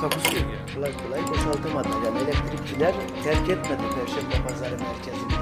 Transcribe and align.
Takusuyor 0.00 0.42
ya. 0.52 0.74
kolay 0.74 0.92
kolay 1.02 1.28
boşaltamadı. 1.28 1.88
Yani 2.04 2.18
elektrikçiler 2.18 2.94
terk 3.24 3.48
etmedi 3.48 3.82
Perşembe 3.94 4.48
Pazarı 4.48 4.78
merkezini. 4.78 5.32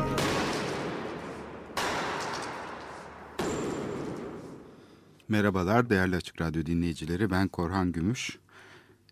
Merhabalar 5.28 5.90
değerli 5.90 6.16
Açık 6.16 6.40
Radyo 6.40 6.66
dinleyicileri. 6.66 7.30
Ben 7.30 7.48
Korhan 7.48 7.92
Gümüş. 7.92 8.38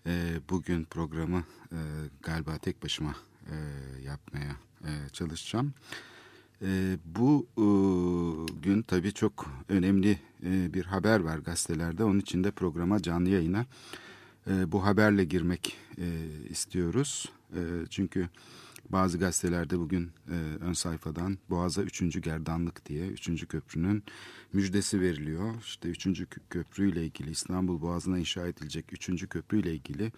Ee, 0.06 0.10
bugün 0.50 0.84
programı 0.84 1.44
e, 1.72 1.78
galiba 2.22 2.58
tek 2.58 2.82
başıma 2.82 3.14
e, 3.46 3.56
yapmaya 4.04 4.56
e, 4.84 4.90
çalışacağım. 5.12 5.74
E, 6.62 6.96
bu 7.04 7.46
e, 7.56 7.64
gün 8.62 8.82
tabii 8.82 9.12
çok 9.12 9.46
önemli 9.68 10.18
e, 10.44 10.74
bir 10.74 10.84
haber 10.84 11.20
var 11.20 11.38
gazetelerde. 11.38 12.04
Onun 12.04 12.18
için 12.18 12.44
de 12.44 12.50
programa 12.50 13.02
canlı 13.02 13.28
yayına 13.28 13.66
e, 14.50 14.72
bu 14.72 14.84
haberle 14.84 15.24
girmek 15.24 15.76
e, 15.98 16.06
istiyoruz. 16.48 17.32
E, 17.54 17.60
çünkü 17.90 18.28
bazı 18.88 19.18
gazetelerde 19.18 19.78
bugün 19.78 20.10
e, 20.30 20.36
ön 20.60 20.72
sayfadan 20.72 21.38
Boğaz'a 21.50 21.82
3. 21.82 22.22
gerdanlık 22.22 22.86
diye 22.86 23.08
3. 23.08 23.48
köprünün 23.48 24.04
müjdesi 24.52 25.00
veriliyor. 25.00 25.54
İşte 25.60 25.88
3. 25.88 26.08
köprüyle 26.50 27.04
ilgili 27.04 27.30
İstanbul 27.30 27.80
Boğazı'na 27.80 28.18
inşa 28.18 28.46
edilecek 28.46 28.92
3. 28.92 29.28
köprüyle 29.28 29.74
ilgili 29.74 30.12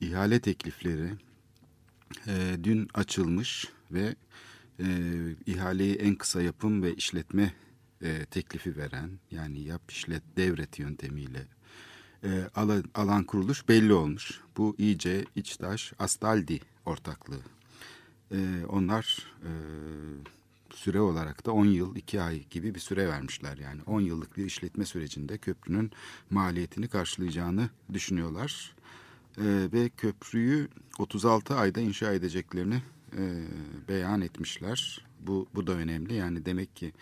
ihale 0.00 0.40
teklifleri 0.40 1.10
e, 2.26 2.56
dün 2.64 2.88
açılmış 2.94 3.68
ve 3.90 4.16
e, 4.80 4.86
ihaleyi 5.46 5.94
en 5.94 6.14
kısa 6.14 6.42
yapım 6.42 6.82
ve 6.82 6.94
işletme 6.94 7.54
e, 8.02 8.24
teklifi 8.24 8.76
veren 8.76 9.10
yani 9.30 9.62
yap 9.62 9.90
işlet 9.90 10.22
devret 10.36 10.78
yöntemiyle 10.78 11.46
e, 12.24 12.48
alan, 12.54 12.84
alan 12.94 13.24
kuruluş 13.24 13.68
belli 13.68 13.92
olmuş. 13.92 14.40
Bu 14.56 14.74
iyice 14.78 15.24
İçtaş 15.36 15.92
Astaldi 15.98 16.60
ortaklığı. 16.86 17.42
E, 18.32 18.38
onlar 18.68 19.32
e, 19.42 19.50
süre 20.74 21.00
olarak 21.00 21.46
da 21.46 21.52
10 21.52 21.66
yıl 21.66 21.96
2 21.96 22.20
ay 22.20 22.44
gibi 22.50 22.74
bir 22.74 22.80
süre 22.80 23.08
vermişler. 23.08 23.58
Yani 23.58 23.80
10 23.86 24.00
yıllık 24.00 24.36
bir 24.36 24.44
işletme 24.44 24.84
sürecinde 24.84 25.38
köprünün 25.38 25.90
maliyetini 26.30 26.88
karşılayacağını 26.88 27.70
düşünüyorlar. 27.92 28.74
E, 29.38 29.44
ve 29.72 29.88
köprüyü 29.88 30.68
36 30.98 31.54
ayda 31.54 31.80
inşa 31.80 32.12
edeceklerini 32.12 32.82
e, 33.18 33.44
beyan 33.88 34.20
etmişler. 34.20 35.04
Bu, 35.20 35.46
bu 35.54 35.66
da 35.66 35.72
önemli. 35.72 36.14
Yani 36.14 36.44
demek 36.44 36.76
ki 36.76 36.92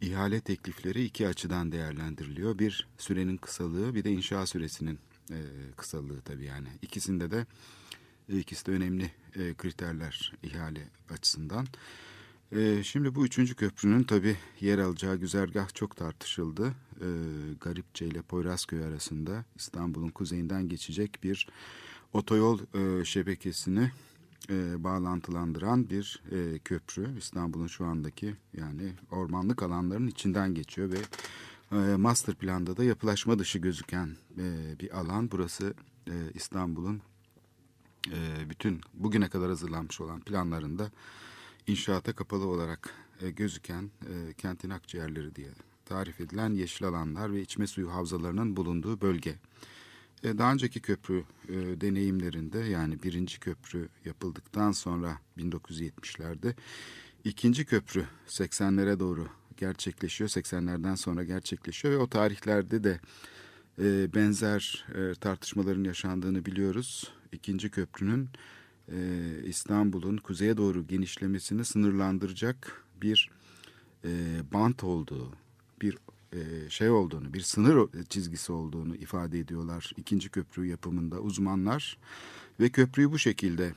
ihale 0.00 0.40
teklifleri 0.40 1.04
iki 1.04 1.28
açıdan 1.28 1.72
değerlendiriliyor. 1.72 2.58
Bir 2.58 2.88
sürenin 2.98 3.36
kısalığı 3.36 3.94
bir 3.94 4.04
de 4.04 4.10
inşa 4.10 4.46
süresinin 4.46 4.98
e, 5.30 5.38
kısalığı 5.76 6.20
tabii 6.20 6.44
yani. 6.44 6.68
İkisinde 6.82 7.30
de 7.30 7.46
ikisi 8.28 8.66
de 8.66 8.70
önemli 8.70 9.10
e, 9.36 9.54
kriterler 9.54 10.32
ihale 10.42 10.88
açısından. 11.10 11.66
E, 12.52 12.82
şimdi 12.84 13.14
bu 13.14 13.26
üçüncü 13.26 13.54
köprünün 13.54 14.02
tabii 14.02 14.36
yer 14.60 14.78
alacağı 14.78 15.16
güzergah 15.16 15.74
çok 15.74 15.96
tartışıldı. 15.96 16.74
E, 17.00 17.08
Garipçe 17.60 18.06
ile 18.06 18.22
Poyrazköy 18.22 18.84
arasında 18.84 19.44
İstanbul'un 19.56 20.08
kuzeyinden 20.08 20.68
geçecek 20.68 21.18
bir 21.22 21.48
otoyol 22.12 22.58
e, 22.74 23.04
şebekesini 23.04 23.90
e, 24.50 24.84
bağlantılandıran 24.84 25.90
bir 25.90 26.22
e, 26.32 26.58
köprü. 26.58 27.18
İstanbul'un 27.18 27.66
şu 27.66 27.84
andaki 27.84 28.36
yani 28.56 28.92
ormanlık 29.10 29.62
alanların 29.62 30.06
içinden 30.06 30.54
geçiyor 30.54 30.90
ve 30.92 30.98
e, 31.72 31.96
master 31.96 32.34
planda 32.34 32.76
da 32.76 32.84
yapılaşma 32.84 33.38
dışı 33.38 33.58
gözüken 33.58 34.16
e, 34.38 34.74
bir 34.80 34.98
alan. 34.98 35.30
Burası 35.30 35.74
e, 36.08 36.14
İstanbul'un 36.34 37.02
e, 38.08 38.50
bütün 38.50 38.80
bugüne 38.94 39.28
kadar 39.28 39.48
hazırlanmış 39.48 40.00
olan 40.00 40.20
planlarında 40.20 40.90
inşaata 41.66 42.12
kapalı 42.12 42.46
olarak 42.46 42.94
e, 43.22 43.30
gözüken 43.30 43.90
e, 44.02 44.32
kentin 44.32 44.70
akciğerleri 44.70 45.34
diye 45.34 45.50
tarif 45.84 46.20
edilen 46.20 46.54
yeşil 46.54 46.86
alanlar 46.86 47.32
ve 47.32 47.40
içme 47.40 47.66
suyu 47.66 47.94
havzalarının 47.94 48.56
bulunduğu 48.56 49.00
bölge. 49.00 49.38
E, 50.24 50.38
daha 50.38 50.52
önceki 50.52 50.80
köprü 50.80 51.24
e, 51.48 51.80
deneyimlerinde 51.80 52.58
yani 52.58 53.02
birinci 53.02 53.40
köprü 53.40 53.88
yapıldıktan 54.04 54.72
sonra 54.72 55.18
1970'lerde 55.38 56.54
ikinci 57.24 57.64
köprü 57.64 58.04
80'lere 58.26 59.00
doğru 59.00 59.28
gerçekleşiyor. 59.56 60.30
80'lerden 60.30 60.94
sonra 60.94 61.24
gerçekleşiyor 61.24 61.94
ve 61.94 61.98
o 61.98 62.08
tarihlerde 62.08 62.84
de 62.84 63.00
e, 63.78 64.14
benzer 64.14 64.86
tartışmaların 65.20 65.84
yaşandığını 65.84 66.46
biliyoruz. 66.46 67.12
İkinci 67.32 67.70
köprünün 67.70 68.28
İstanbul'un 69.44 70.16
kuzeye 70.16 70.56
doğru 70.56 70.86
genişlemesini 70.86 71.64
sınırlandıracak 71.64 72.84
bir 73.02 73.30
e, 74.04 74.10
bant 74.52 74.84
olduğu, 74.84 75.32
bir 75.82 75.98
e, 76.32 76.70
şey 76.70 76.90
olduğunu, 76.90 77.34
bir 77.34 77.40
sınır 77.40 77.88
çizgisi 78.08 78.52
olduğunu 78.52 78.96
ifade 78.96 79.38
ediyorlar 79.38 79.92
ikinci 79.96 80.28
köprü 80.28 80.66
yapımında 80.66 81.20
uzmanlar 81.20 81.98
ve 82.60 82.68
köprüyü 82.68 83.12
bu 83.12 83.18
şekilde 83.18 83.74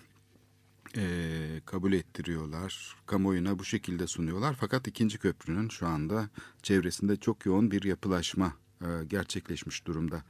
e, 0.97 1.61
kabul 1.65 1.93
ettiriyorlar, 1.93 2.95
kamuoyuna 3.05 3.59
bu 3.59 3.65
şekilde 3.65 4.07
sunuyorlar. 4.07 4.55
Fakat 4.59 4.87
ikinci 4.87 5.17
köprünün 5.17 5.69
şu 5.69 5.87
anda 5.87 6.29
çevresinde 6.63 7.15
çok 7.15 7.45
yoğun 7.45 7.71
bir 7.71 7.83
yapılaşma 7.83 8.53
e, 8.81 9.05
gerçekleşmiş 9.07 9.87
durumda. 9.87 10.23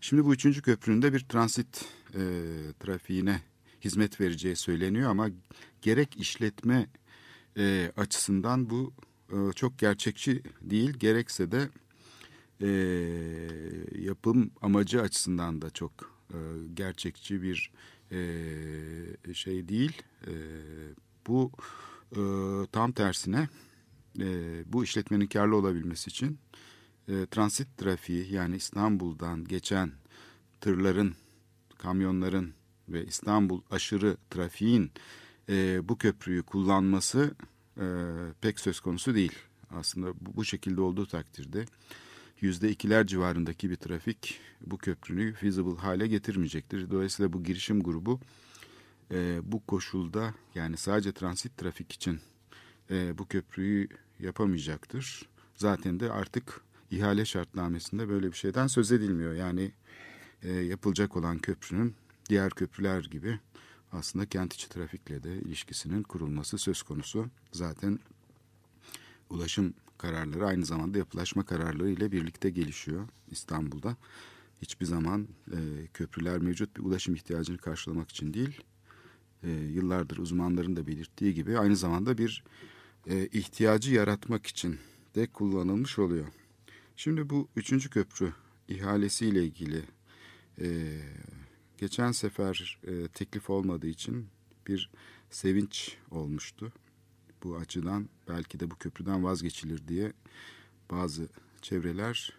Şimdi 0.00 0.24
bu 0.24 0.34
üçüncü 0.34 0.62
köprünün 0.62 1.02
de 1.02 1.12
bir 1.12 1.20
transit 1.20 1.84
e, 2.14 2.22
trafiğine 2.80 3.42
hizmet 3.84 4.20
vereceği 4.20 4.56
söyleniyor 4.56 5.10
ama 5.10 5.28
gerek 5.82 6.16
işletme 6.16 6.86
e, 7.58 7.92
açısından 7.96 8.70
bu 8.70 8.92
e, 8.98 9.13
çok 9.54 9.78
gerçekçi 9.78 10.42
değil. 10.62 10.92
Gerekse 10.92 11.52
de 11.52 11.68
e, 12.60 12.68
yapım 13.98 14.50
amacı 14.62 15.02
açısından 15.02 15.62
da 15.62 15.70
çok 15.70 15.92
e, 16.30 16.38
gerçekçi 16.74 17.42
bir 17.42 17.70
e, 18.12 19.34
şey 19.34 19.68
değil. 19.68 20.02
E, 20.26 20.32
bu 21.26 21.52
e, 22.12 22.20
tam 22.72 22.92
tersine 22.92 23.48
e, 24.20 24.62
bu 24.66 24.84
işletmenin 24.84 25.26
karlı 25.26 25.56
olabilmesi 25.56 26.10
için 26.10 26.38
e, 27.08 27.26
transit 27.26 27.76
trafiği 27.76 28.32
yani 28.32 28.56
İstanbul'dan 28.56 29.44
geçen 29.44 29.92
tırların, 30.60 31.14
kamyonların 31.78 32.54
ve 32.88 33.04
İstanbul 33.06 33.60
aşırı 33.70 34.16
trafiğin 34.30 34.92
e, 35.48 35.88
bu 35.88 35.98
köprüyü 35.98 36.42
kullanması 36.42 37.34
e, 37.80 37.86
pek 38.40 38.60
söz 38.60 38.80
konusu 38.80 39.14
değil. 39.14 39.32
Aslında 39.70 40.14
bu, 40.20 40.36
bu 40.36 40.44
şekilde 40.44 40.80
olduğu 40.80 41.06
takdirde 41.06 41.64
yüzde 42.40 42.70
ikiler 42.70 43.06
civarındaki 43.06 43.70
bir 43.70 43.76
trafik 43.76 44.40
bu 44.66 44.78
köprünü 44.78 45.32
feasible 45.32 45.80
hale 45.80 46.06
getirmeyecektir. 46.06 46.90
Dolayısıyla 46.90 47.32
bu 47.32 47.42
girişim 47.44 47.82
grubu 47.82 48.20
e, 49.10 49.40
bu 49.42 49.66
koşulda 49.66 50.34
yani 50.54 50.76
sadece 50.76 51.12
transit 51.12 51.56
trafik 51.56 51.92
için 51.92 52.20
e, 52.90 53.18
bu 53.18 53.26
köprüyü 53.26 53.88
yapamayacaktır. 54.20 55.28
Zaten 55.56 56.00
de 56.00 56.12
artık 56.12 56.60
ihale 56.90 57.24
şartnamesinde 57.24 58.08
böyle 58.08 58.26
bir 58.26 58.36
şeyden 58.36 58.66
söz 58.66 58.92
edilmiyor. 58.92 59.34
Yani 59.34 59.72
e, 60.42 60.52
yapılacak 60.52 61.16
olan 61.16 61.38
köprünün 61.38 61.94
diğer 62.28 62.50
köprüler 62.50 63.04
gibi 63.04 63.38
aslında 63.94 64.26
kent 64.26 64.54
içi 64.54 64.68
trafikle 64.68 65.22
de 65.22 65.36
ilişkisinin 65.40 66.02
kurulması 66.02 66.58
söz 66.58 66.82
konusu. 66.82 67.26
Zaten 67.52 67.98
ulaşım 69.30 69.74
kararları 69.98 70.46
aynı 70.46 70.64
zamanda 70.64 70.98
yapılaşma 70.98 71.44
kararları 71.44 71.90
ile 71.90 72.12
birlikte 72.12 72.50
gelişiyor 72.50 73.08
İstanbul'da. 73.30 73.96
Hiçbir 74.62 74.86
zaman 74.86 75.28
e, 75.52 75.86
köprüler 75.94 76.38
mevcut 76.38 76.76
bir 76.76 76.82
ulaşım 76.82 77.14
ihtiyacını 77.14 77.58
karşılamak 77.58 78.10
için 78.10 78.34
değil, 78.34 78.60
e, 79.42 79.50
yıllardır 79.50 80.16
uzmanların 80.16 80.76
da 80.76 80.86
belirttiği 80.86 81.34
gibi 81.34 81.58
aynı 81.58 81.76
zamanda 81.76 82.18
bir 82.18 82.44
e, 83.06 83.26
ihtiyacı 83.26 83.94
yaratmak 83.94 84.46
için 84.46 84.78
de 85.14 85.26
kullanılmış 85.26 85.98
oluyor. 85.98 86.26
Şimdi 86.96 87.30
bu 87.30 87.48
üçüncü 87.56 87.90
köprü 87.90 88.32
ihalesiyle 88.68 89.44
ilgili 89.44 89.82
e, 90.60 90.98
geçen 91.78 92.12
sefer 92.12 92.80
e, 92.86 93.08
teklif 93.08 93.50
olmadığı 93.50 93.86
için 93.86 94.26
bir 94.66 94.90
sevinç 95.30 95.96
olmuştu. 96.10 96.72
Bu 97.42 97.56
açıdan 97.56 98.08
belki 98.28 98.60
de 98.60 98.70
bu 98.70 98.76
köprüden 98.76 99.24
vazgeçilir 99.24 99.88
diye 99.88 100.12
bazı 100.90 101.28
çevreler 101.62 102.32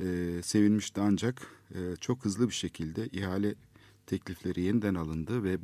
e, 0.00 0.40
sevinmişti 0.42 1.00
ancak 1.00 1.46
e, 1.74 1.96
çok 2.00 2.24
hızlı 2.24 2.48
bir 2.48 2.54
şekilde 2.54 3.08
ihale 3.08 3.54
teklifleri 4.06 4.60
yeniden 4.60 4.94
alındı 4.94 5.44
ve 5.44 5.58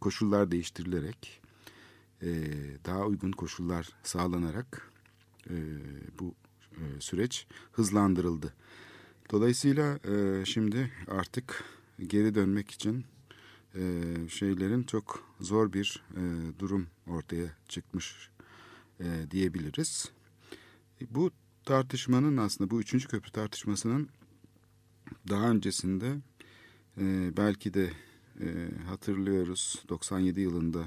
koşullar 0.00 0.50
değiştirilerek 0.50 1.40
e, 2.22 2.28
daha 2.84 3.06
uygun 3.06 3.32
koşullar 3.32 3.88
sağlanarak 4.02 4.90
e, 5.50 5.54
bu 6.18 6.34
e, 6.72 7.00
süreç 7.00 7.46
hızlandırıldı. 7.72 8.54
Dolayısıyla 9.30 9.98
e, 10.08 10.44
şimdi 10.44 10.92
artık 11.08 11.64
geri 11.98 12.34
dönmek 12.34 12.70
için 12.70 13.04
e, 13.74 13.82
şeylerin 14.28 14.82
çok 14.82 15.24
zor 15.40 15.72
bir 15.72 16.02
e, 16.16 16.22
durum 16.58 16.86
ortaya 17.06 17.46
çıkmış 17.68 18.30
e, 19.00 19.04
diyebiliriz. 19.30 20.10
Bu 21.10 21.30
tartışmanın 21.64 22.36
aslında 22.36 22.70
bu 22.70 22.80
üçüncü 22.80 23.08
köprü 23.08 23.30
tartışmasının 23.30 24.08
daha 25.28 25.50
öncesinde 25.50 26.16
e, 27.00 27.36
belki 27.36 27.74
de 27.74 27.90
e, 28.40 28.46
hatırlıyoruz 28.88 29.82
97 29.88 30.40
yılında 30.40 30.84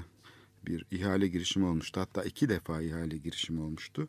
bir 0.66 0.84
ihale 0.90 1.28
girişimi 1.28 1.66
olmuştu. 1.66 2.00
Hatta 2.00 2.22
iki 2.22 2.48
defa 2.48 2.82
ihale 2.82 3.16
girişimi 3.16 3.60
olmuştu. 3.60 4.08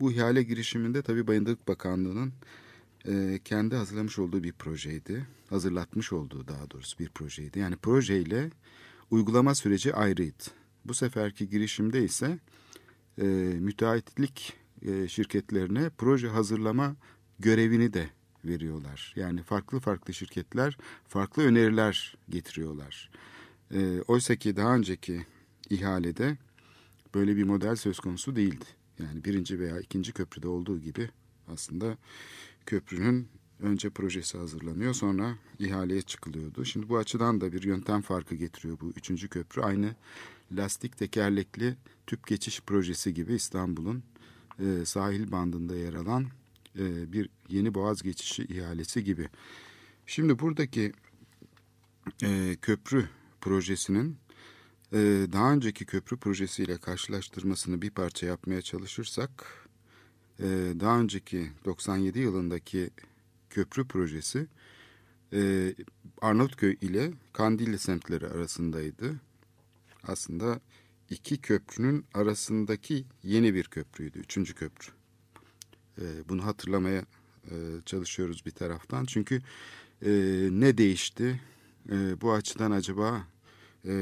Bu 0.00 0.12
ihale 0.12 0.42
girişiminde 0.42 1.02
tabii 1.02 1.26
Bayındırlık 1.26 1.68
Bakanlığı'nın 1.68 2.32
e, 3.06 3.40
kendi 3.44 3.76
hazırlamış 3.76 4.18
olduğu 4.18 4.42
bir 4.42 4.52
projeydi. 4.52 5.26
Hazırlatmış 5.50 6.12
olduğu 6.12 6.48
daha 6.48 6.70
doğrusu 6.70 6.98
bir 6.98 7.08
projeydi. 7.08 7.58
Yani 7.58 7.76
projeyle 7.76 8.50
uygulama 9.10 9.54
süreci 9.54 9.94
ayrıydı. 9.94 10.44
Bu 10.84 10.94
seferki 10.94 11.48
girişimde 11.48 12.04
ise 12.04 12.38
e, 13.18 13.24
müteahhitlik 13.60 14.52
e, 14.82 15.08
şirketlerine 15.08 15.90
proje 15.98 16.28
hazırlama 16.28 16.96
görevini 17.38 17.92
de 17.92 18.10
veriyorlar. 18.44 19.12
Yani 19.16 19.42
farklı 19.42 19.80
farklı 19.80 20.14
şirketler 20.14 20.78
farklı 21.08 21.42
öneriler 21.42 22.16
getiriyorlar. 22.28 23.10
E, 23.74 24.00
Oysa 24.00 24.36
ki 24.36 24.56
daha 24.56 24.74
önceki 24.74 25.26
ihalede 25.70 26.36
böyle 27.14 27.36
bir 27.36 27.44
model 27.44 27.76
söz 27.76 28.00
konusu 28.00 28.36
değildi. 28.36 28.64
Yani 28.98 29.24
birinci 29.24 29.60
veya 29.60 29.80
ikinci 29.80 30.12
köprüde 30.12 30.48
olduğu 30.48 30.78
gibi 30.80 31.10
aslında 31.48 31.96
köprünün 32.68 33.28
önce 33.60 33.90
projesi 33.90 34.38
hazırlanıyor 34.38 34.94
sonra 34.94 35.38
ihaleye 35.58 36.02
çıkılıyordu. 36.02 36.64
Şimdi 36.64 36.88
bu 36.88 36.98
açıdan 36.98 37.40
da 37.40 37.52
bir 37.52 37.62
yöntem 37.62 38.02
farkı 38.02 38.34
getiriyor 38.34 38.80
bu 38.80 38.92
üçüncü 38.96 39.28
köprü. 39.28 39.62
Aynı 39.62 39.94
lastik 40.52 40.96
tekerlekli 40.96 41.76
tüp 42.06 42.26
geçiş 42.26 42.60
projesi 42.60 43.14
gibi 43.14 43.34
İstanbul'un 43.34 44.02
e, 44.58 44.84
sahil 44.84 45.32
bandında 45.32 45.76
yer 45.76 45.94
alan 45.94 46.26
e, 46.78 47.12
bir 47.12 47.28
yeni 47.48 47.74
boğaz 47.74 48.02
geçişi 48.02 48.42
ihalesi 48.44 49.04
gibi. 49.04 49.28
Şimdi 50.06 50.38
buradaki 50.38 50.92
e, 52.22 52.56
köprü 52.62 53.08
projesinin 53.40 54.16
e, 54.92 54.98
daha 55.32 55.52
önceki 55.52 55.86
köprü 55.86 56.16
projesiyle 56.16 56.78
karşılaştırmasını 56.78 57.82
bir 57.82 57.90
parça 57.90 58.26
yapmaya 58.26 58.62
çalışırsak 58.62 59.67
e, 60.40 60.46
daha 60.80 61.00
önceki 61.00 61.50
97 61.64 62.18
yılındaki 62.18 62.90
köprü 63.50 63.88
projesi 63.88 64.46
e, 65.32 65.74
Arnavutköy 66.20 66.76
ile 66.80 67.12
Kandilli 67.32 67.78
semtleri 67.78 68.26
arasındaydı. 68.26 69.20
Aslında 70.02 70.60
iki 71.10 71.38
köprünün 71.38 72.04
arasındaki 72.14 73.04
yeni 73.22 73.54
bir 73.54 73.64
köprüydü, 73.64 74.18
üçüncü 74.18 74.54
köprü. 74.54 74.92
E, 75.98 76.04
bunu 76.28 76.44
hatırlamaya 76.44 77.04
e, 77.50 77.54
çalışıyoruz 77.86 78.46
bir 78.46 78.50
taraftan. 78.50 79.04
Çünkü 79.04 79.42
e, 80.02 80.10
ne 80.50 80.78
değişti? 80.78 81.40
E, 81.92 82.20
bu 82.20 82.32
açıdan 82.32 82.70
acaba 82.70 83.26
e, 83.84 83.92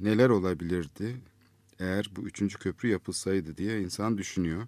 neler 0.00 0.28
olabilirdi 0.28 1.16
eğer 1.80 2.10
bu 2.16 2.20
üçüncü 2.20 2.58
köprü 2.58 2.88
yapılsaydı 2.88 3.56
diye 3.56 3.80
insan 3.80 4.18
düşünüyor. 4.18 4.66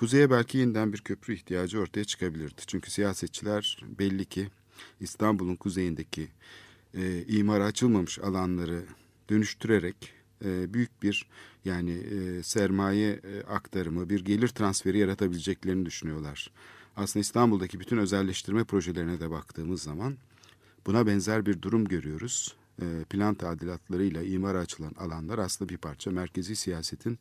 Kuzeye 0.00 0.30
belki 0.30 0.58
yeniden 0.58 0.92
bir 0.92 1.00
köprü 1.00 1.34
ihtiyacı 1.34 1.80
ortaya 1.80 2.04
çıkabilirdi. 2.04 2.62
Çünkü 2.66 2.90
siyasetçiler 2.90 3.78
belli 3.98 4.24
ki 4.24 4.48
İstanbul'un 5.00 5.56
kuzeyindeki 5.56 6.28
e, 6.94 7.24
imara 7.28 7.64
açılmamış 7.64 8.18
alanları 8.18 8.84
dönüştürerek 9.30 10.12
e, 10.44 10.74
büyük 10.74 11.02
bir 11.02 11.26
yani 11.64 11.90
e, 11.90 12.42
sermaye 12.42 13.10
e, 13.10 13.42
aktarımı, 13.42 14.08
bir 14.08 14.24
gelir 14.24 14.48
transferi 14.48 14.98
yaratabileceklerini 14.98 15.86
düşünüyorlar. 15.86 16.50
Aslında 16.96 17.20
İstanbul'daki 17.20 17.80
bütün 17.80 17.98
özelleştirme 17.98 18.64
projelerine 18.64 19.20
de 19.20 19.30
baktığımız 19.30 19.82
zaman 19.82 20.16
buna 20.86 21.06
benzer 21.06 21.46
bir 21.46 21.62
durum 21.62 21.84
görüyoruz. 21.84 22.54
E, 22.82 23.04
plan 23.10 23.34
tadilatlarıyla 23.34 24.22
imara 24.22 24.58
açılan 24.58 24.92
alanlar 24.98 25.38
aslında 25.38 25.68
bir 25.68 25.78
parça 25.78 26.10
merkezi 26.10 26.56
siyasetin 26.56 27.18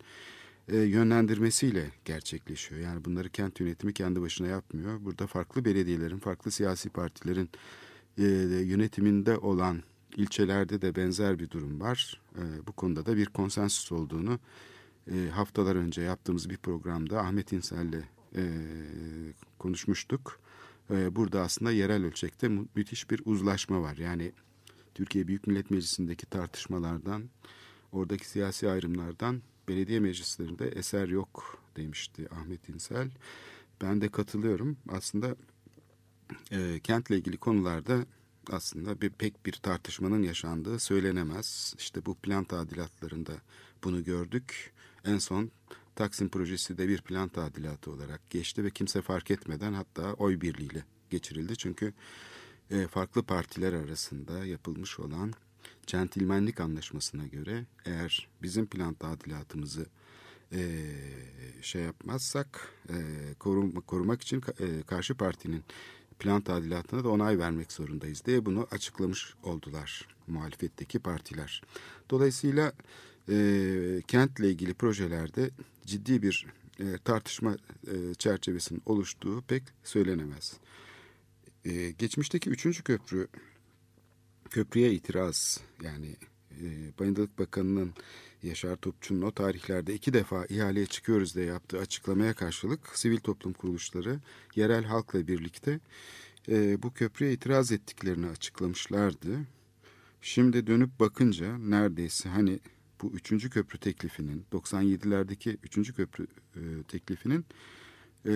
e, 0.72 0.78
yönlendirmesiyle 0.78 1.92
gerçekleşiyor. 2.06 2.82
Yani 2.82 3.06
bunları 3.06 3.30
kent 3.30 3.60
yönetimi 3.60 3.94
kendi 3.94 4.22
başına 4.22 4.48
yapmıyor. 4.48 5.06
Burada 5.06 5.28
farklı 5.28 5.66
belediyelerin, 5.66 6.20
farklı 6.20 6.52
siyasi 6.52 6.90
partilerin 6.90 7.50
e, 8.18 8.24
yönetiminde 8.64 9.38
olan 9.38 9.84
ilçelerde 10.16 10.82
de 10.82 10.96
benzer 10.96 11.40
bir 11.40 11.50
durum 11.50 11.82
var. 11.82 12.22
E, 12.36 12.68
bu 12.68 12.72
konuda 12.72 13.06
da 13.06 13.18
bir 13.18 13.26
konsensüs 13.26 13.92
olduğunu 13.92 14.40
e, 15.12 15.30
haftalar 15.30 15.76
önce 15.76 16.02
yaptığımız 16.02 16.50
bir 16.50 16.58
programda 16.58 17.20
Ahmet 17.20 17.54
İnsel'le 17.54 18.04
e, 18.36 18.44
konuşmuştuk. 19.60 20.40
E, 20.92 21.16
burada 21.16 21.42
aslında 21.42 21.72
yerel 21.72 22.06
ölçekte 22.06 22.48
mü 22.48 22.66
müthiş 22.76 23.10
bir 23.10 23.22
uzlaşma 23.26 23.82
var. 23.82 23.98
Yani 23.98 24.32
Türkiye 24.96 25.28
Büyük 25.28 25.48
Millet 25.48 25.72
Meclisi'ndeki 25.72 26.26
tartışmalardan, 26.26 27.24
oradaki 27.92 28.30
siyasi 28.30 28.70
ayrımlardan 28.70 29.42
belediye 29.70 30.00
meclislerinde 30.00 30.68
eser 30.68 31.08
yok 31.08 31.64
demişti 31.76 32.28
Ahmet 32.32 32.70
İnsel. 32.70 33.10
Ben 33.82 34.02
de 34.02 34.10
katılıyorum. 34.10 34.78
Aslında 34.90 35.36
e, 36.52 36.80
kentle 36.84 37.18
ilgili 37.18 37.38
konularda 37.38 38.06
aslında 38.52 39.02
bir 39.02 39.10
pek 39.10 39.46
bir 39.46 39.54
tartışmanın 39.54 40.24
yaşandığı 40.24 40.80
söylenemez. 40.80 41.76
İşte 41.78 42.06
bu 42.06 42.16
plan 42.16 42.44
tadilatlarında 42.44 43.34
bunu 43.84 44.04
gördük. 44.04 44.74
En 45.06 45.18
son 45.18 45.52
Taksim 46.00 46.30
projesi 46.30 46.78
de 46.78 46.88
bir 46.88 47.02
plan 47.02 47.30
tadilatı 47.30 47.92
olarak 47.92 48.30
geçti 48.30 48.64
ve 48.64 48.70
kimse 48.70 49.02
fark 49.02 49.32
etmeden 49.32 49.74
hatta 49.74 50.14
oy 50.14 50.42
birliğiyle 50.42 50.84
geçirildi. 51.10 51.58
Çünkü 51.58 51.94
e, 52.72 52.88
farklı 52.88 53.24
partiler 53.24 53.74
arasında 53.74 54.46
yapılmış 54.46 55.00
olan 55.00 55.34
centilmenlik 55.90 56.60
anlaşmasına 56.60 57.28
göre 57.28 57.66
eğer 57.86 58.28
bizim 58.42 58.66
plan 58.66 58.94
tadilatımızı 58.94 59.86
e, 60.52 60.62
şey 61.62 61.82
yapmazsak 61.82 62.74
e, 62.90 62.96
korum, 63.40 63.72
korumak 63.72 64.22
için 64.22 64.44
e, 64.60 64.82
karşı 64.88 65.16
partinin 65.16 65.64
plan 66.20 66.42
tadilatına 66.42 67.04
da 67.04 67.10
onay 67.10 67.40
vermek 67.40 67.72
zorundayız 67.72 68.26
diye 68.26 68.46
bunu 68.46 68.68
açıklamış 68.72 69.34
oldular 69.44 70.08
muhalefetteki 70.28 71.00
partiler. 71.00 71.62
Dolayısıyla 72.10 72.74
e, 73.30 74.02
kentle 74.08 74.50
ilgili 74.50 74.74
projelerde 74.74 75.50
ciddi 75.86 76.22
bir 76.22 76.46
e, 76.80 76.98
tartışma 76.98 77.58
e, 77.88 78.14
çerçevesinin 78.14 78.82
oluştuğu 78.86 79.42
pek 79.42 79.64
söylenemez. 79.84 80.58
E, 81.66 81.92
geçmişteki 81.92 82.50
üçüncü 82.50 82.84
köprü 82.84 83.28
köprüye 84.50 84.92
itiraz 84.94 85.60
yani 85.84 86.16
e, 86.62 86.66
Bayındırlık 87.00 87.40
Bakanı'nın 87.40 87.94
Yaşar 88.44 88.76
Topçu'nun 88.76 89.22
o 89.22 89.32
tarihlerde 89.32 89.94
iki 89.94 90.14
defa 90.14 90.46
ihaleye 90.46 90.86
çıkıyoruz 90.86 91.36
diye 91.36 91.46
yaptığı 91.46 91.80
açıklamaya 91.80 92.34
karşılık 92.34 92.98
sivil 92.98 93.18
toplum 93.18 93.54
kuruluşları 93.54 94.20
yerel 94.56 94.84
halkla 94.84 95.28
birlikte 95.28 95.80
e, 96.50 96.84
bu 96.84 96.94
köprüye 96.94 97.34
itiraz 97.34 97.72
ettiklerini 97.72 98.28
açıklamışlardı. 98.28 99.40
Şimdi 100.22 100.68
dönüp 100.68 101.00
bakınca 101.00 101.58
neredeyse 101.58 102.30
hani 102.30 102.60
bu 103.02 103.12
üçüncü 103.12 103.50
köprü 103.50 103.80
teklifinin 103.80 104.46
97'lerdeki 104.52 105.58
üçüncü 105.64 105.94
köprü 105.94 106.28
e, 106.56 106.62
teklifinin 106.88 107.46
e, 108.26 108.32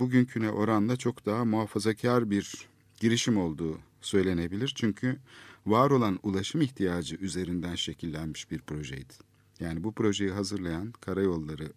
bugünküne 0.00 0.50
oranla 0.50 0.96
çok 0.96 1.26
daha 1.26 1.44
muhafazakar 1.44 2.30
bir 2.30 2.68
girişim 3.00 3.38
olduğu 3.38 3.78
söylenebilir. 4.00 4.72
Çünkü 4.76 5.18
var 5.66 5.90
olan 5.90 6.18
ulaşım 6.22 6.60
ihtiyacı 6.60 7.16
üzerinden 7.16 7.74
şekillenmiş 7.74 8.50
bir 8.50 8.58
projeydi. 8.58 9.14
Yani 9.60 9.84
bu 9.84 9.92
projeyi 9.92 10.30
hazırlayan 10.30 10.92
karayolları 11.00 11.72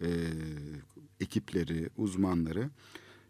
e, 0.00 0.08
ekipleri, 1.20 1.88
uzmanları 1.96 2.70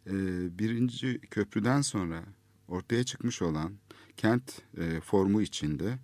e, 0.06 0.12
birinci 0.58 1.20
köprüden 1.20 1.80
sonra 1.80 2.24
ortaya 2.68 3.04
çıkmış 3.04 3.42
olan 3.42 3.72
kent 4.16 4.62
e, 4.78 5.00
formu 5.00 5.42
içinde 5.42 5.98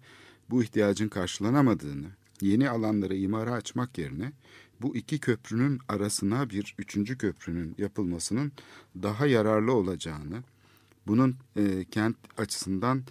bu 0.51 0.63
ihtiyacın 0.63 1.09
karşılanamadığını 1.09 2.07
yeni 2.41 2.71
alanları 2.71 3.17
imara 3.17 3.53
açmak 3.53 3.99
yerine 3.99 4.33
bu 4.83 4.97
iki 4.97 5.19
köprünün 5.19 5.79
arasına 5.89 6.51
bir 6.51 6.75
üçüncü 6.79 7.19
köprünün 7.19 7.75
yapılmasının 7.79 8.53
daha 9.03 9.27
yararlı 9.27 9.73
olacağını, 9.73 10.43
bunun 11.07 11.37
e, 11.57 11.85
kent 11.91 12.17
açısından 12.39 13.03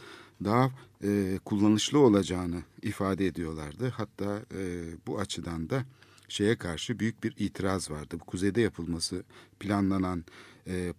daha 0.43 0.71
e, 1.03 1.39
kullanışlı 1.45 2.00
olacağını 2.00 2.63
ifade 2.81 3.27
ediyorlardı. 3.27 3.89
Hatta 3.89 4.41
e, 4.55 4.83
bu 5.07 5.19
açıdan 5.19 5.69
da 5.69 5.86
şeye 6.27 6.57
karşı 6.57 7.00
büyük 7.00 7.24
bir 7.24 7.33
itiraz 7.38 7.91
vardı. 7.91 8.17
Bu 8.19 8.25
kuzeyde 8.25 8.62
yapılması 8.62 9.24
planlanan 9.60 10.25
e, 10.67 10.93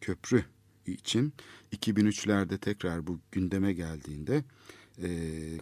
köprü 0.00 0.44
için 0.86 1.32
2003'lerde 1.72 2.58
tekrar 2.58 3.06
bu 3.06 3.18
gündeme 3.32 3.72
geldiğinde 3.72 4.44
e, 5.02 5.08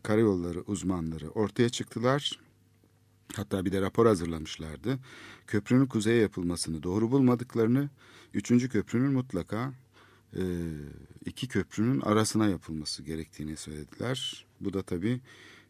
karayolları 0.03 0.61
uzmanları 0.61 1.31
ortaya 1.31 1.69
çıktılar. 1.69 2.41
Hatta 3.35 3.65
bir 3.65 3.73
de 3.73 3.81
rapor 3.81 4.07
hazırlamışlardı. 4.07 4.99
Köprünün 5.47 5.87
kuzeye 5.87 6.21
yapılmasını 6.21 6.83
doğru 6.83 7.11
bulmadıklarını, 7.11 7.91
üçüncü 8.35 8.69
köprünün 8.69 9.13
mutlaka 9.13 9.73
iki 11.25 11.49
köprünün 11.49 12.01
arasına 12.01 12.49
yapılması 12.49 13.03
gerektiğini 13.03 13.57
söylediler. 13.57 14.47
Bu 14.61 14.73
da 14.73 14.83
tabii 14.83 15.21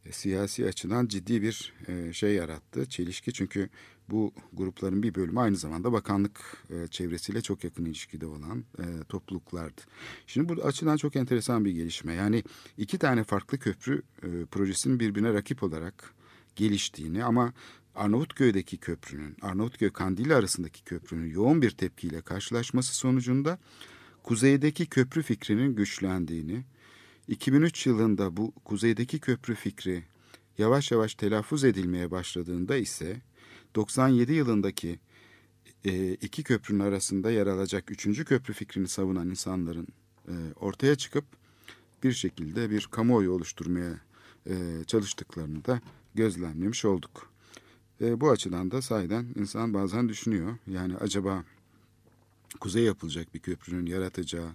e, 0.07 0.13
siyasi 0.13 0.67
açıdan 0.67 1.07
ciddi 1.07 1.43
bir 1.43 1.73
e, 1.89 2.13
şey 2.13 2.35
yarattı. 2.35 2.87
Çelişki 2.87 3.33
çünkü 3.33 3.69
bu 4.11 4.33
grupların 4.53 5.03
bir 5.03 5.15
bölümü 5.15 5.41
aynı 5.41 5.57
zamanda 5.57 5.93
bakanlık 5.93 6.65
e, 6.71 6.87
çevresiyle 6.87 7.41
çok 7.41 7.65
yakın 7.65 7.85
ilişkide 7.85 8.27
olan 8.27 8.65
topluluklardı. 9.09 9.81
Şimdi 10.27 10.49
bu 10.49 10.63
açıdan 10.63 10.97
çok 10.97 11.17
enteresan 11.17 11.65
bir 11.65 11.73
gelişme. 11.73 12.15
Yani 12.15 12.43
iki 12.79 12.99
tane 12.99 13.25
farklı 13.25 13.59
köprü 13.59 14.03
projesinin 14.51 15.01
birbirine 15.01 15.33
rakip 15.35 15.63
olarak 15.63 16.15
geliştiğini 16.57 17.25
ama 17.25 17.53
Arnavutköy'deki 17.95 18.77
köprünün, 18.77 19.37
Arnavutköy 19.43 19.91
Kandili 19.91 20.35
arasındaki 20.35 20.85
köprünün 20.85 21.31
yoğun 21.31 21.63
bir 21.63 21.71
tepkiyle 21.71 22.21
karşılaşması 22.21 22.97
sonucunda 22.97 23.59
kuzeydeki 24.25 24.87
köprü 24.87 25.23
fikrinin 25.23 25.75
güçlendiğini, 25.75 26.65
2003 27.29 27.87
yılında 27.87 28.37
bu 28.37 28.53
kuzeydeki 28.65 29.19
köprü 29.19 29.55
fikri 29.55 30.05
yavaş 30.59 30.91
yavaş 30.91 31.15
telaffuz 31.15 31.65
edilmeye 31.65 32.11
başladığında 32.11 32.77
ise 32.77 33.21
97 33.75 34.33
yılındaki 34.33 34.99
e, 35.85 36.13
iki 36.15 36.43
köprünün 36.43 36.81
arasında 36.81 37.31
yer 37.31 37.47
alacak 37.47 37.91
üçüncü 37.91 38.25
köprü 38.25 38.55
fikrini 38.55 38.89
savunan 38.89 39.31
insanların 39.31 39.87
e, 40.29 40.35
ortaya 40.61 40.97
çıkıp 40.97 41.25
bir 42.03 42.13
şekilde 42.13 42.71
bir 42.71 42.89
kamuoyu 42.91 43.33
oluşturmaya 43.33 44.01
e, 44.47 44.55
çalıştıklarını 44.87 45.65
da 45.65 45.81
gözlemlemiş 46.15 46.85
olduk. 46.85 47.31
Bu 48.01 48.31
açıdan 48.31 48.71
da 48.71 48.83
sahiden 48.83 49.27
insan 49.37 49.75
bazen 49.75 50.09
düşünüyor. 50.09 50.57
Yani 50.67 50.97
acaba 50.97 51.45
kuzey 52.61 52.85
yapılacak 52.85 53.35
bir 53.35 53.41
köprünün 53.41 53.87
yaratacağı 53.87 54.51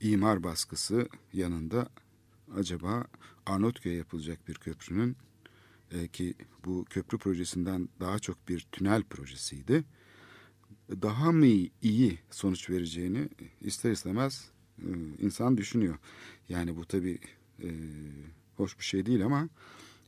imar 0.00 0.42
baskısı 0.42 1.08
yanında 1.32 1.88
acaba 2.56 3.04
Arnavutköy'e 3.46 3.96
yapılacak 3.96 4.48
bir 4.48 4.54
köprünün 4.54 5.16
e, 5.90 6.08
ki 6.08 6.34
bu 6.64 6.84
köprü 6.84 7.18
projesinden 7.18 7.88
daha 8.00 8.18
çok 8.18 8.48
bir 8.48 8.60
tünel 8.72 9.02
projesiydi. 9.02 9.84
Daha 10.90 11.32
mı 11.32 11.46
iyi 11.82 12.18
sonuç 12.30 12.70
vereceğini 12.70 13.28
ister 13.60 13.90
istemez 13.90 14.50
e, 14.78 14.88
insan 15.18 15.56
düşünüyor. 15.56 15.98
Yani 16.48 16.76
bu 16.76 16.84
tabii 16.84 17.18
e, 17.62 17.68
hoş 18.56 18.78
bir 18.78 18.84
şey 18.84 19.06
değil 19.06 19.24
ama 19.24 19.48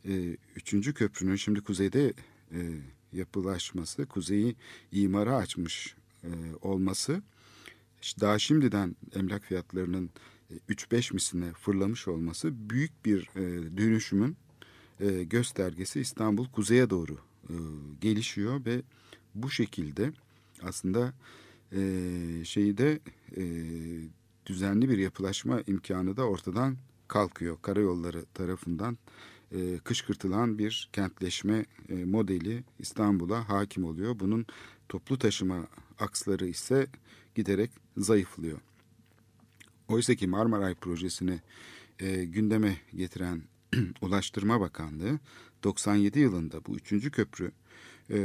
e, 0.04 0.37
üçüncü 0.56 0.94
köprünün 0.94 1.37
şimdi 1.37 1.61
kuzeyde 1.61 2.12
e, 2.52 2.78
yapılaşması, 3.12 4.06
kuzeyi 4.06 4.56
imara 4.92 5.37
açmış 5.37 5.94
e, 6.25 6.31
olması 6.62 7.23
daha 8.21 8.38
şimdiden 8.38 8.97
emlak 9.14 9.45
fiyatlarının 9.45 10.11
3-5 10.69 11.11
e, 11.11 11.14
misline 11.14 11.52
fırlamış 11.52 12.09
olması 12.09 12.71
büyük 12.71 13.04
bir 13.04 13.31
e, 13.37 13.76
dönüşümün 13.76 14.37
göstergesi 15.25 16.00
İstanbul 16.00 16.49
kuzeye 16.49 16.90
doğru 16.90 17.19
gelişiyor 18.00 18.64
ve 18.64 18.83
bu 19.35 19.50
şekilde 19.50 20.12
aslında 20.62 21.12
şeyde 22.45 23.00
düzenli 24.47 24.88
bir 24.88 24.99
yapılaşma 24.99 25.61
imkanı 25.66 26.16
da 26.16 26.25
ortadan 26.25 26.76
kalkıyor. 27.09 27.57
Karayolları 27.62 28.25
tarafından 28.35 28.99
kışkırtılan 29.85 30.59
bir 30.59 30.88
kentleşme 30.93 31.64
modeli 32.04 32.64
İstanbul'a 32.78 33.49
hakim 33.49 33.85
oluyor. 33.85 34.19
Bunun 34.21 34.47
toplu 34.88 35.19
taşıma 35.19 35.67
aksları 35.99 36.47
ise 36.47 36.87
giderek 37.35 37.71
zayıflıyor. 37.97 38.59
Oysa 39.88 40.14
ki 40.14 40.26
Marmaray 40.26 40.75
projesini 40.75 41.41
e, 41.99 42.25
gündeme 42.25 42.76
getiren 42.95 43.43
Ulaştırma 44.00 44.61
Bakanlığı 44.61 45.19
97 45.64 46.19
yılında 46.19 46.64
bu 46.67 46.76
üçüncü 46.76 47.11
köprü 47.11 47.53
e, 48.11 48.19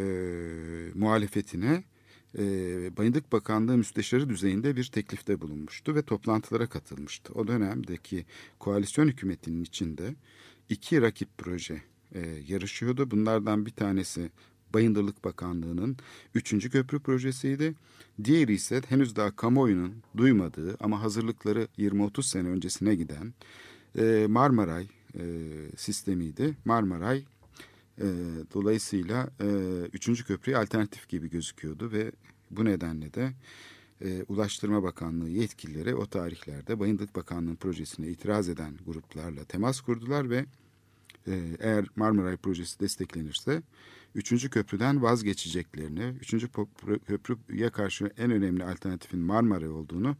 muhalefetine 0.95 1.83
e, 2.37 2.43
Bayındık 2.97 3.31
Bakanlığı 3.31 3.77
Müsteşarı 3.77 4.29
düzeyinde 4.29 4.75
bir 4.75 4.85
teklifte 4.85 5.41
bulunmuştu 5.41 5.95
ve 5.95 6.01
toplantılara 6.01 6.67
katılmıştı. 6.67 7.33
O 7.33 7.47
dönemdeki 7.47 8.25
koalisyon 8.59 9.07
hükümetinin 9.07 9.63
içinde 9.63 10.15
iki 10.69 11.01
rakip 11.01 11.37
proje 11.37 11.81
e, 12.15 12.19
yarışıyordu. 12.47 13.11
Bunlardan 13.11 13.65
bir 13.65 13.71
tanesi 13.71 14.31
Bayındırlık 14.73 15.23
Bakanlığı'nın 15.23 15.97
üçüncü 16.35 16.69
köprü 16.69 16.99
projesiydi. 16.99 17.75
Diğeri 18.23 18.53
ise 18.53 18.81
henüz 18.89 19.15
daha 19.15 19.35
kamuoyunun 19.35 19.93
duymadığı 20.17 20.77
ama 20.79 21.01
hazırlıkları 21.01 21.67
20-30 21.77 22.23
sene 22.23 22.47
öncesine 22.47 22.95
giden 22.95 23.33
e, 23.97 24.25
Marmaray 24.29 24.87
e, 25.15 25.23
sistemiydi. 25.77 26.57
Marmaray 26.65 27.25
e, 27.97 28.07
dolayısıyla 28.53 29.29
e, 29.41 29.47
üçüncü 29.93 30.25
köprüye 30.25 30.57
alternatif 30.57 31.09
gibi 31.09 31.29
gözüküyordu 31.29 31.91
ve 31.91 32.11
bu 32.51 32.65
nedenle 32.65 33.13
de 33.13 33.33
Ulaştırma 34.27 34.83
Bakanlığı 34.83 35.29
yetkilileri 35.29 35.95
o 35.95 36.05
tarihlerde 36.05 36.79
Bayındırlık 36.79 37.15
Bakanlığı'nın 37.15 37.55
projesine 37.55 38.07
itiraz 38.07 38.49
eden 38.49 38.73
gruplarla 38.85 39.43
temas 39.43 39.81
kurdular 39.81 40.29
ve 40.29 40.45
eğer 41.59 41.85
Marmaray 41.95 42.37
projesi 42.37 42.79
desteklenirse 42.79 43.61
üçüncü 44.15 44.49
köprüden 44.49 45.01
vazgeçeceklerini, 45.01 46.13
üçüncü 46.21 46.49
köprüye 47.07 47.69
karşı 47.69 48.11
en 48.17 48.31
önemli 48.31 48.63
alternatifin 48.63 49.19
Marmaray 49.19 49.69
olduğunu 49.69 50.15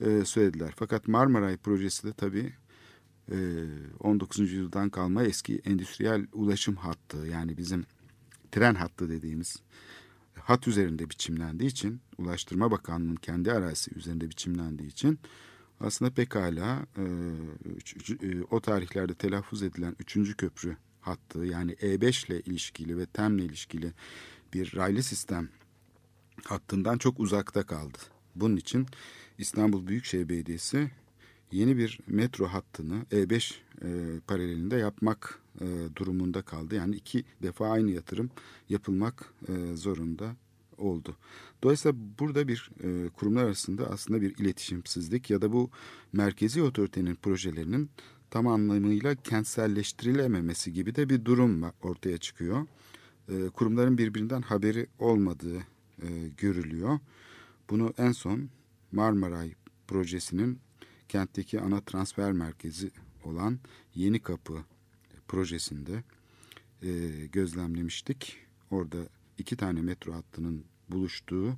e, 0.00 0.24
söylediler. 0.24 0.72
Fakat 0.76 1.08
Marmaray 1.08 1.56
projesi 1.56 2.06
de 2.06 2.12
tabii 2.12 2.52
e, 3.30 3.36
19. 4.00 4.40
yüzyıldan 4.40 4.90
kalma 4.90 5.22
eski 5.22 5.58
endüstriyel 5.64 6.26
ulaşım 6.32 6.76
hattı 6.76 7.16
yani 7.16 7.56
bizim 7.56 7.84
tren 8.52 8.74
hattı 8.74 9.10
dediğimiz 9.10 9.62
hat 10.40 10.68
üzerinde 10.68 11.10
biçimlendiği 11.10 11.70
için 11.70 12.00
Ulaştırma 12.18 12.70
Bakanlığı'nın 12.70 13.16
kendi 13.16 13.52
arazisi 13.52 13.94
üzerinde 13.94 14.30
biçimlendiği 14.30 14.88
için 14.90 15.18
aslında 15.80 16.10
pekala 16.14 16.86
e, 16.96 17.02
e, 18.26 18.42
o 18.50 18.60
tarihlerde 18.60 19.14
telaffuz 19.14 19.62
edilen 19.62 19.96
üçüncü 19.98 20.36
köprü 20.36 20.76
hattı 21.02 21.38
yani 21.38 21.72
E5 21.72 22.26
ile 22.26 22.40
ilişkili 22.40 22.98
ve 22.98 23.06
TEM 23.06 23.38
ile 23.38 23.44
ilişkili 23.44 23.92
bir 24.54 24.76
raylı 24.76 25.02
sistem 25.02 25.48
hattından 26.44 26.98
çok 26.98 27.20
uzakta 27.20 27.62
kaldı. 27.62 27.98
Bunun 28.34 28.56
için 28.56 28.86
İstanbul 29.38 29.86
Büyükşehir 29.86 30.28
Belediyesi 30.28 30.90
yeni 31.52 31.76
bir 31.76 31.98
metro 32.06 32.46
hattını 32.46 33.02
E5 33.10 33.54
e, 33.82 34.20
paralelinde 34.26 34.76
yapmak 34.76 35.40
e, 35.60 35.66
durumunda 35.96 36.42
kaldı. 36.42 36.74
Yani 36.74 36.96
iki 36.96 37.24
defa 37.42 37.70
aynı 37.70 37.90
yatırım 37.90 38.30
yapılmak 38.68 39.32
e, 39.48 39.76
zorunda 39.76 40.36
oldu. 40.78 41.16
Dolayısıyla 41.62 41.98
burada 42.18 42.48
bir 42.48 42.70
e, 42.84 43.08
kurumlar 43.08 43.44
arasında 43.44 43.90
aslında 43.90 44.20
bir 44.20 44.38
iletişimsizlik 44.38 45.30
ya 45.30 45.42
da 45.42 45.52
bu 45.52 45.70
merkezi 46.12 46.62
otoritenin 46.62 47.14
projelerinin 47.14 47.90
tam 48.32 48.46
anlamıyla 48.46 49.14
kentselleştirilememesi 49.14 50.72
gibi 50.72 50.94
de 50.94 51.08
bir 51.08 51.24
durum 51.24 51.62
ortaya 51.82 52.18
çıkıyor. 52.18 52.66
E, 53.28 53.48
kurumların 53.48 53.98
birbirinden 53.98 54.42
haberi 54.42 54.86
olmadığı 54.98 55.58
e, 56.02 56.28
görülüyor. 56.36 56.98
Bunu 57.70 57.94
en 57.98 58.12
son 58.12 58.48
Marmaray 58.92 59.54
projesinin 59.86 60.58
kentteki 61.08 61.60
ana 61.60 61.80
transfer 61.80 62.32
merkezi 62.32 62.90
olan 63.24 63.58
Yeni 63.94 64.20
Kapı 64.20 64.64
projesinde 65.28 66.04
e, 66.82 66.90
gözlemlemiştik. 67.32 68.36
Orada 68.70 68.98
iki 69.38 69.56
tane 69.56 69.82
metro 69.82 70.12
hattının 70.12 70.64
buluştuğu 70.88 71.56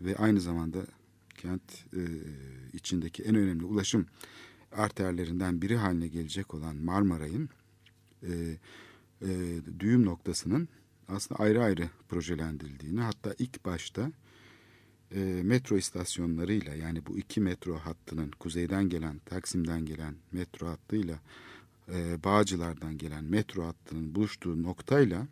ve 0.00 0.16
aynı 0.16 0.40
zamanda 0.40 0.86
kent 1.34 1.84
e, 1.96 2.02
içindeki 2.72 3.22
en 3.22 3.34
önemli 3.34 3.64
ulaşım 3.64 4.06
arterlerinden 4.72 5.62
biri 5.62 5.76
haline 5.76 6.08
gelecek 6.08 6.54
olan 6.54 6.76
Marmaray'ın 6.76 7.48
e, 8.22 8.32
e, 9.22 9.28
düğüm 9.78 10.06
noktasının 10.06 10.68
aslında 11.08 11.40
ayrı 11.40 11.62
ayrı 11.62 11.90
projelendirildiğini 12.08 13.00
hatta 13.00 13.34
ilk 13.38 13.64
başta 13.64 14.12
e, 15.14 15.18
metro 15.44 15.76
istasyonlarıyla 15.76 16.74
yani 16.74 17.06
bu 17.06 17.18
iki 17.18 17.40
metro 17.40 17.78
hattının 17.78 18.30
kuzeyden 18.30 18.88
gelen 18.88 19.18
Taksim'den 19.18 19.84
gelen 19.84 20.14
metro 20.32 20.66
hattıyla 20.66 21.20
e, 21.92 22.24
Bağcılar'dan 22.24 22.98
gelen 22.98 23.24
metro 23.24 23.66
hattının 23.66 24.14
buluştuğu 24.14 24.62
noktayla 24.62 25.26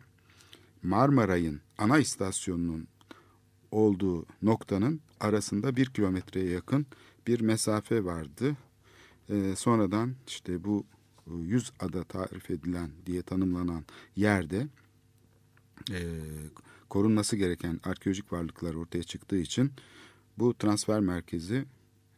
Marmaray'ın 0.83 1.61
ana 1.77 1.99
istasyonunun 1.99 2.87
olduğu 3.71 4.25
noktanın 4.41 5.01
arasında 5.19 5.75
bir 5.75 5.85
kilometreye 5.85 6.49
yakın 6.49 6.85
bir 7.27 7.41
mesafe 7.41 8.05
vardı. 8.05 8.57
E, 9.29 9.55
sonradan 9.55 10.15
işte 10.27 10.63
bu 10.63 10.85
100 11.27 11.71
ada 11.79 12.03
tarif 12.03 12.51
edilen 12.51 12.91
diye 13.05 13.21
tanımlanan 13.21 13.85
yerde 14.15 14.67
e, 15.91 15.99
korunması 16.89 17.35
gereken 17.35 17.79
arkeolojik 17.83 18.33
varlıklar 18.33 18.73
ortaya 18.73 19.03
çıktığı 19.03 19.37
için 19.37 19.71
bu 20.37 20.53
transfer 20.53 20.99
merkezi 20.99 21.65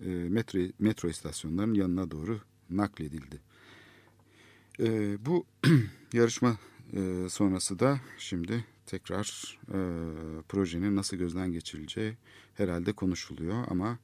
e, 0.05 0.09
metro, 0.09 0.59
metro 0.79 1.09
istasyonlarının 1.09 1.73
yanına 1.73 2.11
doğru 2.11 2.39
nakledildi. 2.69 3.39
E, 4.79 5.17
bu 5.25 5.45
yarışma 6.13 6.57
e, 6.93 7.29
sonrası 7.29 7.79
da 7.79 7.99
şimdi 8.17 8.65
tekrar 8.85 9.57
e, 9.67 9.79
projenin 10.49 10.95
nasıl 10.95 11.17
gözden 11.17 11.51
geçirileceği 11.51 12.17
herhalde 12.53 12.93
konuşuluyor 12.93 13.63
ama 13.69 13.99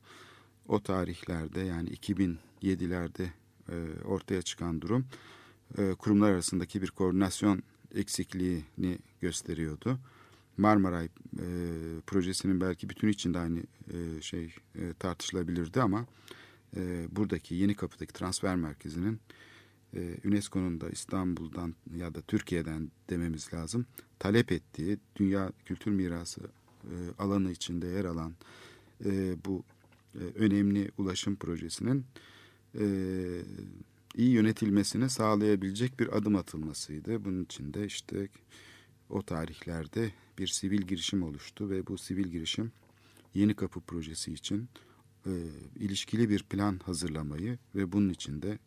o 0.67 0.83
tarihlerde 0.83 1.61
yani 1.61 1.89
2007'lerde 1.89 3.27
e, 3.69 4.03
ortaya 4.03 4.41
çıkan 4.41 4.81
durum 4.81 5.05
e, 5.77 5.93
kurumlar 5.93 6.31
arasındaki 6.31 6.81
bir 6.81 6.91
koordinasyon 6.91 7.63
eksikliğini 7.95 8.97
gösteriyordu. 9.21 9.99
Marmaray 10.57 11.05
e, 11.05 11.09
projesinin 12.07 12.61
belki 12.61 12.89
bütün 12.89 13.07
içinde 13.07 13.39
aynı 13.39 13.59
e, 13.59 14.21
şey 14.21 14.55
e, 14.75 14.93
tartışılabilirdi 14.99 15.81
ama 15.81 16.05
e, 16.77 17.07
buradaki 17.11 17.55
Yeni 17.55 17.75
Kapı'daki 17.75 18.13
transfer 18.13 18.55
merkezinin 18.55 19.19
e, 19.95 20.17
UNESCO'nun 20.25 20.81
da 20.81 20.89
İstanbul'dan 20.89 21.75
ya 21.95 22.15
da 22.15 22.21
Türkiye'den 22.21 22.91
dememiz 23.09 23.53
lazım 23.53 23.85
talep 24.19 24.51
ettiği 24.51 24.97
dünya 25.15 25.51
kültür 25.65 25.91
mirası 25.91 26.41
e, 26.83 26.93
alanı 27.19 27.51
içinde 27.51 27.87
yer 27.87 28.05
alan 28.05 28.33
e, 29.05 29.35
bu 29.45 29.63
e, 30.19 30.23
önemli 30.35 30.91
ulaşım 30.97 31.35
projesinin 31.35 32.05
e, 32.79 32.85
iyi 34.15 34.29
yönetilmesini 34.29 35.09
sağlayabilecek 35.09 35.99
bir 35.99 36.17
adım 36.17 36.35
atılmasıydı. 36.35 37.25
Bunun 37.25 37.43
için 37.43 37.73
de 37.73 37.85
işte 37.85 38.27
o 39.09 39.21
tarihlerde 39.21 40.11
bir 40.37 40.47
sivil 40.47 40.81
girişim 40.81 41.23
oluştu 41.23 41.69
ve 41.69 41.87
bu 41.87 41.97
sivil 41.97 42.27
girişim 42.27 42.71
Yeni 43.33 43.53
Kapı 43.53 43.81
projesi 43.81 44.33
için 44.33 44.69
e, 45.25 45.31
ilişkili 45.75 46.29
bir 46.29 46.43
plan 46.43 46.79
hazırlamayı 46.83 47.57
ve 47.75 47.91
bunun 47.91 48.09
içinde 48.09 48.59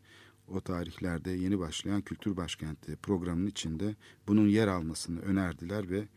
o 0.49 0.61
tarihlerde 0.61 1.31
yeni 1.31 1.59
başlayan 1.59 2.03
Kültür 2.03 2.37
Başkenti 2.37 2.97
programının 2.97 3.47
içinde 3.47 3.97
bunun 4.27 4.49
yer 4.49 4.69
almasını 4.69 5.21
önerdiler 5.21 5.91
ve 5.91 6.09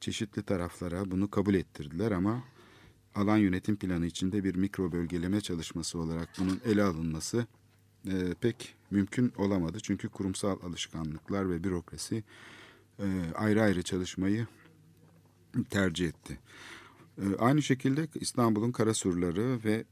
çeşitli 0.00 0.42
taraflara 0.42 1.10
bunu 1.10 1.30
kabul 1.30 1.54
ettirdiler 1.54 2.10
ama 2.10 2.44
alan 3.14 3.36
yönetim 3.36 3.76
planı 3.76 4.06
içinde 4.06 4.44
bir 4.44 4.54
mikro 4.54 4.92
bölgeleme 4.92 5.40
çalışması 5.40 5.98
olarak 5.98 6.28
bunun 6.38 6.60
ele 6.64 6.82
alınması 6.82 7.46
e, 8.06 8.34
pek 8.40 8.74
mümkün 8.90 9.32
olamadı. 9.36 9.78
Çünkü 9.82 10.08
kurumsal 10.08 10.62
alışkanlıklar 10.62 11.50
ve 11.50 11.64
bürokrasi 11.64 12.24
e, 12.98 13.06
ayrı 13.34 13.62
ayrı 13.62 13.82
çalışmayı 13.82 14.46
tercih 15.70 16.08
etti. 16.08 16.38
E, 17.18 17.36
aynı 17.38 17.62
şekilde 17.62 18.08
İstanbul'un 18.14 18.72
karasurları 18.72 19.64
ve 19.64 19.84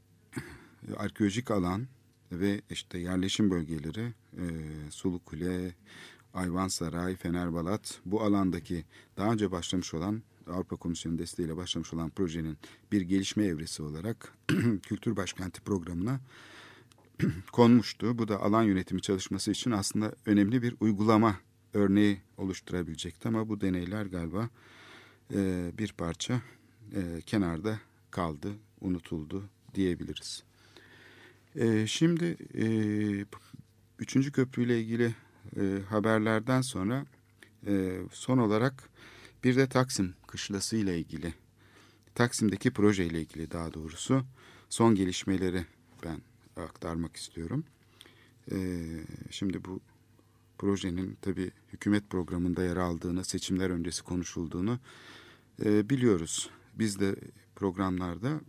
arkeolojik 0.97 1.51
alan 1.51 1.87
ve 2.31 2.61
işte 2.69 2.97
yerleşim 2.97 3.51
bölgeleri 3.51 4.13
e, 4.33 4.45
Sulukule, 4.89 5.75
Ayvansaray, 6.33 7.15
Fenerbalat 7.15 7.99
bu 8.05 8.21
alandaki 8.21 8.85
daha 9.17 9.31
önce 9.31 9.51
başlamış 9.51 9.93
olan 9.93 10.21
Avrupa 10.47 10.75
Komisyonu 10.75 11.17
desteğiyle 11.17 11.57
başlamış 11.57 11.93
olan 11.93 12.09
projenin 12.09 12.57
bir 12.91 13.01
gelişme 13.01 13.45
evresi 13.45 13.83
olarak 13.83 14.33
Kültür 14.83 15.15
Başkenti 15.15 15.61
programına 15.61 16.19
konmuştu. 17.51 18.17
Bu 18.17 18.27
da 18.27 18.41
alan 18.41 18.63
yönetimi 18.63 19.01
çalışması 19.01 19.51
için 19.51 19.71
aslında 19.71 20.13
önemli 20.25 20.61
bir 20.61 20.75
uygulama 20.79 21.35
örneği 21.73 22.21
oluşturabilecekti 22.37 23.27
ama 23.27 23.49
bu 23.49 23.61
deneyler 23.61 24.05
galiba 24.05 24.49
e, 25.33 25.71
bir 25.77 25.93
parça 25.93 26.41
e, 26.95 27.21
kenarda 27.25 27.79
kaldı, 28.11 28.53
unutuldu 28.81 29.49
diyebiliriz. 29.75 30.43
E, 31.55 31.87
şimdi 31.87 32.37
e, 32.57 32.65
üçüncü 33.99 34.31
köprüyle 34.31 34.81
ilgili 34.81 35.15
e, 35.57 35.79
haberlerden 35.89 36.61
sonra 36.61 37.05
e, 37.67 37.99
son 38.11 38.37
olarak 38.37 38.89
bir 39.43 39.55
de 39.55 39.67
Taksim 39.67 40.13
Kışlası 40.27 40.77
ile 40.77 40.99
ilgili, 40.99 41.33
Taksim'deki 42.15 42.71
proje 42.71 43.05
ile 43.05 43.21
ilgili 43.21 43.51
daha 43.51 43.73
doğrusu 43.73 44.25
son 44.69 44.95
gelişmeleri 44.95 45.65
ben 46.05 46.21
aktarmak 46.55 47.15
istiyorum. 47.15 47.63
E, 48.51 48.57
şimdi 49.29 49.65
bu 49.65 49.79
projenin 50.57 51.17
tabi 51.21 51.51
hükümet 51.73 52.09
programında 52.09 52.63
yer 52.63 52.77
aldığını, 52.77 53.25
seçimler 53.25 53.69
öncesi 53.69 54.03
konuşulduğunu 54.03 54.79
e, 55.65 55.89
biliyoruz. 55.89 56.49
Biz 56.75 56.99
de 56.99 57.15
programlarda 57.55 58.41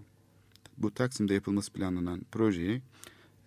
bu 0.79 0.95
Taksim'de 0.95 1.35
yapılması 1.35 1.73
planlanan 1.73 2.21
projeyi 2.33 2.83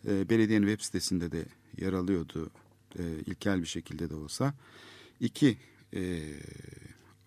e, 0.08 0.30
belediyenin 0.30 0.68
web 0.68 0.84
sitesinde 0.86 1.32
de 1.32 1.46
yer 1.78 1.94
alıyordu 1.94 2.52
e, 3.00 3.04
ilkel 3.26 3.62
bir 3.62 3.68
şekilde 3.68 4.10
de 4.10 4.16
olsa. 4.16 4.54
iki 5.20 5.58
e, 5.94 6.20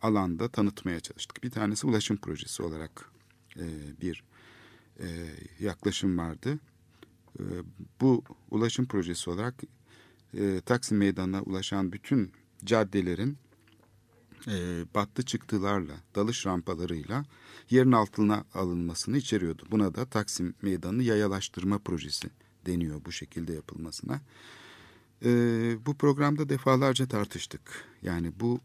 alanda 0.05 0.49
tanıtmaya 0.49 1.01
çalıştık. 1.01 1.45
Bir 1.45 1.51
tanesi 1.51 1.87
ulaşım 1.87 2.17
projesi 2.17 2.63
olarak 2.63 3.11
e, 3.57 3.67
bir 4.01 4.25
e, 5.01 5.07
yaklaşım 5.61 6.19
vardı. 6.19 6.59
E, 7.39 7.45
bu 8.01 8.25
ulaşım 8.51 8.87
projesi 8.87 9.31
olarak 9.31 9.55
e, 10.35 10.61
Taksim 10.61 10.99
Meydanı'na 10.99 11.43
ulaşan 11.43 11.93
bütün 11.93 12.33
caddelerin 12.65 13.39
e, 14.49 14.85
battı 14.95 15.23
çıktılarla, 15.23 15.95
dalış 16.15 16.47
rampalarıyla 16.47 17.25
yerin 17.71 17.93
altına 17.93 18.45
alınmasını 18.55 19.17
içeriyordu. 19.17 19.67
Buna 19.71 19.95
da 19.95 20.05
Taksim 20.05 20.55
Meydanı 20.63 21.03
yayalaştırma 21.03 21.79
projesi 21.79 22.29
deniyor 22.67 23.05
bu 23.05 23.13
şekilde 23.13 23.53
yapılmasına. 23.53 24.21
E, 25.25 25.31
bu 25.87 25.95
programda 25.95 26.49
defalarca 26.49 27.07
tartıştık. 27.07 27.85
Yani 28.03 28.33
bu 28.41 28.61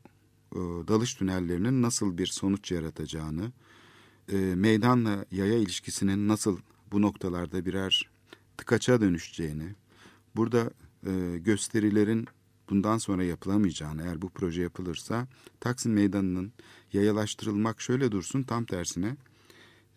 dalış 0.87 1.13
tünellerinin 1.13 1.81
nasıl 1.81 2.17
bir 2.17 2.27
sonuç 2.27 2.71
yaratacağını, 2.71 3.51
e, 4.31 4.37
meydanla 4.37 5.25
yaya 5.31 5.57
ilişkisinin 5.57 6.27
nasıl 6.27 6.59
bu 6.91 7.01
noktalarda 7.01 7.65
birer 7.65 8.09
tıkaça 8.57 9.01
dönüşeceğini, 9.01 9.75
burada 10.35 10.71
e, 11.07 11.37
gösterilerin 11.37 12.27
bundan 12.69 12.97
sonra 12.97 13.23
yapılamayacağını 13.23 14.03
eğer 14.03 14.21
bu 14.21 14.29
proje 14.29 14.61
yapılırsa 14.61 15.27
Taksim 15.59 15.93
Meydanı'nın 15.93 16.53
yayalaştırılmak 16.93 17.81
şöyle 17.81 18.11
dursun 18.11 18.43
tam 18.43 18.65
tersine 18.65 19.15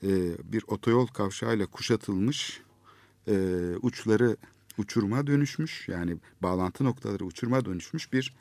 e, 0.03 0.11
bir 0.53 0.65
otoyol 0.67 1.07
kavşağıyla 1.07 1.67
kuşatılmış 1.67 2.61
e, 3.29 3.35
uçları 3.83 4.37
uçurma 4.79 5.27
dönüşmüş 5.27 5.88
yani 5.88 6.17
bağlantı 6.43 6.85
noktaları 6.85 7.25
uçurma 7.25 7.65
dönüşmüş 7.65 8.12
bir 8.12 8.35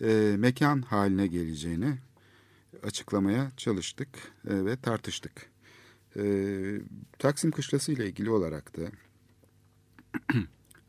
e, 0.00 0.36
mekan 0.38 0.82
haline 0.82 1.26
geleceğini 1.26 1.98
açıklamaya 2.82 3.52
çalıştık 3.56 4.08
e, 4.48 4.64
ve 4.64 4.76
tartıştık. 4.76 5.50
E, 6.16 6.22
Taksim 7.18 7.50
Kışlası 7.50 7.92
ile 7.92 8.06
ilgili 8.06 8.30
olarak 8.30 8.76
da 8.76 8.82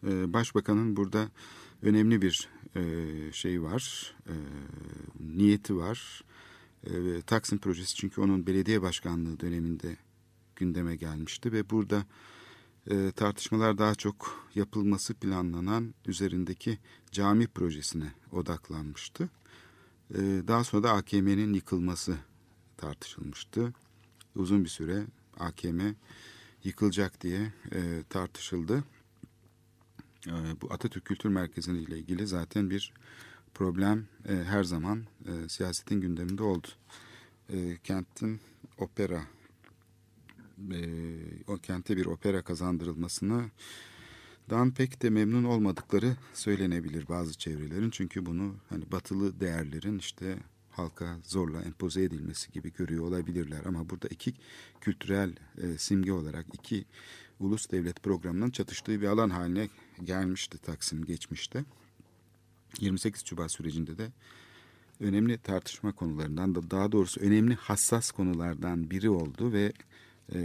e, 0.08 0.34
Başbakanın 0.34 0.96
burada 0.96 1.30
önemli 1.82 2.22
bir 2.22 2.50
e, 2.76 2.82
şey 3.32 3.62
var, 3.62 4.16
e, 4.28 4.36
niyeti 5.20 5.78
var. 5.78 6.24
E, 6.84 7.22
Taksim 7.22 7.58
projesi 7.58 7.96
çünkü 7.96 8.22
onun 8.22 8.48
belediye 8.48 8.82
başkanlığı 8.82 9.40
döneminde 9.40 9.98
gündeme 10.56 10.96
gelmişti 10.96 11.52
ve 11.52 11.70
burada 11.70 12.06
e, 12.90 13.12
tartışmalar 13.12 13.78
daha 13.78 13.96
çok 13.96 14.48
yapılması 14.56 15.14
planlanan 15.14 15.94
üzerindeki 16.06 16.78
cami 17.12 17.48
projesine 17.48 18.12
odaklanmıştı. 18.32 19.30
E, 20.14 20.20
daha 20.48 20.64
sonra 20.64 20.84
da 20.84 20.92
AKM'nin 20.92 21.54
yıkılması 21.54 22.18
tartışılmıştı. 22.78 23.74
Uzun 24.36 24.64
bir 24.64 24.70
süre 24.70 25.06
AKM 25.40 25.82
yıkılacak 26.64 27.22
diye 27.22 27.54
e, 27.72 28.04
tartışıldı. 28.10 28.84
E, 30.28 30.32
bu 30.62 30.74
Atatürk 30.74 31.06
Kültür 31.06 31.30
Merkezi 31.30 31.72
ile 31.72 31.98
ilgili 31.98 32.28
zaten 32.28 32.70
bir 32.70 32.94
problem 33.54 34.08
e, 34.30 34.34
her 34.34 34.64
zaman 34.64 35.06
e, 35.26 35.50
siyasetin 35.50 36.02
gündeminde 36.02 36.44
oldu. 36.44 36.68
E, 37.50 37.78
kentin 37.84 38.40
opera, 38.78 39.24
e, 40.74 40.82
o 41.48 41.58
kente 41.58 41.98
bir 41.98 42.06
opera 42.06 42.42
kazandırılmasını 42.42 43.46
dan 44.50 44.72
pek 44.72 45.02
de 45.02 45.10
memnun 45.10 45.44
olmadıkları 45.44 46.16
söylenebilir 46.34 47.08
bazı 47.08 47.38
çevrelerin. 47.38 47.90
Çünkü 47.90 48.26
bunu 48.26 48.56
hani 48.70 48.92
batılı 48.92 49.40
değerlerin 49.40 50.00
işte 50.00 50.38
halka 50.72 51.18
zorla 51.24 51.62
empoze 51.62 52.04
edilmesi 52.04 52.52
gibi 52.52 52.74
görüyor 52.74 53.04
olabilirler. 53.04 53.66
Ama 53.66 53.90
burada 53.90 54.08
iki 54.08 54.34
kültürel 54.82 55.36
e, 55.58 55.78
simge 55.78 56.12
olarak 56.12 56.46
iki 56.54 56.86
ulus 57.40 57.72
devlet 57.72 58.04
programının 58.04 58.50
çatıştığı 58.50 59.02
bir 59.02 59.08
alan 59.08 59.30
haline 59.30 59.70
gelmişti 60.04 60.58
Taksim 60.58 61.06
geçmişte. 61.06 61.66
28 62.80 63.26
Şubat 63.26 63.52
sürecinde 63.52 63.98
de 63.98 64.12
önemli 65.00 65.38
tartışma 65.38 65.92
konularından 65.92 66.56
da 66.56 66.72
daha 66.72 66.92
doğrusu 66.92 67.20
önemli 67.20 67.56
hassas 67.56 68.12
konulardan 68.12 68.90
biri 68.90 69.10
oldu 69.10 69.54
ve 69.54 69.74
e, 70.36 70.40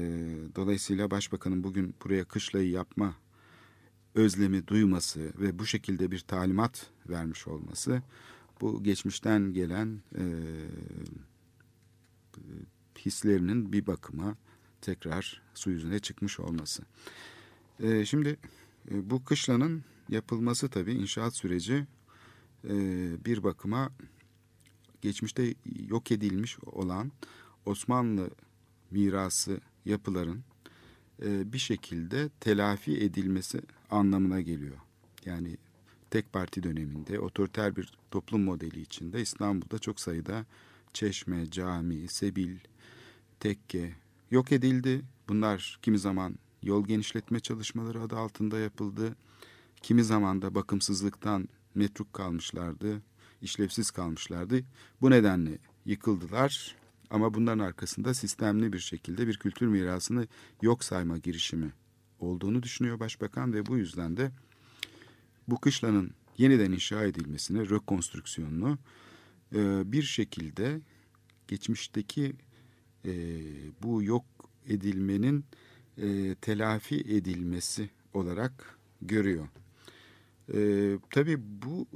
dolayısıyla 0.57 1.11
Başbakanın 1.11 1.65
bugün 1.65 1.95
buraya 2.05 2.25
kışlayı 2.25 2.71
yapma 2.71 3.15
özlemi 4.15 4.67
duyması 4.67 5.33
ve 5.39 5.59
bu 5.59 5.67
şekilde 5.67 6.11
bir 6.11 6.21
talimat 6.21 6.87
vermiş 7.09 7.49
olması 7.49 8.03
bu 8.61 8.83
geçmişten 8.83 9.53
gelen 9.53 10.03
e, 10.19 10.25
hislerinin 12.99 13.73
bir 13.73 13.87
bakıma 13.87 14.37
tekrar 14.81 15.43
su 15.55 15.71
yüzüne 15.71 15.99
çıkmış 15.99 16.41
olması. 16.41 16.83
E, 17.81 18.05
şimdi 18.05 18.37
e, 18.91 19.11
bu 19.11 19.25
kışlanın 19.25 19.85
yapılması 20.09 20.69
tabii 20.69 20.93
inşaat 20.93 21.35
süreci 21.35 21.87
e, 22.65 22.75
bir 23.25 23.43
bakıma 23.43 23.91
geçmişte 25.03 25.55
yok 25.89 26.13
edilmiş 26.13 26.59
olan 26.59 27.13
Osmanlı 27.67 28.31
mirası 28.91 29.61
yapıların 29.87 30.45
e, 31.23 31.53
bir 31.53 31.59
şekilde 31.59 32.29
telafi 32.41 33.05
edilmesi 33.05 33.61
anlamına 33.91 34.41
geliyor. 34.41 34.77
Yani 35.25 35.57
tek 36.11 36.33
parti 36.33 36.63
döneminde 36.63 37.21
otoriter 37.21 37.77
bir 37.77 37.93
toplum 38.11 38.43
modeli 38.43 38.81
içinde 38.81 39.21
İstanbul'da 39.21 39.79
çok 39.79 40.01
sayıda 40.01 40.47
çeşme, 40.93 41.51
cami, 41.51 42.09
sebil, 42.09 42.57
tekke 43.41 43.95
yok 44.31 44.53
edildi. 44.53 45.03
Bunlar 45.29 45.79
kimi 45.83 45.99
zaman 45.99 46.39
yol 46.63 46.87
genişletme 46.87 47.41
çalışmaları 47.41 48.01
adı 48.01 48.17
altında 48.17 48.59
yapıldı. 48.59 49.17
Kimi 49.83 50.05
zaman 50.05 50.43
da 50.43 50.55
bakımsızlıktan 50.55 51.49
metruk 51.75 52.13
kalmışlardı, 52.13 53.03
işlevsiz 53.43 53.91
kalmışlardı. 53.91 54.61
Bu 55.01 55.11
nedenle 55.11 55.59
yıkıldılar 55.85 56.77
ama 57.11 57.35
bunların 57.35 57.59
arkasında 57.59 58.15
sistemli 58.15 58.73
bir 58.73 58.79
şekilde 58.79 59.27
bir 59.27 59.37
kültür 59.37 59.67
mirasını 59.67 60.27
yok 60.63 60.85
sayma 60.85 61.19
girişimi 61.19 61.73
olduğunu 62.21 62.63
düşünüyor 62.63 63.01
başbakan 63.01 63.53
ve 63.53 63.67
bu 63.67 63.79
yüzden 63.79 64.17
de 64.17 64.31
bu 65.49 65.61
kışlanın 65.61 66.11
yeniden 66.39 66.73
inşa 66.73 67.05
edilmesini, 67.05 67.71
rekonstrüksiyonunu 67.71 68.79
e, 69.55 69.93
bir 69.93 70.03
şekilde 70.03 70.81
geçmişteki 71.49 72.33
e, 73.05 73.13
bu 73.83 74.03
yok 74.03 74.25
edilmenin 74.69 75.45
e, 75.99 76.35
telafi 76.35 76.97
edilmesi 76.97 77.91
olarak 78.15 78.79
görüyor. 79.03 79.49
Tabii 81.11 81.39
bu 81.39 81.87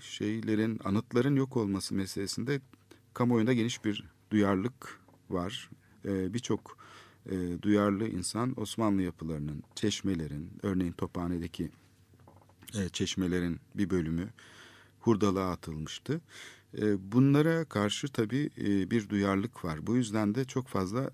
şeylerin, 0.00 0.80
anıtların 0.84 1.36
yok 1.36 1.56
olması 1.56 1.94
meselesinde 1.94 2.60
kamuoyunda 3.18 3.52
geniş 3.52 3.84
bir 3.84 4.04
duyarlılık 4.30 5.00
var. 5.30 5.70
E, 6.04 6.34
Birçok 6.34 6.78
e, 7.26 7.62
duyarlı 7.62 8.08
insan 8.08 8.60
Osmanlı 8.60 9.02
yapılarının, 9.02 9.62
çeşmelerin, 9.74 10.50
örneğin 10.62 10.92
Tophane'deki 10.92 11.70
e, 12.74 12.88
çeşmelerin 12.88 13.60
bir 13.74 13.90
bölümü 13.90 14.28
hurdalığa 15.00 15.50
atılmıştı. 15.50 16.20
E, 16.78 17.12
bunlara 17.12 17.64
karşı 17.64 18.08
tabii 18.08 18.50
e, 18.58 18.90
bir 18.90 19.08
duyarlılık 19.08 19.64
var. 19.64 19.86
Bu 19.86 19.96
yüzden 19.96 20.34
de 20.34 20.44
çok 20.44 20.68
fazla 20.68 21.10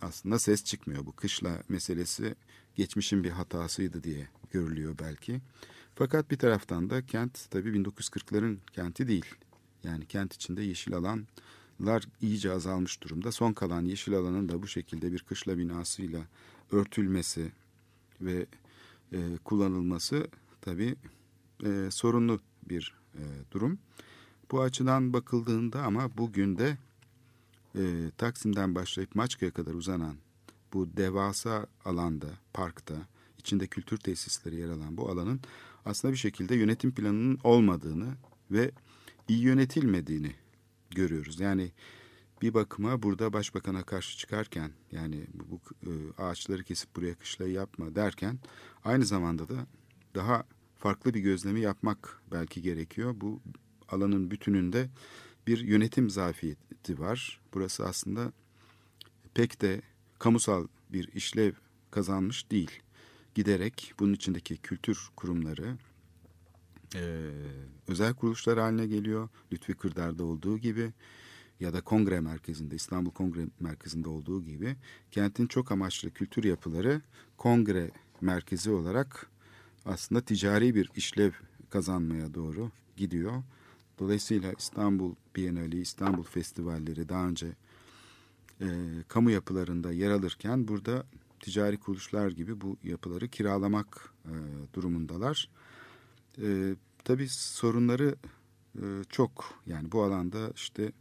aslında 0.00 0.38
ses 0.38 0.64
çıkmıyor. 0.64 1.06
Bu 1.06 1.12
kışla 1.12 1.62
meselesi 1.68 2.34
geçmişin 2.74 3.24
bir 3.24 3.30
hatasıydı 3.30 4.02
diye 4.02 4.28
görülüyor 4.50 4.94
belki. 5.02 5.40
Fakat 5.94 6.30
bir 6.30 6.38
taraftan 6.38 6.90
da 6.90 7.06
kent 7.06 7.50
tabii 7.50 7.68
1940'ların 7.68 8.56
kenti 8.72 9.08
değil. 9.08 9.34
Yani 9.84 10.06
kent 10.06 10.34
içinde 10.34 10.62
yeşil 10.62 10.94
alanlar 10.94 12.08
iyice 12.20 12.52
azalmış 12.52 13.02
durumda. 13.02 13.32
Son 13.32 13.52
kalan 13.52 13.84
yeşil 13.84 14.14
alanın 14.14 14.48
da 14.48 14.62
bu 14.62 14.68
şekilde 14.68 15.12
bir 15.12 15.18
kışla 15.18 15.58
binasıyla 15.58 16.20
örtülmesi 16.72 17.52
ve 18.20 18.46
e, 19.12 19.18
kullanılması 19.44 20.28
tabii 20.60 20.96
e, 21.64 21.88
sorunlu 21.90 22.40
bir 22.68 22.94
e, 23.14 23.22
durum. 23.52 23.78
Bu 24.50 24.60
açıdan 24.60 25.12
bakıldığında 25.12 25.82
ama 25.82 26.16
bugün 26.18 26.58
de 26.58 26.76
e, 27.76 28.10
Taksim'den 28.18 28.74
başlayıp 28.74 29.14
Maçka'ya 29.14 29.52
kadar 29.52 29.74
uzanan 29.74 30.16
bu 30.72 30.96
devasa 30.96 31.66
alanda, 31.84 32.26
parkta, 32.52 32.94
içinde 33.38 33.66
kültür 33.66 33.96
tesisleri 33.96 34.56
yer 34.56 34.68
alan 34.68 34.96
bu 34.96 35.10
alanın 35.10 35.40
aslında 35.84 36.12
bir 36.12 36.18
şekilde 36.18 36.54
yönetim 36.54 36.92
planının 36.92 37.38
olmadığını 37.44 38.14
ve 38.50 38.70
iyi 39.28 39.42
yönetilmediğini 39.42 40.34
görüyoruz. 40.90 41.40
Yani 41.40 41.72
bir 42.42 42.54
bakıma 42.54 43.02
burada 43.02 43.32
başbakana 43.32 43.82
karşı 43.82 44.18
çıkarken 44.18 44.70
yani 44.92 45.26
bu, 45.34 45.50
bu 45.50 45.90
e, 45.90 46.22
ağaçları 46.22 46.64
kesip 46.64 46.96
buraya 46.96 47.14
kışlayı 47.14 47.52
yapma 47.52 47.94
derken 47.94 48.38
aynı 48.84 49.04
zamanda 49.06 49.48
da 49.48 49.66
daha 50.14 50.44
farklı 50.78 51.14
bir 51.14 51.20
gözlemi 51.20 51.60
yapmak 51.60 52.22
belki 52.32 52.62
gerekiyor. 52.62 53.14
Bu 53.16 53.40
alanın 53.88 54.30
bütününde 54.30 54.88
bir 55.46 55.58
yönetim 55.58 56.10
zafiyeti 56.10 56.98
var. 56.98 57.40
Burası 57.54 57.86
aslında 57.86 58.32
pek 59.34 59.60
de 59.60 59.82
kamusal 60.18 60.66
bir 60.92 61.08
işlev 61.14 61.52
kazanmış 61.90 62.50
değil. 62.50 62.82
Giderek 63.34 63.94
bunun 63.98 64.12
içindeki 64.12 64.56
kültür 64.56 65.08
kurumları 65.16 65.76
e, 66.94 67.30
özel 67.88 68.14
kuruluşlar 68.14 68.58
haline 68.58 68.86
geliyor. 68.86 69.28
Lütfi 69.52 69.74
Kırdar'da 69.74 70.24
olduğu 70.24 70.58
gibi 70.58 70.92
ya 71.60 71.72
da 71.72 71.80
kongre 71.80 72.20
merkezinde 72.20 72.74
İstanbul 72.74 73.10
Kongre 73.10 73.46
Merkezi'nde 73.60 74.08
olduğu 74.08 74.42
gibi 74.42 74.76
kentin 75.10 75.46
çok 75.46 75.72
amaçlı 75.72 76.10
kültür 76.10 76.44
yapıları 76.44 77.00
kongre 77.36 77.90
merkezi 78.20 78.70
olarak 78.70 79.30
aslında 79.84 80.20
ticari 80.20 80.74
bir 80.74 80.90
işlev 80.96 81.32
kazanmaya 81.70 82.34
doğru 82.34 82.70
gidiyor. 82.96 83.42
Dolayısıyla 83.98 84.52
İstanbul 84.58 85.14
Bienali, 85.36 85.80
İstanbul 85.80 86.22
Festivalleri 86.22 87.08
daha 87.08 87.28
önce 87.28 87.46
e, 88.60 88.66
kamu 89.08 89.30
yapılarında 89.30 89.92
yer 89.92 90.10
alırken 90.10 90.68
burada 90.68 91.04
ticari 91.40 91.76
kuruluşlar 91.76 92.30
gibi 92.30 92.60
bu 92.60 92.76
yapıları 92.84 93.28
kiralamak 93.28 94.12
e, 94.24 94.34
durumundalar. 94.74 95.48
E, 96.38 96.74
tabii 97.04 97.28
sorunları 97.28 98.16
e, 98.76 98.84
çok 99.08 99.54
yani 99.66 99.92
bu 99.92 100.02
alanda 100.02 100.50
işte 100.54 100.92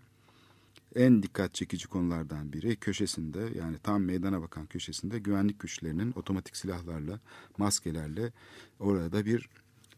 en 0.95 1.23
dikkat 1.23 1.53
çekici 1.53 1.87
konulardan 1.87 2.53
biri 2.53 2.75
köşesinde 2.75 3.49
yani 3.57 3.77
tam 3.83 4.03
meydana 4.03 4.41
bakan 4.41 4.65
köşesinde 4.65 5.19
güvenlik 5.19 5.59
güçlerinin 5.59 6.13
otomatik 6.15 6.57
silahlarla, 6.57 7.19
maskelerle 7.57 8.33
orada 8.79 9.25
bir 9.25 9.49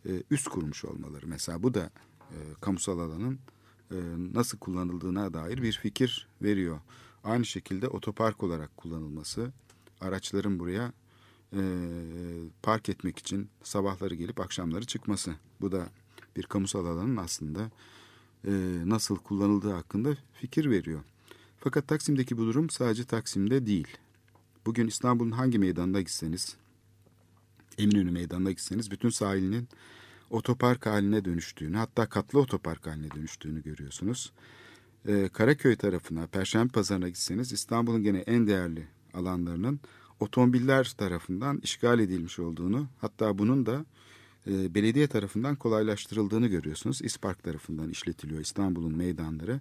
e, 0.06 0.24
üst 0.32 0.48
kurmuş 0.48 0.86
olmaları. 0.86 1.28
Mesela 1.28 1.64
bu 1.64 1.74
da 1.74 1.90
e, 2.32 2.38
kamusal 2.62 3.00
alanın 3.00 3.40
e, 3.92 3.98
nasıl 4.34 4.58
kullanıldığına 4.58 5.34
dair 5.34 5.62
bir 5.62 5.74
fikir 5.74 6.28
veriyor. 6.42 6.80
Aynı 7.24 7.46
şekilde 7.46 7.88
otopark 7.88 8.44
olarak 8.44 8.78
kullanılması, 8.78 9.52
araçların 10.02 10.60
buraya 10.60 10.94
e, 11.56 11.62
park 12.64 12.90
etmek 12.90 13.20
için 13.20 13.50
sabahları 13.64 14.16
gelip 14.16 14.40
akşamları 14.40 14.86
çıkması. 14.86 15.36
Bu 15.62 15.72
da 15.72 15.90
bir 16.36 16.44
kamusal 16.44 16.86
alanın 16.86 17.18
aslında 17.18 17.72
e, 18.48 18.52
nasıl 18.86 19.16
kullanıldığı 19.16 19.72
hakkında 19.72 20.18
fikir 20.34 20.70
veriyor. 20.70 21.02
Fakat 21.60 21.88
Taksim'deki 21.88 22.38
bu 22.38 22.42
durum 22.46 22.70
sadece 22.70 23.04
Taksim'de 23.04 23.66
değil. 23.66 23.98
Bugün 24.66 24.88
İstanbul'un 24.88 25.32
hangi 25.32 25.60
meydanına 25.60 26.02
gitseniz, 26.02 26.56
Eminönü 27.78 28.12
meydanına 28.12 28.52
gitseniz 28.52 28.92
bütün 28.92 29.10
sahilinin 29.10 29.68
otopark 30.30 30.86
haline 30.86 31.26
dönüştüğünü 31.26 31.78
hatta 31.78 32.10
katlı 32.10 32.40
otopark 32.40 32.88
haline 32.88 33.12
dönüştüğünü 33.12 33.64
görüyorsunuz. 33.64 34.34
Ee, 35.08 35.30
Karaköy 35.34 35.76
tarafına, 35.76 36.28
Perşembe 36.28 36.72
Pazarı'na 36.72 37.08
gitseniz 37.10 37.52
İstanbul'un 37.52 38.04
gene 38.04 38.18
en 38.18 38.48
değerli 38.48 38.88
alanlarının 39.14 39.80
otomobiller 40.22 40.94
tarafından 40.98 41.60
işgal 41.64 42.00
edilmiş 42.00 42.40
olduğunu 42.40 42.88
hatta 43.00 43.38
bunun 43.38 43.66
da 43.66 43.86
e, 44.48 44.76
belediye 44.76 45.08
tarafından 45.08 45.56
kolaylaştırıldığını 45.56 46.48
görüyorsunuz. 46.48 47.02
İspark 47.02 47.44
tarafından 47.44 47.90
işletiliyor 47.90 48.42
İstanbul'un 48.42 48.98
meydanları. 48.98 49.60